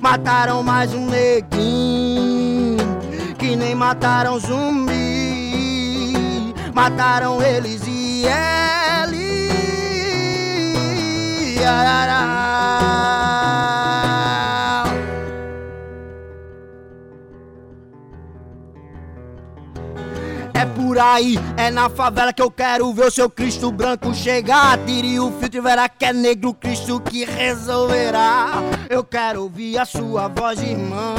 Mataram 0.00 0.62
mais 0.62 0.94
um 0.94 1.06
neguinho 1.06 2.76
Que 3.36 3.56
nem 3.56 3.74
mataram 3.74 4.38
zumbi 4.38 4.94
Mataram 6.72 7.42
eles 7.42 7.82
e 7.88 8.24
ele 8.24 9.25
por 20.96 21.02
aí, 21.02 21.38
é 21.58 21.70
na 21.70 21.90
favela 21.90 22.32
que 22.32 22.40
eu 22.40 22.50
quero 22.50 22.90
ver 22.94 23.08
o 23.08 23.10
seu 23.10 23.28
Cristo 23.28 23.70
branco 23.70 24.14
chegar. 24.14 24.78
Tire 24.86 25.20
o 25.20 25.30
filtro 25.30 25.58
e 25.58 25.60
verá 25.60 25.90
que 25.90 26.06
é 26.06 26.12
negro 26.12 26.54
Cristo 26.54 26.98
que 27.00 27.22
resolverá. 27.22 28.62
Eu 28.88 29.04
quero 29.04 29.42
ouvir 29.42 29.76
a 29.76 29.84
sua 29.84 30.28
voz, 30.28 30.58
irmão. 30.58 31.16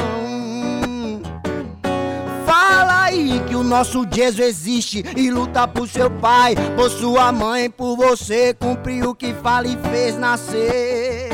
Fala 2.44 3.04
aí 3.04 3.40
que 3.46 3.54
o 3.54 3.62
nosso 3.62 4.04
Jesus 4.10 4.48
existe 4.48 5.04
e 5.16 5.30
luta 5.30 5.68
por 5.68 5.88
seu 5.88 6.10
pai, 6.10 6.56
por 6.74 6.90
sua 6.90 7.30
mãe, 7.30 7.70
por 7.70 7.96
você. 7.96 8.52
Cumpriu 8.54 9.10
o 9.10 9.14
que 9.14 9.32
fala 9.32 9.68
e 9.68 9.78
fez 9.92 10.18
nascer. 10.18 11.28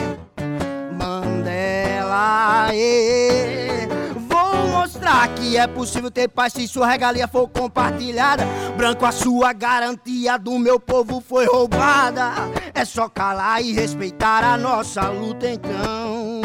Mandela, 0.99 2.69
ê. 2.75 3.24
Mostrar 5.05 5.29
que 5.35 5.59
é 5.59 5.67
possível 5.67 6.11
ter 6.11 6.29
paz 6.29 6.55
se 6.55 6.67
sua 6.67 6.87
regalia 6.87 7.29
for 7.29 7.47
compartilhada. 7.47 8.43
Branco, 8.75 9.05
a 9.05 9.13
sua 9.13 9.53
garantia 9.53 10.39
do 10.39 10.59
meu 10.59 10.81
povo 10.81 11.21
foi 11.21 11.45
roubada. 11.45 12.33
É 12.73 12.87
só 12.87 13.07
calar 13.07 13.63
e 13.63 13.75
respeitar 13.75 14.43
a 14.43 14.57
nossa 14.57 15.07
luta, 15.11 15.47
então. 15.47 16.41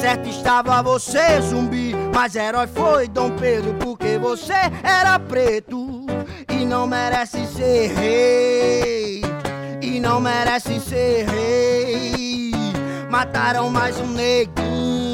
Certo 0.00 0.28
estava 0.28 0.82
você, 0.82 1.40
zumbi, 1.42 1.94
mas 2.12 2.34
herói 2.34 2.66
foi 2.66 3.06
Dom 3.06 3.30
Pedro, 3.36 3.74
porque 3.74 4.18
você 4.18 4.52
era 4.82 5.16
preto 5.20 6.04
e 6.50 6.64
não 6.64 6.88
merece 6.88 7.46
ser 7.46 7.92
rei. 7.94 9.22
E 9.80 10.00
não 10.00 10.20
merece 10.20 10.80
ser 10.80 11.24
rei. 11.30 12.52
Mataram 13.08 13.70
mais 13.70 13.96
um 14.00 14.08
neguinho, 14.08 15.11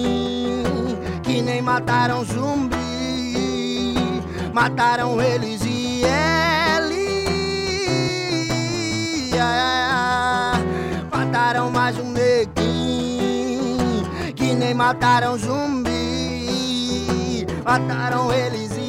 que 1.28 1.42
nem 1.42 1.60
mataram 1.60 2.24
zumbi. 2.24 2.76
Mataram 4.50 5.20
eles 5.20 5.60
e 5.62 6.02
ele. 6.02 7.28
Mataram 11.12 11.70
mais 11.70 11.98
um 11.98 12.10
neguinho, 12.10 13.76
que 14.34 14.54
nem 14.54 14.72
mataram 14.72 15.36
zumbi. 15.36 15.90
Mataram 17.62 18.32
eles 18.32 18.72
e 18.78 18.87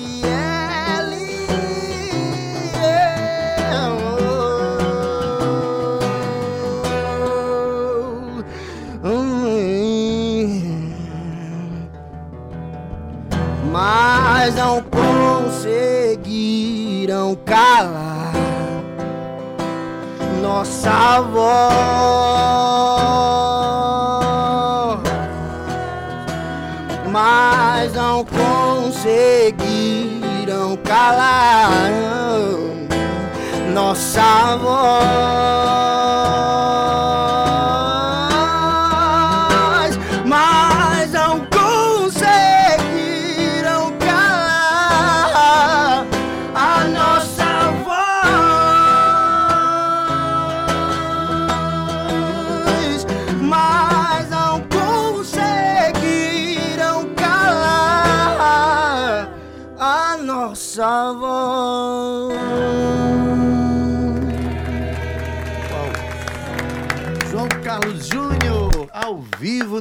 Mas 14.02 14.56
não 14.56 14.82
conseguiram 15.52 17.38
calar 17.45 18.32
nossa 20.41 21.20
voz. 21.20 21.50
Mas 27.12 27.93
não 27.93 28.24
conseguiram 28.24 29.58
calar 30.86 31.70
nossa 33.74 34.56
voz. 34.56 35.59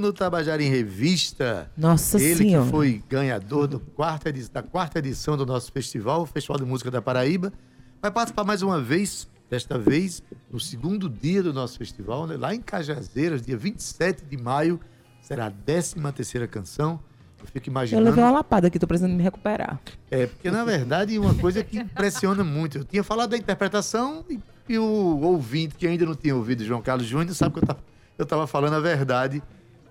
No 0.09 0.13
Tabajara 0.13 0.63
em 0.63 0.71
Revista. 0.71 1.71
Nossa 1.77 2.21
Ele 2.21 2.37
Senhora. 2.37 2.65
que 2.65 2.71
foi 2.71 3.03
ganhador 3.09 3.67
do 3.67 3.79
quarta 3.79 4.33
da 4.53 4.63
quarta 4.63 4.99
edição 4.99 5.37
do 5.37 5.45
nosso 5.45 5.71
festival, 5.71 6.23
o 6.23 6.27
Festival 6.27 6.59
de 6.59 6.65
Música 6.65 6.91
da 6.91 7.01
Paraíba, 7.03 7.53
vai 8.01 8.11
participar 8.11 8.45
mais 8.45 8.63
uma 8.63 8.81
vez, 8.81 9.29
desta 9.51 9.79
vez, 9.79 10.23
no 10.51 10.59
segundo 10.59 11.09
dia 11.09 11.43
do 11.43 11.53
nosso 11.53 11.79
festival, 11.79 12.27
né, 12.27 12.37
lá 12.37 12.55
em 12.55 12.61
Cajazeiras, 12.61 13.43
dia 13.43 13.57
27 13.57 14.25
de 14.25 14.37
maio, 14.37 14.81
será 15.21 15.47
a 15.47 15.51
13 15.51 15.97
terceira 16.15 16.49
canção. 16.49 16.99
Eu 17.41 17.47
fico 17.47 17.69
Eu 17.69 17.71
imaginando... 17.71 18.05
levei 18.07 18.25
uma 18.25 18.33
lapada 18.33 18.67
aqui, 18.67 18.79
tô 18.79 18.87
precisando 18.87 19.13
me 19.15 19.23
recuperar. 19.23 19.79
É, 20.11 20.27
porque 20.27 20.51
na 20.51 20.65
verdade 20.65 21.19
uma 21.19 21.35
coisa 21.35 21.63
que 21.63 21.79
impressiona 21.79 22.43
muito. 22.43 22.79
Eu 22.79 22.85
tinha 22.85 23.05
falado 23.05 23.31
da 23.31 23.37
interpretação 23.37 24.25
e, 24.29 24.41
e 24.69 24.79
o 24.79 25.21
ouvinte 25.21 25.77
que 25.77 25.87
ainda 25.87 26.05
não 26.07 26.15
tinha 26.15 26.35
ouvido 26.35 26.65
João 26.65 26.83
Carlos 26.83 27.07
Júnior 27.07 27.35
sabe 27.35 27.53
que 27.53 27.61
eu 27.61 27.67
tava, 27.67 27.81
eu 28.17 28.27
tava 28.27 28.47
falando 28.47 28.75
a 28.75 28.81
verdade. 28.81 29.41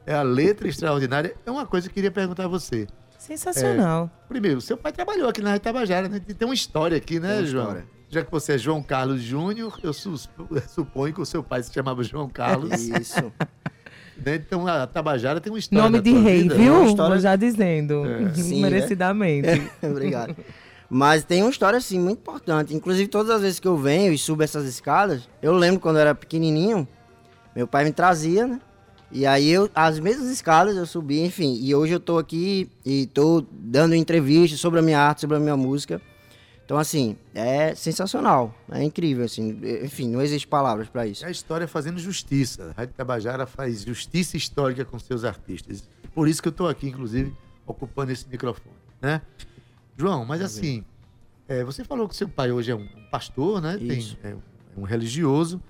É 0.07 0.13
a 0.15 0.23
letra 0.23 0.67
extraordinária. 0.69 1.35
É 1.45 1.51
uma 1.51 1.65
coisa 1.65 1.87
que 1.87 1.91
eu 1.91 1.95
queria 1.95 2.11
perguntar 2.11 2.45
a 2.45 2.47
você. 2.47 2.87
Sensacional. 3.19 4.09
Primeiro, 4.29 4.61
seu 4.61 4.77
pai 4.77 4.93
trabalhou 4.93 5.27
aqui 5.27 5.41
na 5.41 5.49
Rádio 5.49 5.63
Tabajara, 5.65 6.07
né? 6.07 6.19
Tem 6.19 6.47
uma 6.47 6.53
história 6.53 6.95
aqui, 6.95 7.19
né, 7.19 7.43
João? 7.43 7.65
história. 7.65 7.85
Já 8.09 8.23
que 8.23 8.31
você 8.31 8.53
é 8.53 8.57
João 8.57 8.81
Carlos 8.81 9.21
Júnior, 9.21 9.77
eu 9.83 9.91
suponho 10.69 11.13
que 11.13 11.19
o 11.21 11.25
seu 11.25 11.43
pai 11.43 11.61
se 11.61 11.73
chamava 11.73 12.01
João 12.03 12.29
Carlos. 12.29 12.71
Isso. 12.81 13.33
né? 14.25 14.35
Então 14.35 14.65
a 14.65 14.87
Tabajara 14.87 15.41
tem 15.41 15.51
uma 15.51 15.59
história. 15.59 15.83
Nome 15.83 15.97
na 15.97 16.03
de 16.03 16.11
tua 16.11 16.21
rei, 16.21 16.43
vida. 16.43 16.55
viu? 16.55 16.73
Uma 16.73 16.85
história- 16.87 17.11
Vou 17.15 17.19
já 17.19 17.35
dizendo. 17.35 18.03
Sim, 18.33 18.61
Merecidamente. 18.61 19.61
Obrigado. 19.83 20.35
Mas 20.89 21.25
tem 21.25 21.41
uma 21.41 21.51
história, 21.51 21.75
assim, 21.77 21.99
muito 21.99 22.19
importante. 22.19 22.73
Inclusive, 22.73 23.09
todas 23.09 23.29
as 23.29 23.41
vezes 23.41 23.59
que 23.59 23.67
eu 23.67 23.75
venho 23.75 24.13
e 24.13 24.17
subo 24.17 24.41
essas 24.41 24.63
escadas, 24.65 25.27
eu 25.41 25.51
lembro 25.51 25.81
quando 25.81 25.97
eu 25.97 26.01
era 26.03 26.15
pequenininho, 26.15 26.87
meu 27.53 27.67
pai 27.67 27.83
me 27.83 27.91
trazia, 27.91 28.47
né? 28.47 28.61
E 29.11 29.25
aí, 29.25 29.49
eu, 29.49 29.69
as 29.73 29.99
mesmas 29.99 30.27
escadas 30.27 30.75
eu 30.75 30.85
subi, 30.85 31.21
enfim. 31.21 31.57
E 31.61 31.73
hoje 31.73 31.93
eu 31.93 31.99
tô 31.99 32.17
aqui 32.17 32.69
e 32.85 33.05
tô 33.07 33.43
dando 33.51 33.95
entrevistas 33.95 34.59
sobre 34.59 34.79
a 34.79 34.81
minha 34.81 34.99
arte, 34.99 35.21
sobre 35.21 35.37
a 35.37 35.39
minha 35.39 35.55
música. 35.55 36.01
Então, 36.65 36.77
assim, 36.77 37.15
é 37.33 37.73
sensacional. 37.73 38.53
É 38.69 38.83
incrível, 38.83 39.23
assim. 39.23 39.57
Enfim, 39.81 40.09
não 40.09 40.21
existe 40.21 40.45
palavras 40.45 40.89
pra 40.89 41.07
isso. 41.07 41.23
É 41.23 41.29
a 41.29 41.31
história 41.31 41.65
fazendo 41.65 41.97
justiça. 41.97 42.71
A 42.75 42.81
Rádio 42.81 42.93
Tabajara 42.93 43.45
faz 43.45 43.83
justiça 43.83 44.35
histórica 44.35 44.83
com 44.83 44.99
seus 44.99 45.23
artistas. 45.23 45.87
Por 46.13 46.27
isso 46.27 46.41
que 46.41 46.49
eu 46.49 46.51
estou 46.51 46.67
aqui, 46.67 46.89
inclusive, 46.89 47.33
ocupando 47.65 48.11
esse 48.11 48.27
microfone, 48.27 48.75
né? 49.01 49.21
João, 49.95 50.25
mas 50.25 50.41
assim, 50.41 50.83
é, 51.47 51.63
você 51.63 51.83
falou 51.83 52.07
que 52.07 52.15
seu 52.15 52.27
pai 52.27 52.51
hoje 52.51 52.71
é 52.71 52.75
um 52.75 52.87
pastor, 53.09 53.61
né? 53.61 53.77
Tem, 53.77 54.17
é, 54.23 54.35
um 54.75 54.83
religioso, 54.83 55.61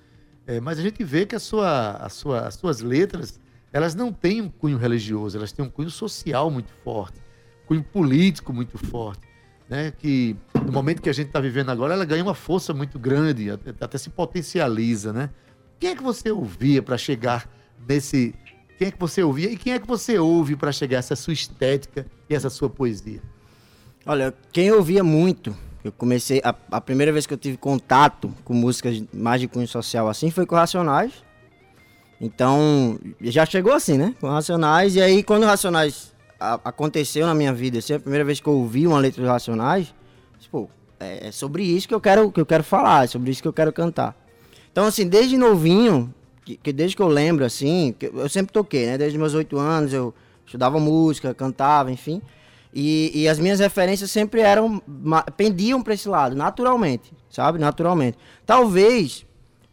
é, 0.48 0.62
mas 0.62 0.78
a 0.78 0.82
gente 0.82 1.04
vê 1.04 1.26
que 1.26 1.36
a 1.36 1.38
sua, 1.38 1.90
a 1.90 2.08
sua, 2.08 2.40
as 2.48 2.54
suas 2.54 2.80
letras, 2.80 3.38
elas 3.70 3.94
não 3.94 4.10
têm 4.10 4.40
um 4.40 4.48
cunho 4.48 4.78
religioso, 4.78 5.36
elas 5.36 5.52
têm 5.52 5.62
um 5.62 5.68
cunho 5.68 5.90
social 5.90 6.50
muito 6.50 6.72
forte, 6.82 7.20
cunho 7.66 7.84
político 7.84 8.50
muito 8.50 8.78
forte, 8.78 9.28
né? 9.68 9.92
Que 9.98 10.34
no 10.64 10.72
momento 10.72 11.02
que 11.02 11.10
a 11.10 11.12
gente 11.12 11.26
está 11.26 11.38
vivendo 11.38 11.68
agora, 11.68 11.92
ela 11.92 12.04
ganha 12.06 12.22
uma 12.22 12.34
força 12.34 12.72
muito 12.72 12.98
grande, 12.98 13.50
até, 13.50 13.74
até 13.78 13.98
se 13.98 14.08
potencializa, 14.08 15.12
né? 15.12 15.28
Quem 15.78 15.90
é 15.90 15.94
que 15.94 16.02
você 16.02 16.30
ouvia 16.30 16.82
para 16.82 16.96
chegar 16.96 17.46
nesse? 17.86 18.34
Quem 18.78 18.88
é 18.88 18.90
que 18.90 18.98
você 18.98 19.22
ouvia 19.22 19.50
e 19.50 19.56
quem 19.56 19.74
é 19.74 19.78
que 19.78 19.86
você 19.86 20.18
ouve 20.18 20.56
para 20.56 20.72
chegar 20.72 20.96
essa 20.96 21.14
sua 21.14 21.34
estética 21.34 22.06
e 22.26 22.34
essa 22.34 22.48
sua 22.48 22.70
poesia? 22.70 23.20
Olha, 24.06 24.32
quem 24.50 24.68
eu 24.68 24.78
ouvia 24.78 25.04
muito, 25.04 25.54
eu 25.88 25.92
comecei, 25.92 26.40
a, 26.44 26.54
a 26.70 26.80
primeira 26.80 27.12
vez 27.12 27.26
que 27.26 27.34
eu 27.34 27.38
tive 27.38 27.56
contato 27.56 28.32
com 28.44 28.54
músicas 28.54 29.02
mais 29.12 29.40
de 29.40 29.48
cunho 29.48 29.66
social 29.68 30.08
assim 30.08 30.30
foi 30.30 30.46
com 30.46 30.54
Racionais. 30.54 31.12
Então, 32.20 32.98
já 33.20 33.46
chegou 33.46 33.72
assim, 33.72 33.96
né? 33.96 34.14
Com 34.20 34.28
Racionais. 34.28 34.96
E 34.96 35.00
aí, 35.02 35.22
quando 35.22 35.44
Racionais 35.44 36.12
a- 36.38 36.60
aconteceu 36.64 37.26
na 37.26 37.34
minha 37.34 37.52
vida, 37.52 37.78
assim, 37.78 37.94
a 37.94 38.00
primeira 38.00 38.24
vez 38.24 38.40
que 38.40 38.48
eu 38.48 38.54
ouvi 38.54 38.86
uma 38.86 38.98
letra 38.98 39.22
dos 39.22 39.30
Racionais, 39.30 39.94
pô, 40.50 40.68
é, 40.98 41.28
é 41.28 41.32
sobre 41.32 41.62
isso 41.62 41.86
que 41.86 41.94
eu 41.94 42.00
quero 42.00 42.32
que 42.32 42.40
eu 42.40 42.46
quero 42.46 42.64
falar, 42.64 43.04
é 43.04 43.06
sobre 43.06 43.30
isso 43.30 43.40
que 43.42 43.46
eu 43.48 43.52
quero 43.52 43.72
cantar. 43.72 44.16
Então, 44.72 44.84
assim, 44.86 45.06
desde 45.06 45.36
novinho, 45.36 46.12
que, 46.44 46.56
que 46.56 46.72
desde 46.72 46.96
que 46.96 47.02
eu 47.02 47.08
lembro, 47.08 47.44
assim, 47.44 47.94
eu 48.00 48.28
sempre 48.28 48.52
toquei, 48.52 48.86
né? 48.86 48.98
Desde 48.98 49.16
meus 49.16 49.34
oito 49.34 49.56
anos 49.58 49.92
eu 49.92 50.12
estudava 50.44 50.80
música, 50.80 51.32
cantava, 51.34 51.92
enfim. 51.92 52.20
E, 52.72 53.10
e 53.22 53.28
as 53.28 53.38
minhas 53.38 53.60
referências 53.60 54.10
sempre 54.10 54.40
eram, 54.40 54.82
pendiam 55.36 55.82
para 55.82 55.94
esse 55.94 56.08
lado, 56.08 56.36
naturalmente, 56.36 57.12
sabe? 57.30 57.58
Naturalmente. 57.58 58.18
Talvez 58.44 59.24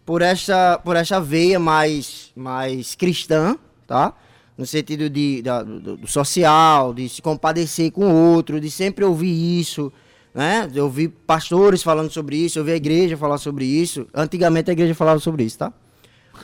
por 0.05 0.21
essa, 0.21 0.79
por 0.83 0.95
essa 0.95 1.19
veia 1.19 1.59
mais, 1.59 2.31
mais 2.35 2.95
cristã, 2.95 3.57
tá? 3.85 4.13
No 4.57 4.65
sentido 4.65 5.09
de, 5.09 5.41
da- 5.41 5.63
do, 5.63 5.97
do 5.97 6.07
social, 6.07 6.93
de 6.93 7.09
se 7.09 7.21
compadecer 7.21 7.91
com 7.91 8.05
o 8.05 8.33
outro, 8.33 8.61
de 8.61 8.71
sempre 8.71 9.03
ouvir 9.03 9.59
isso, 9.59 9.91
né? 10.33 10.69
Eu 10.73 10.85
ouvi 10.85 11.09
pastores 11.09 11.83
falando 11.83 12.09
sobre 12.09 12.37
isso, 12.37 12.57
eu 12.59 12.61
ouvi 12.63 12.71
a 12.71 12.77
igreja 12.77 13.17
falar 13.17 13.37
sobre 13.37 13.65
isso. 13.65 14.07
Antigamente 14.13 14.69
a 14.69 14.73
igreja 14.73 14.95
falava 14.95 15.19
sobre 15.19 15.43
isso, 15.43 15.57
tá? 15.57 15.73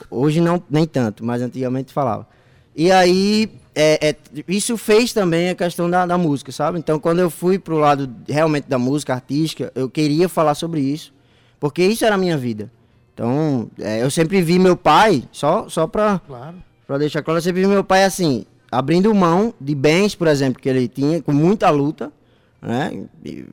Hoje 0.10 0.41
não, 0.41 0.62
nem 0.70 0.86
tanto, 0.86 1.24
mas 1.24 1.41
antigamente 1.41 1.93
falava. 1.93 2.28
E 2.76 2.91
aí, 2.91 3.49
é, 3.76 4.09
é, 4.09 4.15
isso 4.47 4.78
fez 4.78 5.13
também 5.13 5.49
a 5.49 5.55
questão 5.55 5.89
da, 5.89 6.05
da 6.05 6.17
música, 6.17 6.51
sabe? 6.51 6.80
Então, 6.80 6.99
quando 6.99 7.19
eu 7.19 7.30
fui 7.30 7.59
pro 7.59 7.78
lado 7.78 8.09
realmente 8.28 8.67
da 8.67 8.78
música 8.80 9.13
artística, 9.13 9.72
eu 9.76 9.89
queria 9.89 10.28
falar 10.30 10.55
sobre 10.55 10.82
isso, 10.82 11.13
porque 11.59 11.84
isso 11.84 12.05
era 12.05 12.15
a 12.15 12.17
minha 12.17 12.38
vida. 12.38 12.72
Então, 13.13 13.69
é, 13.80 14.01
eu 14.01 14.09
sempre 14.09 14.41
vi 14.41 14.57
meu 14.57 14.76
pai, 14.78 15.24
só, 15.32 15.67
só 15.67 15.86
pra, 15.86 16.19
Claro. 16.26 16.55
pra 16.88 16.97
deixar 16.97 17.22
claro, 17.22 17.38
eu 17.38 17.41
sempre 17.41 17.61
vi 17.61 17.67
meu 17.67 17.84
pai 17.84 18.03
assim, 18.05 18.45
abrindo 18.72 19.13
mão 19.13 19.53
de 19.59 19.76
bens, 19.76 20.15
por 20.15 20.28
exemplo, 20.28 20.61
que 20.61 20.69
ele 20.69 20.88
tinha, 20.88 21.22
com 21.22 21.34
muita 21.34 21.69
luta, 21.69 22.11
né? 22.61 23.05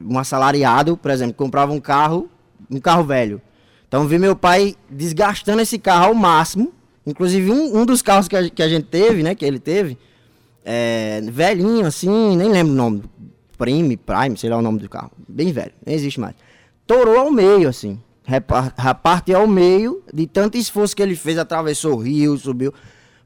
Um 0.06 0.18
assalariado, 0.18 0.96
por 0.96 1.10
exemplo, 1.10 1.34
comprava 1.34 1.72
um 1.72 1.80
carro, 1.80 2.30
um 2.70 2.78
carro 2.78 3.02
velho. 3.04 3.42
Então, 3.88 4.06
vi 4.06 4.18
meu 4.18 4.36
pai 4.36 4.76
desgastando 4.88 5.60
esse 5.62 5.78
carro 5.78 6.06
ao 6.08 6.14
máximo. 6.14 6.72
Inclusive, 7.08 7.50
um, 7.50 7.78
um 7.78 7.86
dos 7.86 8.02
carros 8.02 8.28
que 8.28 8.36
a, 8.36 8.50
que 8.50 8.62
a 8.62 8.68
gente 8.68 8.84
teve, 8.84 9.22
né? 9.22 9.34
Que 9.34 9.44
ele 9.44 9.58
teve, 9.58 9.96
é, 10.64 11.22
velhinho 11.22 11.86
assim, 11.86 12.36
nem 12.36 12.50
lembro 12.50 12.72
o 12.74 12.76
nome, 12.76 13.02
Prime, 13.56 13.96
Prime, 13.96 14.36
sei 14.36 14.50
lá 14.50 14.58
o 14.58 14.62
nome 14.62 14.78
do 14.78 14.88
carro, 14.88 15.10
bem 15.26 15.50
velho, 15.52 15.72
nem 15.84 15.94
existe 15.94 16.20
mais. 16.20 16.34
Torou 16.86 17.18
ao 17.18 17.30
meio, 17.30 17.68
assim, 17.68 17.98
repar- 18.24 18.74
reparte 18.76 19.32
ao 19.32 19.46
meio, 19.46 20.02
de 20.12 20.26
tanto 20.26 20.58
esforço 20.58 20.94
que 20.94 21.02
ele 21.02 21.16
fez, 21.16 21.38
atravessou 21.38 21.94
o 21.94 21.98
rio, 21.98 22.36
subiu, 22.36 22.72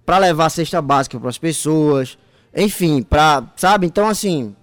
pra 0.07 0.19
levar 0.19 0.47
a 0.47 0.51
cesta 0.51 0.81
básica 0.81 1.19
pras 1.19 1.37
pessoas, 1.37 2.17
enfim, 2.55 3.03
pra, 3.03 3.53
sabe, 3.57 3.87
então 3.87 4.09
assim, 4.09 4.55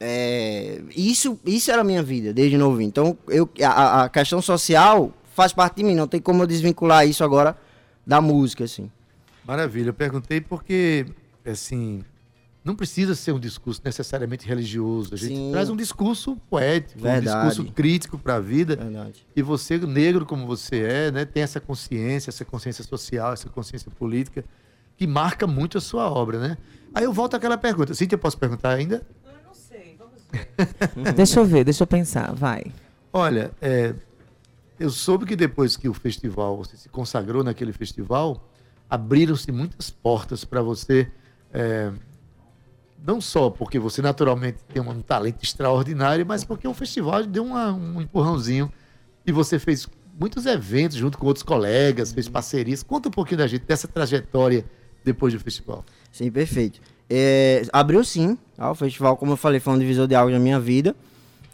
é, 0.00 0.80
isso, 0.96 1.38
isso 1.44 1.70
era 1.72 1.80
a 1.80 1.84
minha 1.84 2.02
vida, 2.02 2.32
desde 2.32 2.56
novinho. 2.56 2.88
Então, 2.88 3.18
eu, 3.26 3.48
a, 3.64 4.04
a 4.04 4.08
questão 4.08 4.40
social 4.40 5.12
faz 5.34 5.52
parte 5.52 5.76
de 5.76 5.84
mim, 5.84 5.94
não 5.94 6.06
tem 6.06 6.20
como 6.20 6.42
eu 6.42 6.46
desvincular 6.46 7.06
isso 7.06 7.24
agora 7.24 7.56
da 8.08 8.22
música, 8.22 8.64
assim. 8.64 8.90
Maravilha. 9.46 9.90
Eu 9.90 9.94
perguntei 9.94 10.40
porque, 10.40 11.04
assim, 11.44 12.02
não 12.64 12.74
precisa 12.74 13.14
ser 13.14 13.32
um 13.32 13.38
discurso 13.38 13.82
necessariamente 13.84 14.48
religioso. 14.48 15.12
A 15.12 15.16
gente 15.18 15.36
Sim. 15.36 15.50
traz 15.52 15.68
um 15.68 15.76
discurso 15.76 16.34
poético, 16.48 17.02
Verdade. 17.02 17.28
um 17.28 17.48
discurso 17.48 17.72
crítico 17.74 18.18
para 18.18 18.36
a 18.36 18.40
vida. 18.40 18.76
Verdade. 18.76 19.26
E 19.36 19.42
você, 19.42 19.76
negro 19.76 20.24
como 20.24 20.46
você 20.46 20.80
é, 20.80 21.10
né, 21.10 21.26
tem 21.26 21.42
essa 21.42 21.60
consciência, 21.60 22.30
essa 22.30 22.46
consciência 22.46 22.82
social, 22.82 23.34
essa 23.34 23.50
consciência 23.50 23.90
política, 23.90 24.42
que 24.96 25.06
marca 25.06 25.46
muito 25.46 25.76
a 25.76 25.80
sua 25.80 26.10
obra, 26.10 26.40
né? 26.40 26.58
Aí 26.94 27.04
eu 27.04 27.12
volto 27.12 27.34
àquela 27.34 27.58
pergunta. 27.58 27.92
Cíntia, 27.92 28.14
eu 28.14 28.18
posso 28.18 28.38
perguntar 28.38 28.70
ainda? 28.70 29.06
Deixa 31.14 31.40
eu 31.40 31.44
ver, 31.44 31.64
deixa 31.64 31.82
eu 31.82 31.86
pensar, 31.86 32.34
vai. 32.34 32.64
Olha, 33.12 33.50
é, 33.62 33.94
eu 34.78 34.90
soube 34.90 35.26
que 35.26 35.34
depois 35.36 35.76
que 35.76 35.88
o 35.88 35.94
festival, 35.94 36.56
você 36.56 36.76
se 36.76 36.88
consagrou 36.88 37.42
naquele 37.42 37.72
festival, 37.72 38.48
abriram-se 38.88 39.50
muitas 39.52 39.90
portas 39.90 40.44
para 40.44 40.62
você, 40.62 41.10
é, 41.52 41.90
não 43.04 43.20
só 43.20 43.50
porque 43.50 43.78
você 43.78 44.00
naturalmente 44.02 44.58
tem 44.72 44.82
um 44.82 45.00
talento 45.02 45.42
extraordinário, 45.42 46.24
mas 46.26 46.44
porque 46.44 46.66
o 46.66 46.74
festival 46.74 47.24
deu 47.24 47.44
uma- 47.44 47.72
um 47.72 48.00
empurrãozinho 48.00 48.72
e 49.26 49.32
você 49.32 49.58
fez 49.58 49.88
muitos 50.18 50.46
eventos 50.46 50.96
junto 50.96 51.16
com 51.18 51.26
outros 51.26 51.42
colegas, 51.44 52.12
fez 52.12 52.28
parcerias. 52.28 52.82
Conta 52.82 53.08
um 53.08 53.12
pouquinho 53.12 53.38
da 53.38 53.46
gente 53.46 53.64
dessa 53.64 53.86
trajetória 53.86 54.64
depois 55.04 55.32
do 55.32 55.38
festival. 55.40 55.84
Sim, 56.10 56.30
perfeito. 56.30 56.80
É, 57.08 57.62
abriu 57.72 58.02
sim, 58.04 58.36
tá? 58.56 58.70
o 58.70 58.74
festival, 58.74 59.16
como 59.16 59.32
eu 59.32 59.36
falei, 59.36 59.60
foi 59.60 59.72
um 59.74 59.78
divisor 59.78 60.06
de 60.06 60.14
água 60.14 60.30
na 60.32 60.38
minha 60.38 60.58
vida. 60.58 60.94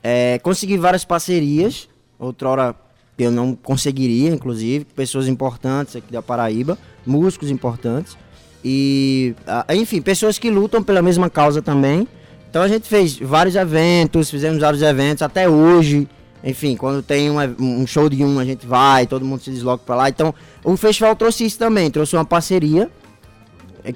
É, 0.03 0.39
consegui 0.41 0.77
várias 0.79 1.05
parcerias, 1.05 1.89
outrora 2.19 2.75
eu 3.19 3.31
não 3.31 3.55
conseguiria, 3.55 4.31
inclusive, 4.31 4.85
pessoas 4.85 5.29
importantes 5.29 5.95
aqui 5.97 6.13
da 6.13 6.23
Paraíba, 6.23 6.77
músicos 7.07 7.51
importantes. 7.51 8.17
E, 8.65 9.35
ah, 9.47 9.67
enfim, 9.75 10.01
pessoas 10.01 10.39
que 10.39 10.51
lutam 10.51 10.83
pela 10.83 11.03
mesma 11.03 11.29
causa 11.29 11.61
também. 11.63 12.09
Então 12.49 12.63
a 12.63 12.69
gente 12.69 12.89
fez 12.89 13.19
vários 13.19 13.57
eventos, 13.57 14.31
fizemos 14.31 14.61
vários 14.61 14.81
eventos 14.83 15.23
até 15.23 15.49
hoje. 15.49 16.09
Enfim, 16.43 16.77
quando 16.77 17.03
tem 17.03 17.31
um, 17.31 17.39
um 17.59 17.87
show 17.87 18.09
de 18.09 18.23
um, 18.25 18.39
a 18.39 18.45
gente 18.45 18.67
vai, 18.67 19.07
todo 19.07 19.25
mundo 19.25 19.41
se 19.43 19.51
desloca 19.51 19.83
pra 19.85 19.97
lá. 19.97 20.09
Então, 20.09 20.35
o 20.63 20.77
festival 20.77 21.17
trouxe 21.17 21.45
isso 21.45 21.59
também, 21.59 21.91
trouxe 21.91 22.15
uma 22.15 22.25
parceria. 22.25 22.91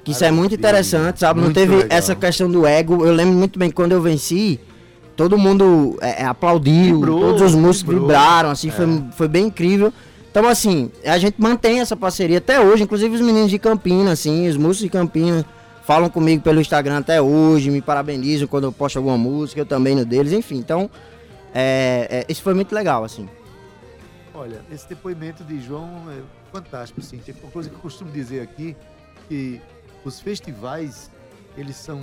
que 0.03 0.11
isso 0.11 0.23
é 0.25 0.31
muito 0.31 0.55
interessante, 0.55 1.19
sabe? 1.19 1.39
Não 1.39 1.45
Muito 1.45 1.55
teve 1.55 1.75
legal. 1.75 1.97
essa 1.97 2.15
questão 2.15 2.49
do 2.49 2.65
ego. 2.65 3.05
Eu 3.05 3.13
lembro 3.13 3.33
muito 3.33 3.57
bem 3.57 3.69
quando 3.69 3.91
eu 3.91 4.01
venci, 4.01 4.59
todo 5.19 5.37
mundo 5.37 5.97
é, 5.99 6.21
é, 6.21 6.25
aplaudiu, 6.25 6.95
Vibrou, 6.95 7.19
todos 7.19 7.41
os 7.41 7.53
músicos 7.53 7.93
vibrou. 7.93 8.07
vibraram, 8.07 8.49
assim, 8.51 8.71
foi, 8.71 8.85
foi 9.11 9.27
bem 9.27 9.47
incrível. 9.47 9.91
Então, 10.31 10.47
assim, 10.47 10.89
a 11.03 11.17
gente 11.17 11.41
mantém 11.41 11.81
essa 11.81 11.93
parceria 11.93 12.37
até 12.37 12.61
hoje, 12.61 12.83
inclusive 12.83 13.15
os 13.15 13.19
meninos 13.19 13.51
de 13.51 13.59
Campinas, 13.59 14.13
assim, 14.13 14.47
os 14.47 14.55
músicos 14.55 14.83
de 14.83 14.89
Campinas 14.89 15.43
falam 15.83 16.09
comigo 16.09 16.41
pelo 16.41 16.61
Instagram 16.61 16.99
até 16.99 17.21
hoje, 17.21 17.69
me 17.69 17.81
parabenizam 17.81 18.47
quando 18.47 18.63
eu 18.63 18.71
posto 18.71 18.95
alguma 18.95 19.17
música, 19.17 19.59
eu 19.59 19.65
também 19.65 19.93
no 19.93 20.05
deles, 20.05 20.31
enfim. 20.31 20.55
Então, 20.55 20.89
é, 21.53 22.25
é, 22.25 22.31
isso 22.31 22.41
foi 22.41 22.53
muito 22.53 22.73
legal, 22.73 23.03
assim. 23.03 23.27
Olha, 24.33 24.61
esse 24.71 24.87
depoimento 24.87 25.43
de 25.43 25.59
João 25.59 25.89
é 26.17 26.21
fantástico, 26.49 27.01
sim. 27.01 27.17
Tem 27.17 27.35
uma 27.43 27.51
coisa 27.51 27.69
que 27.69 27.75
eu 27.75 27.81
costumo 27.81 28.09
dizer 28.09 28.39
aqui, 28.39 28.73
que 29.27 29.59
os 30.05 30.21
festivais, 30.21 31.11
eles 31.57 31.75
são 31.75 32.01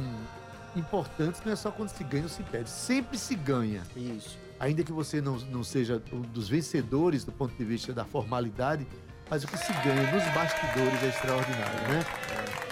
importantes, 0.79 1.41
não 1.45 1.53
é 1.53 1.57
só 1.57 1.70
quando 1.70 1.89
se 1.89 2.05
ganha 2.05 2.24
ou 2.24 2.29
se 2.29 2.43
perde. 2.43 2.70
Sempre 2.70 3.18
se 3.18 3.35
ganha. 3.35 3.83
Isso. 3.97 4.39
Ainda 4.59 4.83
que 4.83 4.93
você 4.93 5.20
não, 5.20 5.37
não 5.51 5.62
seja 5.62 6.03
um 6.12 6.20
dos 6.20 6.49
vencedores 6.49 7.24
do 7.24 7.33
ponto 7.33 7.55
de 7.55 7.64
vista 7.64 7.93
da 7.93 8.05
formalidade, 8.05 8.87
mas 9.29 9.45
o 9.45 9.49
que 9.49 9.59
se 9.59 9.72
ganha 9.72 10.11
nos 10.12 10.24
bastidores 10.33 11.03
é 11.03 11.09
extraordinário, 11.09 11.89
né? 11.89 12.05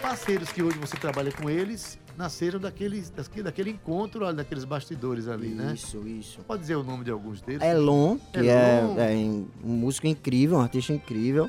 Parceiros 0.00 0.50
que 0.50 0.62
hoje 0.62 0.78
você 0.78 0.96
trabalha 0.96 1.32
com 1.32 1.50
eles 1.50 1.98
nasceram 2.16 2.61
daqueles, 2.61 3.11
daquele, 3.11 3.42
daquele 3.42 3.70
encontro, 3.70 4.32
daqueles 4.32 4.64
bastidores 4.64 5.28
ali, 5.28 5.48
né? 5.48 5.72
Isso, 5.74 6.07
isso. 6.07 6.40
Pode 6.46 6.62
dizer 6.62 6.76
o 6.76 6.82
nome 6.82 7.05
de 7.05 7.11
alguns 7.11 7.40
deles? 7.40 7.62
Elon, 7.62 8.16
que 8.32 8.38
Elon. 8.38 8.98
é, 8.98 9.12
é 9.12 9.16
um 9.16 9.46
músico 9.64 10.07
incrível, 10.07 10.59
um 10.59 10.61
artista 10.61 10.92
incrível. 10.92 11.48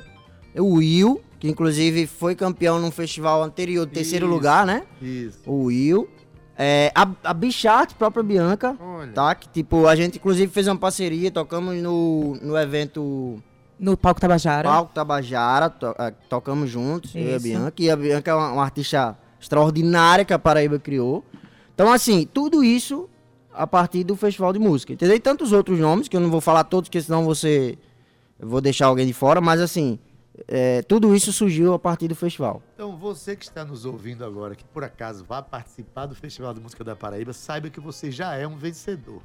O 0.54 0.76
Will, 0.76 1.22
que 1.38 1.48
inclusive 1.48 2.06
foi 2.06 2.34
campeão 2.34 2.80
num 2.80 2.90
festival 2.90 3.42
anterior, 3.42 3.86
terceiro 3.86 4.26
Isso. 4.26 4.34
lugar, 4.34 4.66
né? 4.66 4.84
Isso. 5.00 5.38
O 5.46 5.64
Will. 5.64 6.08
É, 6.58 6.90
a, 6.94 7.06
a 7.24 7.34
Bichart, 7.34 7.92
própria 7.94 8.22
Bianca, 8.22 8.76
Olha. 8.80 9.12
tá? 9.12 9.34
Que 9.34 9.48
tipo, 9.48 9.86
a 9.86 9.94
gente 9.94 10.16
inclusive 10.16 10.50
fez 10.50 10.66
uma 10.66 10.76
parceria, 10.76 11.30
tocamos 11.30 11.76
no, 11.82 12.36
no 12.40 12.56
evento 12.56 13.42
No 13.78 13.94
Palco 13.96 14.20
Tabajara. 14.20 14.66
Palco 14.68 14.92
Tabajara, 14.94 15.68
to- 15.68 15.94
eh, 15.98 16.14
tocamos 16.30 16.70
juntos, 16.70 17.14
eu 17.14 17.22
e 17.22 17.32
a 17.32 17.36
Isso. 17.36 17.42
Bianca. 17.46 17.74
E 17.82 17.90
a 17.90 17.96
Bianca 17.96 18.30
é 18.30 18.34
uma, 18.34 18.52
uma 18.52 18.62
artista 18.62 19.18
extraordinária 19.38 20.24
que 20.24 20.32
a 20.32 20.38
Paraíba 20.38 20.78
criou. 20.78 21.22
Então, 21.74 21.92
assim, 21.92 22.26
tudo 22.32 22.64
isso 22.64 23.06
a 23.52 23.66
partir 23.66 24.02
do 24.02 24.16
Festival 24.16 24.50
de 24.52 24.58
Música. 24.58 24.94
Entendeu? 24.94 25.14
E 25.16 25.20
tantos 25.20 25.52
outros 25.52 25.78
nomes, 25.78 26.08
que 26.08 26.16
eu 26.16 26.20
não 26.20 26.30
vou 26.30 26.40
falar 26.40 26.64
todos, 26.64 26.88
porque 26.88 27.02
senão 27.02 27.24
você. 27.26 27.76
Eu 28.40 28.48
vou 28.48 28.62
deixar 28.62 28.86
alguém 28.86 29.06
de 29.06 29.12
fora, 29.12 29.40
mas 29.42 29.60
assim, 29.60 29.98
eh, 30.48 30.82
tudo 30.82 31.14
isso 31.14 31.32
surgiu 31.32 31.72
a 31.72 31.78
partir 31.78 32.08
do 32.08 32.14
festival. 32.14 32.62
Então, 32.74 32.96
você 32.96 33.36
que 33.36 33.44
está 33.44 33.64
nos 33.64 33.84
ouvindo 33.84 34.24
agora, 34.24 34.54
que 34.54 34.64
por 34.64 34.84
acaso 34.84 35.24
vá 35.24 35.42
participar 35.42 36.06
do 36.06 36.14
Festival 36.14 36.52
de 36.52 36.60
Música 36.60 36.84
da 36.84 36.94
Paraíba, 36.94 37.32
saiba 37.32 37.70
que 37.70 37.80
você 37.80 38.10
já 38.10 38.34
é 38.34 38.46
um 38.46 38.56
vencedor, 38.56 39.22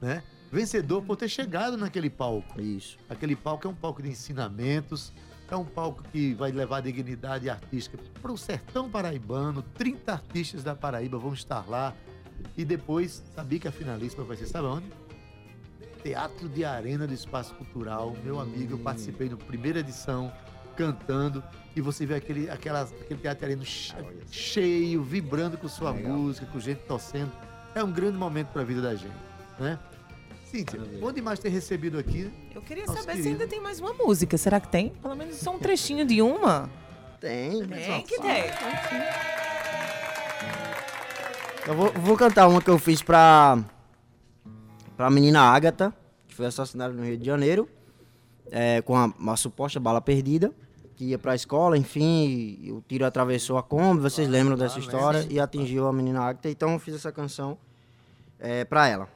né? 0.00 0.22
Vencedor 0.50 1.02
por 1.02 1.16
ter 1.16 1.28
chegado 1.28 1.76
naquele 1.76 2.08
palco. 2.08 2.60
Isso. 2.60 2.96
Aquele 3.08 3.36
palco 3.36 3.66
é 3.66 3.70
um 3.70 3.74
palco 3.74 4.02
de 4.02 4.08
ensinamentos, 4.08 5.12
é 5.50 5.56
um 5.56 5.64
palco 5.64 6.02
que 6.10 6.34
vai 6.34 6.50
levar 6.50 6.80
dignidade 6.80 7.48
artística 7.48 7.98
para 8.20 8.32
o 8.32 8.36
sertão 8.36 8.90
paraibano. 8.90 9.62
30 9.62 10.12
artistas 10.12 10.64
da 10.64 10.74
Paraíba 10.74 11.18
vão 11.18 11.32
estar 11.32 11.68
lá. 11.68 11.94
E 12.56 12.64
depois, 12.64 13.22
sabia 13.34 13.58
que 13.58 13.68
a 13.68 13.72
finalíssima 13.72 14.24
vai 14.24 14.36
ser, 14.36 14.46
sabe 14.46 14.66
onde? 14.66 14.86
Teatro 16.02 16.48
de 16.48 16.64
Arena 16.64 17.06
do 17.06 17.12
Espaço 17.12 17.54
Cultural. 17.54 18.16
Meu 18.22 18.40
amigo, 18.40 18.74
eu 18.74 18.78
participei 18.78 19.28
na 19.28 19.36
primeira 19.36 19.80
edição, 19.80 20.32
cantando, 20.78 21.42
e 21.74 21.80
você 21.80 22.06
vê 22.06 22.14
aquele, 22.14 22.48
aquela, 22.48 22.88
aquele 23.30 23.64
che- 23.64 23.94
cheio, 24.30 25.02
vibrando 25.02 25.58
com 25.58 25.66
sua 25.68 25.92
música, 25.92 26.46
com 26.46 26.60
gente 26.60 26.78
torcendo. 26.86 27.32
É 27.74 27.82
um 27.82 27.90
grande 27.90 28.16
momento 28.16 28.48
para 28.48 28.62
a 28.62 28.64
vida 28.64 28.80
da 28.80 28.94
gente, 28.94 29.12
né? 29.58 29.76
Cíntia, 30.44 30.80
bom 31.00 31.12
demais 31.12 31.38
ter 31.40 31.48
recebido 31.50 31.98
aqui. 31.98 32.30
Eu 32.54 32.62
queria 32.62 32.86
saber 32.86 33.00
se 33.00 33.06
querido. 33.06 33.28
ainda 33.28 33.46
tem 33.48 33.60
mais 33.60 33.80
uma 33.80 33.92
música. 33.92 34.38
Será 34.38 34.58
que 34.60 34.68
tem? 34.68 34.90
Pelo 35.02 35.14
menos 35.14 35.36
só 35.36 35.54
um 35.54 35.58
trechinho 35.58 36.06
de 36.06 36.22
uma. 36.22 36.70
Tem. 37.20 37.66
Tem 37.66 38.02
que 38.02 38.18
tem. 38.20 38.44
Eu 41.66 41.74
vou, 41.74 41.92
vou 41.92 42.16
cantar 42.16 42.48
uma 42.48 42.62
que 42.62 42.70
eu 42.70 42.78
fiz 42.78 43.02
pra, 43.02 43.58
pra 44.96 45.10
menina 45.10 45.40
Ágata, 45.42 45.94
que 46.26 46.34
foi 46.34 46.46
assassinada 46.46 46.94
no 46.94 47.04
Rio 47.04 47.18
de 47.18 47.26
Janeiro, 47.26 47.68
é, 48.50 48.80
com 48.80 48.96
a- 48.96 49.12
uma 49.18 49.36
suposta 49.36 49.78
bala 49.78 50.00
perdida, 50.00 50.50
que 50.98 51.04
ia 51.04 51.18
pra 51.18 51.32
escola, 51.36 51.78
enfim, 51.78 52.72
o 52.72 52.82
tiro 52.88 53.06
atravessou 53.06 53.56
a 53.56 53.62
Kombi, 53.62 54.02
vocês 54.02 54.28
lembram 54.28 54.56
dessa 54.56 54.80
história, 54.80 55.24
e 55.30 55.38
atingiu 55.38 55.86
a 55.86 55.92
menina 55.92 56.22
Ágata, 56.22 56.50
então 56.50 56.72
eu 56.72 56.78
fiz 56.80 56.92
essa 56.96 57.12
canção 57.12 57.56
é, 58.40 58.64
pra 58.64 58.88
ela. 58.88 59.08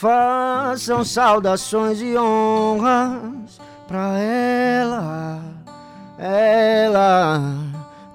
Façam 0.00 1.04
saudações 1.04 2.00
e 2.00 2.16
honras 2.16 3.58
pra 3.88 4.16
ela, 4.16 5.40
ela. 6.16 7.56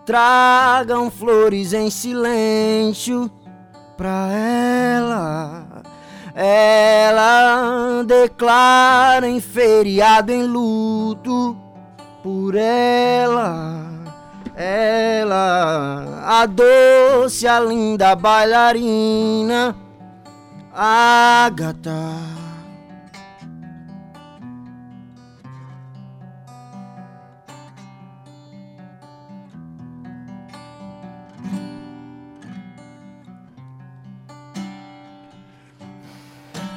Tragam 0.05 1.11
flores 1.11 1.73
em 1.73 1.89
silêncio 1.89 3.29
pra 3.97 4.29
ela, 4.31 5.65
ela. 6.33 8.01
Declarem 8.05 9.41
feriado 9.41 10.31
em 10.31 10.43
luto 10.43 11.57
por 12.23 12.55
ela, 12.55 13.83
ela, 14.55 16.23
a 16.25 16.45
doce, 16.45 17.45
a 17.45 17.59
linda 17.59 18.15
bailarina, 18.15 19.75
Agatha. 20.75 22.32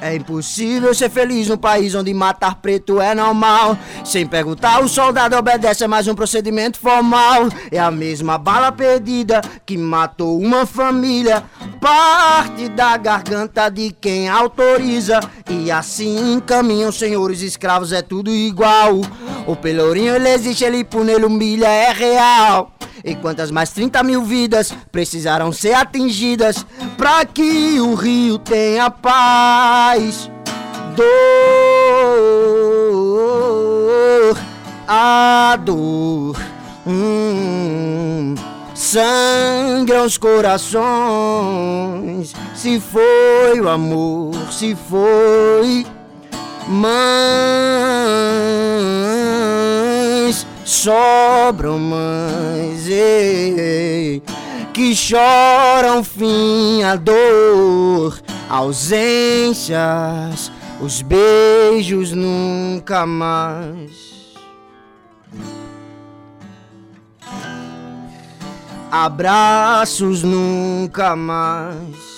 É 0.07 0.15
impossível 0.15 0.93
ser 0.95 1.09
feliz 1.09 1.49
num 1.49 1.57
país 1.57 1.93
onde 1.93 2.13
matar 2.13 2.55
preto 2.55 3.01
é 3.01 3.13
normal. 3.13 3.77
Sem 4.05 4.25
perguntar, 4.25 4.81
o 4.81 4.87
soldado 4.87 5.35
obedece 5.35 5.83
a 5.83 5.87
mais 5.87 6.07
um 6.07 6.15
procedimento 6.15 6.79
formal. 6.79 7.49
É 7.69 7.77
a 7.77 7.91
mesma 7.91 8.37
bala 8.37 8.71
perdida 8.71 9.41
que 9.65 9.77
matou 9.77 10.39
uma 10.39 10.65
família. 10.65 11.43
Parte 11.81 12.69
da 12.69 12.95
garganta 12.95 13.67
de 13.67 13.91
quem 13.91 14.29
autoriza. 14.29 15.19
E 15.49 15.69
assim 15.69 16.41
caminham 16.45 16.89
senhores 16.89 17.41
escravos, 17.41 17.91
é 17.91 18.01
tudo 18.01 18.31
igual. 18.31 19.01
O 19.45 19.57
pelourinho 19.57 20.15
ele 20.15 20.29
existe, 20.29 20.63
ele 20.63 20.85
pune, 20.85 21.11
ele 21.11 21.25
humilha, 21.25 21.67
é 21.67 21.91
real. 21.91 22.71
E 23.07 23.15
quantas 23.15 23.49
mais 23.49 23.69
30 23.69 24.03
mil 24.03 24.21
vidas 24.21 24.75
precisaram 24.91 25.53
ser 25.53 25.73
atingidas 25.73 26.65
para 26.97 27.23
que 27.25 27.79
o 27.79 27.95
rio 27.95 28.37
tenha 28.37 28.91
paz? 28.91 30.29
Dor, 30.93 31.07
a 34.85 35.57
dor, 35.63 36.37
hum, 36.85 38.35
sangram 38.75 40.03
os 40.05 40.17
corações. 40.17 40.83
Se 42.53 42.77
foi 42.77 43.61
o 43.61 43.69
amor, 43.69 44.35
se 44.51 44.75
foi 44.75 45.85
mães 46.67 47.07
sobram 50.67 51.79
mães 51.79 52.87
ei, 52.89 54.21
que 54.73 54.93
choram 54.93 56.03
fim 56.03 56.83
a 56.83 56.97
dor, 56.97 58.19
ausências, 58.49 59.79
os 60.81 61.01
beijos 61.01 62.11
nunca 62.11 63.05
mais. 63.05 64.35
Abraços 68.91 70.21
nunca 70.21 71.15
mais. 71.15 72.16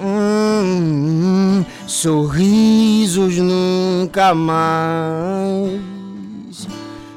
Hum, 0.00 1.64
sorrisos 1.86 3.36
nunca 3.38 4.32
mais. 4.32 5.80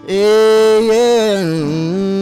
Ei, 0.07 0.89
ei, 0.89 1.43
hum. 1.45 2.21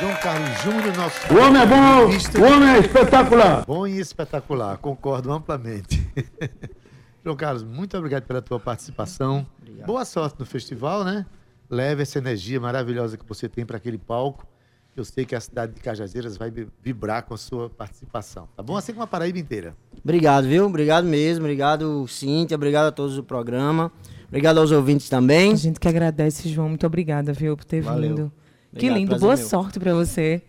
João 0.00 0.14
Carlos 0.16 0.62
Júnior, 0.62 0.96
nosso. 0.96 1.32
O 1.32 1.38
homem 1.38 1.62
é 1.62 1.66
bom, 1.66 2.08
o 2.40 2.52
homem 2.52 2.68
é 2.70 2.78
espetacular. 2.80 3.64
Bom 3.64 3.86
e 3.86 4.00
espetacular, 4.00 4.76
concordo 4.78 5.32
amplamente. 5.32 6.04
João 7.24 7.36
Carlos, 7.36 7.62
muito 7.64 7.96
obrigado 7.96 8.24
pela 8.24 8.42
tua 8.42 8.60
participação. 8.60 9.46
Boa 9.86 10.04
sorte 10.04 10.36
no 10.38 10.44
festival, 10.44 11.04
né? 11.04 11.24
Leve 11.70 12.02
essa 12.02 12.18
energia 12.18 12.60
maravilhosa 12.60 13.16
que 13.16 13.24
você 13.26 13.48
tem 13.48 13.64
para 13.64 13.78
aquele 13.78 13.96
palco. 13.98 14.46
Eu 14.96 15.04
sei 15.04 15.24
que 15.24 15.34
a 15.34 15.40
cidade 15.40 15.72
de 15.72 15.80
Cajazeiras 15.80 16.36
vai 16.36 16.50
vi- 16.50 16.68
vibrar 16.82 17.24
com 17.24 17.34
a 17.34 17.36
sua 17.38 17.68
participação, 17.68 18.46
tá 18.56 18.62
bom? 18.62 18.76
Assim 18.76 18.92
como 18.92 19.02
a 19.02 19.06
Paraíba 19.06 19.38
inteira. 19.38 19.74
Obrigado, 20.04 20.46
viu? 20.46 20.66
Obrigado 20.66 21.04
mesmo. 21.06 21.44
Obrigado, 21.44 22.06
Cíntia. 22.06 22.54
Obrigado 22.54 22.86
a 22.88 22.92
todos 22.92 23.16
do 23.16 23.24
programa. 23.24 23.90
Obrigado 24.28 24.58
aos 24.58 24.70
ouvintes 24.70 25.08
também. 25.08 25.52
A 25.52 25.56
gente 25.56 25.80
que 25.80 25.88
agradece, 25.88 26.48
João. 26.48 26.68
Muito 26.68 26.86
obrigada, 26.86 27.32
viu, 27.32 27.56
por 27.56 27.64
ter 27.64 27.80
Valeu. 27.80 28.08
vindo. 28.10 28.32
que 28.70 28.76
Obrigado, 28.76 28.96
lindo. 28.98 29.08
prazer 29.08 29.26
Boa 29.26 29.36
meu. 29.36 29.46
sorte 29.46 29.80
pra 29.80 29.94
você. 29.94 30.42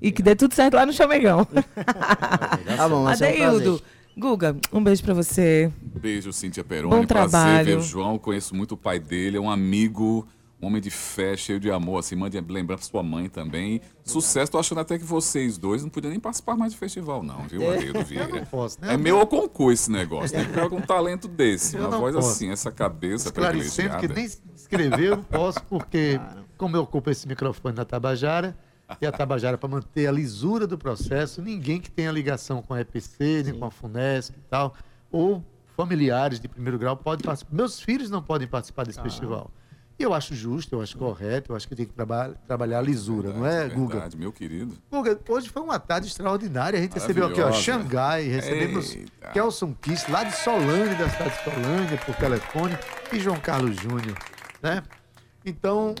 E 0.00 0.10
que 0.10 0.22
dê 0.22 0.34
tudo 0.34 0.54
certo 0.54 0.74
lá 0.74 0.86
no 0.86 0.94
Chamegão. 0.94 1.44
Tá 1.44 2.88
bom, 2.88 3.04
vai 3.04 3.16
ser 3.16 3.24
um 3.24 3.28
Adeildo, 3.28 3.78
prazer. 3.78 3.82
Guga, 4.20 4.54
um 4.70 4.84
beijo 4.84 5.02
pra 5.02 5.14
você. 5.14 5.72
Beijo, 5.82 6.30
Cíntia 6.32 6.62
Peroni. 6.62 6.94
Bom 6.94 7.06
Prazer 7.06 7.30
trabalho. 7.30 7.64
ver 7.64 7.78
o 7.78 7.82
João. 7.82 8.18
Conheço 8.18 8.54
muito 8.54 8.72
o 8.72 8.76
pai 8.76 8.98
dele. 8.98 9.38
É 9.38 9.40
um 9.40 9.50
amigo, 9.50 10.28
um 10.60 10.66
homem 10.66 10.80
de 10.82 10.90
fé, 10.90 11.34
cheio 11.38 11.58
de 11.58 11.70
amor. 11.70 12.00
Assim, 12.00 12.16
mande 12.16 12.38
lembrar 12.38 12.76
pra 12.76 12.84
sua 12.86 13.02
mãe 13.02 13.30
também. 13.30 13.80
Sucesso. 14.04 14.52
Tô 14.52 14.58
achando 14.58 14.78
até 14.80 14.98
que 14.98 15.04
vocês 15.04 15.56
dois 15.56 15.82
não 15.82 15.88
podiam 15.88 16.10
nem 16.10 16.20
participar 16.20 16.54
mais 16.54 16.74
do 16.74 16.78
festival, 16.78 17.22
não, 17.22 17.48
viu, 17.48 17.70
Adeildo 17.70 18.04
Vieira? 18.04 18.46
Posso, 18.50 18.78
né? 18.82 18.92
É 18.92 18.96
meu 18.98 19.18
ou 19.18 19.26
concurso 19.26 19.72
esse 19.84 19.90
negócio. 19.90 20.36
Tem 20.36 20.44
que 20.44 20.52
pegar 20.52 20.66
um 20.74 20.82
talento 20.82 21.26
desse. 21.26 21.76
Eu 21.76 21.82
Uma 21.84 21.90
não 21.92 22.00
voz 22.00 22.14
posso. 22.14 22.28
assim, 22.28 22.50
essa 22.50 22.70
cabeça 22.70 23.28
Esclarecendo 23.28 23.96
que 23.96 24.08
nem 24.08 24.24
escrever 24.54 25.02
eu 25.12 25.16
não 25.16 25.24
posso, 25.24 25.62
porque 25.64 26.20
como 26.58 26.76
eu 26.76 26.82
ocupo 26.82 27.08
esse 27.10 27.26
microfone 27.26 27.74
na 27.74 27.86
Tabajara, 27.86 28.54
e 29.00 29.06
a 29.06 29.12
Tabajara 29.12 29.58
para 29.58 29.68
manter 29.68 30.06
a 30.06 30.12
lisura 30.12 30.66
do 30.66 30.78
processo, 30.78 31.42
ninguém 31.42 31.80
que 31.80 31.90
tenha 31.90 32.10
ligação 32.10 32.62
com 32.62 32.74
a 32.74 32.80
EPC, 32.80 33.42
nem 33.44 33.58
com 33.58 33.64
a 33.64 33.70
FUNESC 33.70 34.34
e 34.36 34.40
tal, 34.48 34.74
ou 35.10 35.44
familiares 35.76 36.40
de 36.40 36.48
primeiro 36.48 36.78
grau 36.78 36.96
pode 36.96 37.22
participar. 37.22 37.54
Meus 37.54 37.80
filhos 37.80 38.10
não 38.10 38.22
podem 38.22 38.46
participar 38.46 38.84
desse 38.84 39.00
festival. 39.00 39.50
E 39.98 40.02
eu 40.02 40.14
acho 40.14 40.34
justo, 40.34 40.76
eu 40.76 40.80
acho 40.80 40.96
correto, 40.96 41.52
eu 41.52 41.56
acho 41.56 41.68
que 41.68 41.76
tem 41.76 41.84
que 41.84 41.92
traba 41.92 42.34
trabalhar 42.46 42.78
a 42.78 42.82
lisura, 42.82 43.34
não 43.34 43.44
é, 43.44 43.68
Guga? 43.68 43.92
Verdade, 43.94 44.16
meu 44.16 44.32
querido. 44.32 44.74
Guga, 44.90 45.20
hoje 45.28 45.50
foi 45.50 45.60
uma 45.60 45.78
tarde 45.78 46.06
extraordinária. 46.06 46.78
A 46.78 46.82
gente 46.82 46.94
recebeu 46.94 47.26
aqui, 47.26 47.38
ó. 47.42 47.52
Xangai, 47.52 48.22
recebemos 48.22 48.94
Eita. 48.94 49.28
Kelson 49.34 49.74
Kiss, 49.74 50.10
lá 50.10 50.24
de 50.24 50.34
Solândia, 50.34 50.96
da 50.96 51.08
cidade 51.10 51.36
de 51.36 51.44
Solândia, 51.44 51.98
por 51.98 52.14
telefone, 52.14 52.78
e 53.12 53.20
João 53.20 53.38
Carlos 53.40 53.76
Júnior, 53.76 54.16
né? 54.62 54.82
Então, 55.44 55.94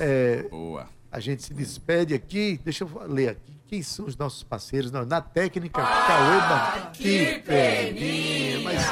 é, 0.00 0.48
Boa. 0.50 0.88
A 1.14 1.20
gente 1.20 1.42
se 1.44 1.54
despede 1.54 2.12
aqui. 2.12 2.60
Deixa 2.64 2.82
eu 2.84 2.90
ler 3.06 3.28
aqui. 3.30 3.54
Quem 3.68 3.82
são 3.82 4.06
os 4.06 4.16
nossos 4.16 4.42
parceiros? 4.42 4.90
Na, 4.90 5.04
na 5.04 5.20
técnica, 5.20 5.80
Cauê 5.80 6.90
Que 6.92 7.38
peninha! 7.38 8.60
Mas 8.62 8.82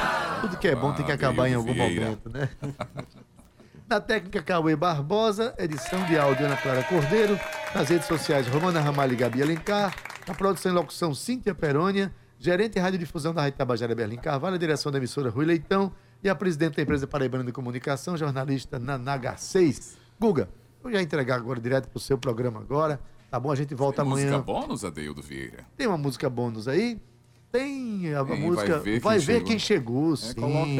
tudo 0.40 0.56
que 0.56 0.68
é 0.68 0.74
bom 0.76 0.92
tem 0.92 1.04
que 1.04 1.10
Ah, 1.12 1.16
acabar 1.16 1.48
em 1.48 1.54
algum 1.54 1.72
Vieira. 1.72 2.04
momento, 2.04 2.30
né? 2.30 2.48
Na 3.88 4.00
técnica 4.00 4.40
Cauê 4.42 4.74
Barbosa, 4.74 5.54
edição 5.58 6.02
de 6.06 6.16
áudio 6.16 6.46
Ana 6.46 6.56
Clara 6.56 6.82
Cordeiro, 6.84 7.38
nas 7.74 7.90
redes 7.90 8.06
sociais 8.06 8.46
Romana 8.48 8.80
Ramalho 8.80 9.12
e 9.12 9.16
Gabi 9.16 9.42
Alencar, 9.42 9.94
na 10.26 10.32
produção 10.32 10.72
e 10.72 10.74
locução 10.74 11.14
Cíntia 11.14 11.54
Perônia, 11.54 12.10
gerente 12.38 12.74
de 12.74 12.80
radiodifusão 12.80 13.34
da 13.34 13.42
Rádio 13.42 13.58
Tabajara 13.58 13.94
Berlim 13.94 14.16
Carvalho, 14.16 14.54
a 14.54 14.58
direção 14.58 14.90
da 14.90 14.96
emissora 14.96 15.28
Rui 15.28 15.44
Leitão 15.44 15.92
e 16.24 16.28
a 16.30 16.34
presidente 16.34 16.76
da 16.76 16.82
empresa 16.82 17.06
Paraibana 17.06 17.44
de 17.44 17.52
Comunicação, 17.52 18.16
jornalista 18.16 18.78
Nanaga 18.78 19.36
6. 19.36 19.98
Guga, 20.18 20.48
eu 20.84 20.92
já 20.92 21.02
entregar 21.02 21.36
agora 21.36 21.60
direto 21.60 21.88
pro 21.88 21.98
seu 22.00 22.16
programa 22.18 22.60
agora, 22.60 23.00
tá 23.30 23.38
bom? 23.40 23.50
A 23.50 23.54
gente 23.56 23.74
volta 23.74 24.02
Tem 24.02 24.10
amanhã. 24.10 24.26
música 24.38 24.42
bônus, 24.42 24.84
Adeildo 24.84 25.22
Vieira? 25.22 25.64
Tem 25.76 25.86
uma 25.86 25.98
música 25.98 26.28
bônus 26.30 26.66
aí? 26.68 27.00
Tem 27.50 28.14
a 28.14 28.24
Tem, 28.24 28.40
música 28.40 28.78
vai 28.78 28.80
ver 28.80 29.00
Vai 29.00 29.18
quem 29.18 29.26
ver 29.26 29.32
chegou. 29.34 29.46
quem 29.46 29.58
chegou, 29.58 30.16
sim. 30.16 30.28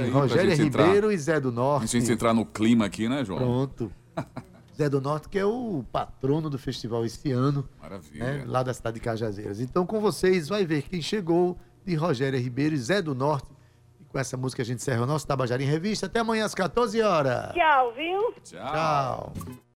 aí 0.01 0.11
pra 0.11 0.21
Rogéria 0.21 0.57
gente 0.57 0.69
entrar. 0.69 0.85
Ribeiro 0.87 1.13
e 1.13 1.19
Zé 1.19 1.39
do 1.39 1.49
A 1.51 1.53
Norte. 1.53 1.99
gente 1.99 2.11
entrar 2.11 2.33
no 2.33 2.47
clima 2.47 2.87
aqui, 2.87 3.09
né, 3.09 3.23
João? 3.25 3.39
Pronto. 3.39 3.93
Zé 4.75 4.89
do 4.89 4.99
Norte, 5.03 5.29
que 5.29 5.39
é 5.39 5.45
o 5.45 5.85
patrono 5.93 6.49
do 6.49 6.59
festival 6.59 7.05
esse 7.05 7.31
ano, 7.31 7.69
Maravilha. 7.81 8.25
né, 8.39 8.45
lá 8.47 8.63
da 8.63 8.73
cidade 8.73 8.95
de 8.95 9.01
Cajazeiras. 9.03 9.61
Então, 9.61 9.85
com 9.85 10.01
vocês, 10.01 10.49
vai 10.49 10.65
ver 10.65 10.81
quem 10.83 11.03
chegou 11.03 11.59
de 11.85 11.95
Rogéria 11.95 12.41
Ribeiro 12.41 12.75
e 12.75 12.79
Zé 12.79 13.03
do 13.03 13.15
Norte. 13.15 13.49
E 14.01 14.05
com 14.07 14.19
essa 14.19 14.35
música 14.39 14.63
a 14.63 14.65
gente 14.65 14.79
encerra 14.79 15.03
o 15.03 15.07
nosso 15.07 15.27
Tabajara 15.27 15.63
em 15.63 15.67
Revista. 15.67 16.07
Até 16.07 16.21
amanhã 16.21 16.47
às 16.47 16.55
14 16.55 17.03
horas. 17.03 17.53
Tchau, 17.53 17.93
viu? 17.95 18.33
Tchau. 18.43 18.73
Tchau. 18.73 19.33